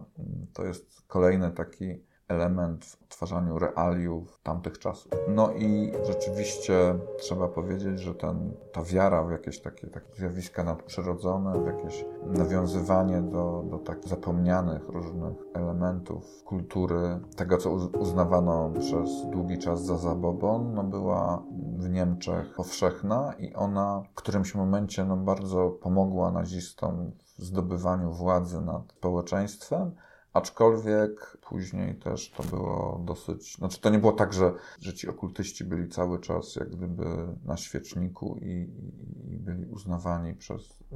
To 0.54 0.66
jest 0.66 1.02
kolejny 1.08 1.52
taki 1.52 2.07
element 2.28 2.86
w 2.86 3.04
odtwarzaniu 3.04 3.60
realiów 3.60 4.40
tamtych 4.44 4.80
czasów. 4.80 5.12
No 5.28 5.52
i 5.52 5.92
rzeczywiście 6.04 7.00
trzeba 7.20 7.48
powiedzieć, 7.48 8.00
że 8.00 8.16
ten, 8.16 8.54
ta 8.74 8.84
wiara 8.84 9.24
w 9.24 9.32
jakieś 9.32 9.62
takie, 9.62 9.88
takie 9.88 10.16
zjawiska 10.16 10.64
nadprzyrodzone, 10.64 11.64
w 11.64 11.66
jakieś 11.66 12.06
nawiązywanie 12.26 13.22
do, 13.22 13.64
do 13.70 13.78
tak 13.78 14.08
zapomnianych 14.08 14.90
różnych 14.90 15.34
elementów 15.54 16.44
kultury, 16.44 17.20
tego 17.36 17.58
co 17.58 17.72
uznawano 18.00 18.72
przez 18.80 19.10
długi 19.32 19.58
czas 19.58 19.86
za 19.86 19.98
zabobon, 19.98 20.74
no 20.74 20.84
była 20.84 21.44
w 21.78 21.90
Niemczech 21.90 22.54
powszechna 22.56 23.34
i 23.40 23.54
ona 23.54 24.04
w 24.12 24.16
którymś 24.16 24.56
momencie 24.56 25.06
no, 25.06 25.18
bardzo 25.18 25.70
pomogła 25.70 26.32
nazistom 26.32 27.12
w 27.38 27.44
zdobywaniu 27.44 28.14
władzy 28.14 28.62
nad 28.62 28.94
społeczeństwem, 28.98 29.92
Aczkolwiek 30.38 31.38
później 31.42 31.96
też 31.96 32.32
to 32.32 32.44
było 32.44 33.02
dosyć. 33.06 33.56
Znaczy, 33.56 33.82
to 33.82 33.90
nie 33.90 34.00
było 34.00 34.12
tak, 34.12 34.34
że, 34.34 34.54
że 34.80 34.94
ci 34.94 35.08
okultyści 35.08 35.64
byli 35.64 35.90
cały 35.90 36.20
czas 36.20 36.56
jak 36.56 36.70
gdyby 36.70 37.06
na 37.46 37.58
świeczniku 37.58 38.38
i, 38.42 38.70
i 39.34 39.38
byli 39.38 39.66
uznawani 39.66 40.34
przez 40.34 40.62
y, 40.62 40.96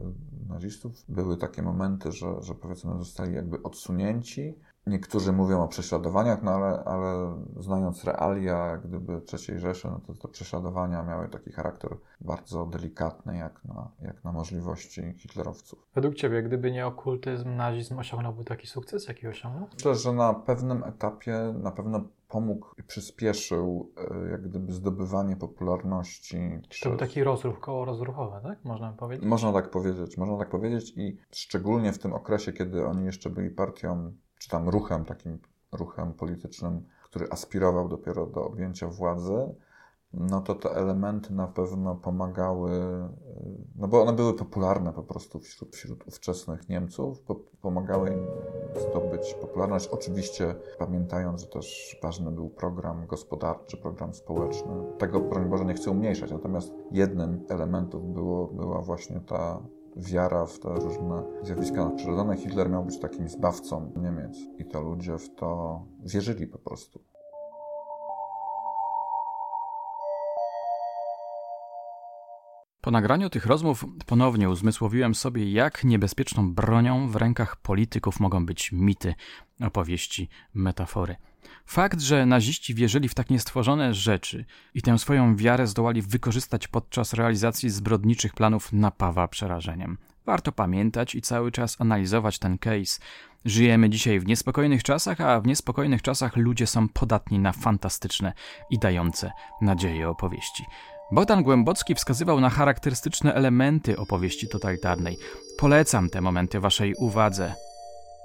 nazistów. 0.49 1.03
Były 1.09 1.37
takie 1.37 1.61
momenty, 1.61 2.11
że, 2.11 2.41
że 2.41 2.55
powiedzmy 2.55 2.97
zostali 2.97 3.35
jakby 3.35 3.63
odsunięci 3.63 4.55
Niektórzy 4.87 5.31
mówią 5.31 5.63
o 5.63 5.67
prześladowaniach, 5.67 6.43
no 6.43 6.51
ale, 6.51 6.83
ale 6.83 7.35
znając 7.59 8.03
realia 8.03 8.77
gdyby 8.77 9.21
III 9.33 9.59
Rzeszy, 9.59 9.87
no 9.87 9.99
to 10.07 10.13
te 10.13 10.27
prześladowania 10.27 11.03
miały 11.03 11.29
taki 11.29 11.51
charakter 11.51 11.97
bardzo 12.21 12.65
delikatny, 12.65 13.37
jak 13.37 13.65
na, 13.65 13.91
jak 14.01 14.23
na 14.23 14.31
możliwości 14.31 15.13
hitlerowców. 15.17 15.87
Według 15.95 16.15
Ciebie, 16.15 16.43
gdyby 16.43 16.71
nie 16.71 16.87
okultyzm, 16.87 17.55
nazizm 17.55 17.99
osiągnąłby 17.99 18.43
taki 18.43 18.67
sukces, 18.67 19.07
jaki 19.07 19.27
osiągnął? 19.27 19.67
Myślę, 19.73 19.95
że 19.95 20.13
na 20.13 20.33
pewnym 20.33 20.83
etapie 20.83 21.53
na 21.59 21.71
pewno 21.71 22.03
pomógł 22.27 22.67
i 22.77 22.83
przyspieszył 22.83 23.91
e, 23.97 24.31
jak 24.31 24.41
gdyby 24.41 24.73
zdobywanie 24.73 25.35
popularności. 25.35 26.59
Przez... 26.69 26.81
To 26.81 26.89
był 26.89 26.99
taki 26.99 27.23
rozruch, 27.23 27.59
koło 27.59 27.85
rozruchowe, 27.85 28.39
tak? 28.43 28.65
Można 28.65 28.93
powiedzieć? 28.93 29.25
Można 29.25 29.53
tak 29.53 29.69
powiedzieć, 29.69 30.17
można 30.17 30.37
tak 30.37 30.49
powiedzieć 30.49 30.93
i 30.97 31.17
szczególnie 31.31 31.93
w 31.93 31.99
tym 31.99 32.13
okresie, 32.13 32.53
kiedy 32.53 32.85
oni 32.85 33.05
jeszcze 33.05 33.29
byli 33.29 33.49
partią 33.49 34.13
czy 34.41 34.49
tam 34.49 34.69
ruchem, 34.69 35.05
takim 35.05 35.39
ruchem 35.71 36.13
politycznym, 36.13 36.85
który 37.03 37.27
aspirował 37.29 37.87
dopiero 37.87 38.25
do 38.25 38.45
objęcia 38.45 38.87
władzy, 38.87 39.55
no 40.13 40.41
to 40.41 40.55
te 40.55 40.69
elementy 40.69 41.33
na 41.33 41.47
pewno 41.47 41.95
pomagały, 41.95 42.71
no 43.75 43.87
bo 43.87 44.01
one 44.01 44.13
były 44.13 44.33
popularne 44.33 44.93
po 44.93 45.03
prostu 45.03 45.39
wśród, 45.39 45.75
wśród 45.75 46.07
ówczesnych 46.07 46.69
Niemców, 46.69 47.23
pomagały 47.61 48.09
im 48.09 48.27
zdobyć 48.89 49.33
popularność. 49.33 49.87
Oczywiście 49.87 50.55
pamiętając, 50.77 51.41
że 51.41 51.47
też 51.47 51.97
ważny 52.03 52.31
był 52.31 52.49
program 52.49 53.07
gospodarczy, 53.07 53.77
program 53.77 54.13
społeczny. 54.13 54.71
Tego, 54.97 55.19
broń 55.19 55.49
Boże, 55.49 55.65
nie 55.65 55.73
chcę 55.73 55.91
umniejszać, 55.91 56.31
natomiast 56.31 56.73
jednym 56.91 57.45
elementów 57.49 58.13
było, 58.13 58.47
była 58.47 58.81
właśnie 58.81 59.19
ta 59.19 59.61
wiara 59.97 60.45
w 60.45 60.59
te 60.59 60.69
różne 60.69 61.23
zjawiska 61.43 61.85
nadprzyrodzone. 61.85 62.37
Hitler 62.37 62.69
miał 62.69 62.85
być 62.85 62.99
takim 62.99 63.29
zbawcą 63.29 63.93
Niemiec 63.95 64.37
i 64.57 64.65
to 64.65 64.81
ludzie 64.81 65.17
w 65.17 65.35
to 65.35 65.81
wierzyli 66.05 66.47
po 66.47 66.57
prostu. 66.57 67.03
Po 72.81 72.91
nagraniu 72.91 73.29
tych 73.29 73.45
rozmów 73.45 73.85
ponownie 74.05 74.49
uzmysłowiłem 74.49 75.15
sobie, 75.15 75.51
jak 75.51 75.83
niebezpieczną 75.83 76.53
bronią 76.53 77.09
w 77.09 77.15
rękach 77.15 77.55
polityków 77.55 78.19
mogą 78.19 78.45
być 78.45 78.71
mity, 78.71 79.13
opowieści, 79.59 80.29
metafory. 80.53 81.15
Fakt, 81.65 82.01
że 82.01 82.25
naziści 82.25 82.75
wierzyli 82.75 83.09
w 83.09 83.13
tak 83.13 83.29
niestworzone 83.29 83.93
rzeczy 83.93 84.45
i 84.73 84.81
tę 84.81 84.99
swoją 84.99 85.35
wiarę 85.35 85.67
zdołali 85.67 86.01
wykorzystać 86.01 86.67
podczas 86.67 87.13
realizacji 87.13 87.69
zbrodniczych 87.69 88.33
planów 88.33 88.73
napawa 88.73 89.27
przerażeniem. 89.27 89.97
Warto 90.25 90.51
pamiętać 90.51 91.15
i 91.15 91.21
cały 91.21 91.51
czas 91.51 91.81
analizować 91.81 92.39
ten 92.39 92.57
case. 92.57 92.99
Żyjemy 93.45 93.89
dzisiaj 93.89 94.19
w 94.19 94.25
niespokojnych 94.25 94.83
czasach, 94.83 95.21
a 95.21 95.41
w 95.41 95.47
niespokojnych 95.47 96.01
czasach 96.01 96.35
ludzie 96.35 96.67
są 96.67 96.89
podatni 96.89 97.39
na 97.39 97.51
fantastyczne 97.51 98.33
i 98.69 98.79
dające 98.79 99.31
nadzieję 99.61 100.09
opowieści. 100.09 100.65
Bogdan 101.11 101.43
Głębocki 101.43 101.95
wskazywał 101.95 102.39
na 102.39 102.49
charakterystyczne 102.49 103.33
elementy 103.33 103.97
opowieści 103.97 104.47
totalitarnej. 104.47 105.17
Polecam 105.57 106.09
te 106.09 106.21
momenty 106.21 106.59
waszej 106.59 106.95
uwadze. 106.95 107.53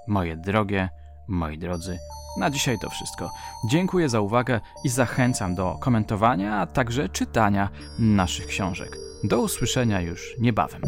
Moje 0.06 0.36
drogie, 0.36 0.88
Moi 1.29 1.59
drodzy, 1.59 1.99
na 2.39 2.51
dzisiaj 2.51 2.79
to 2.79 2.91
wszystko. 2.91 3.31
Dziękuję 3.68 4.09
za 4.09 4.20
uwagę 4.20 4.61
i 4.85 4.89
zachęcam 4.89 5.55
do 5.55 5.77
komentowania, 5.81 6.57
a 6.57 6.66
także 6.66 7.09
czytania 7.09 7.68
naszych 7.99 8.47
książek. 8.47 8.97
Do 9.24 9.41
usłyszenia 9.41 10.01
już 10.01 10.35
niebawem. 10.41 10.83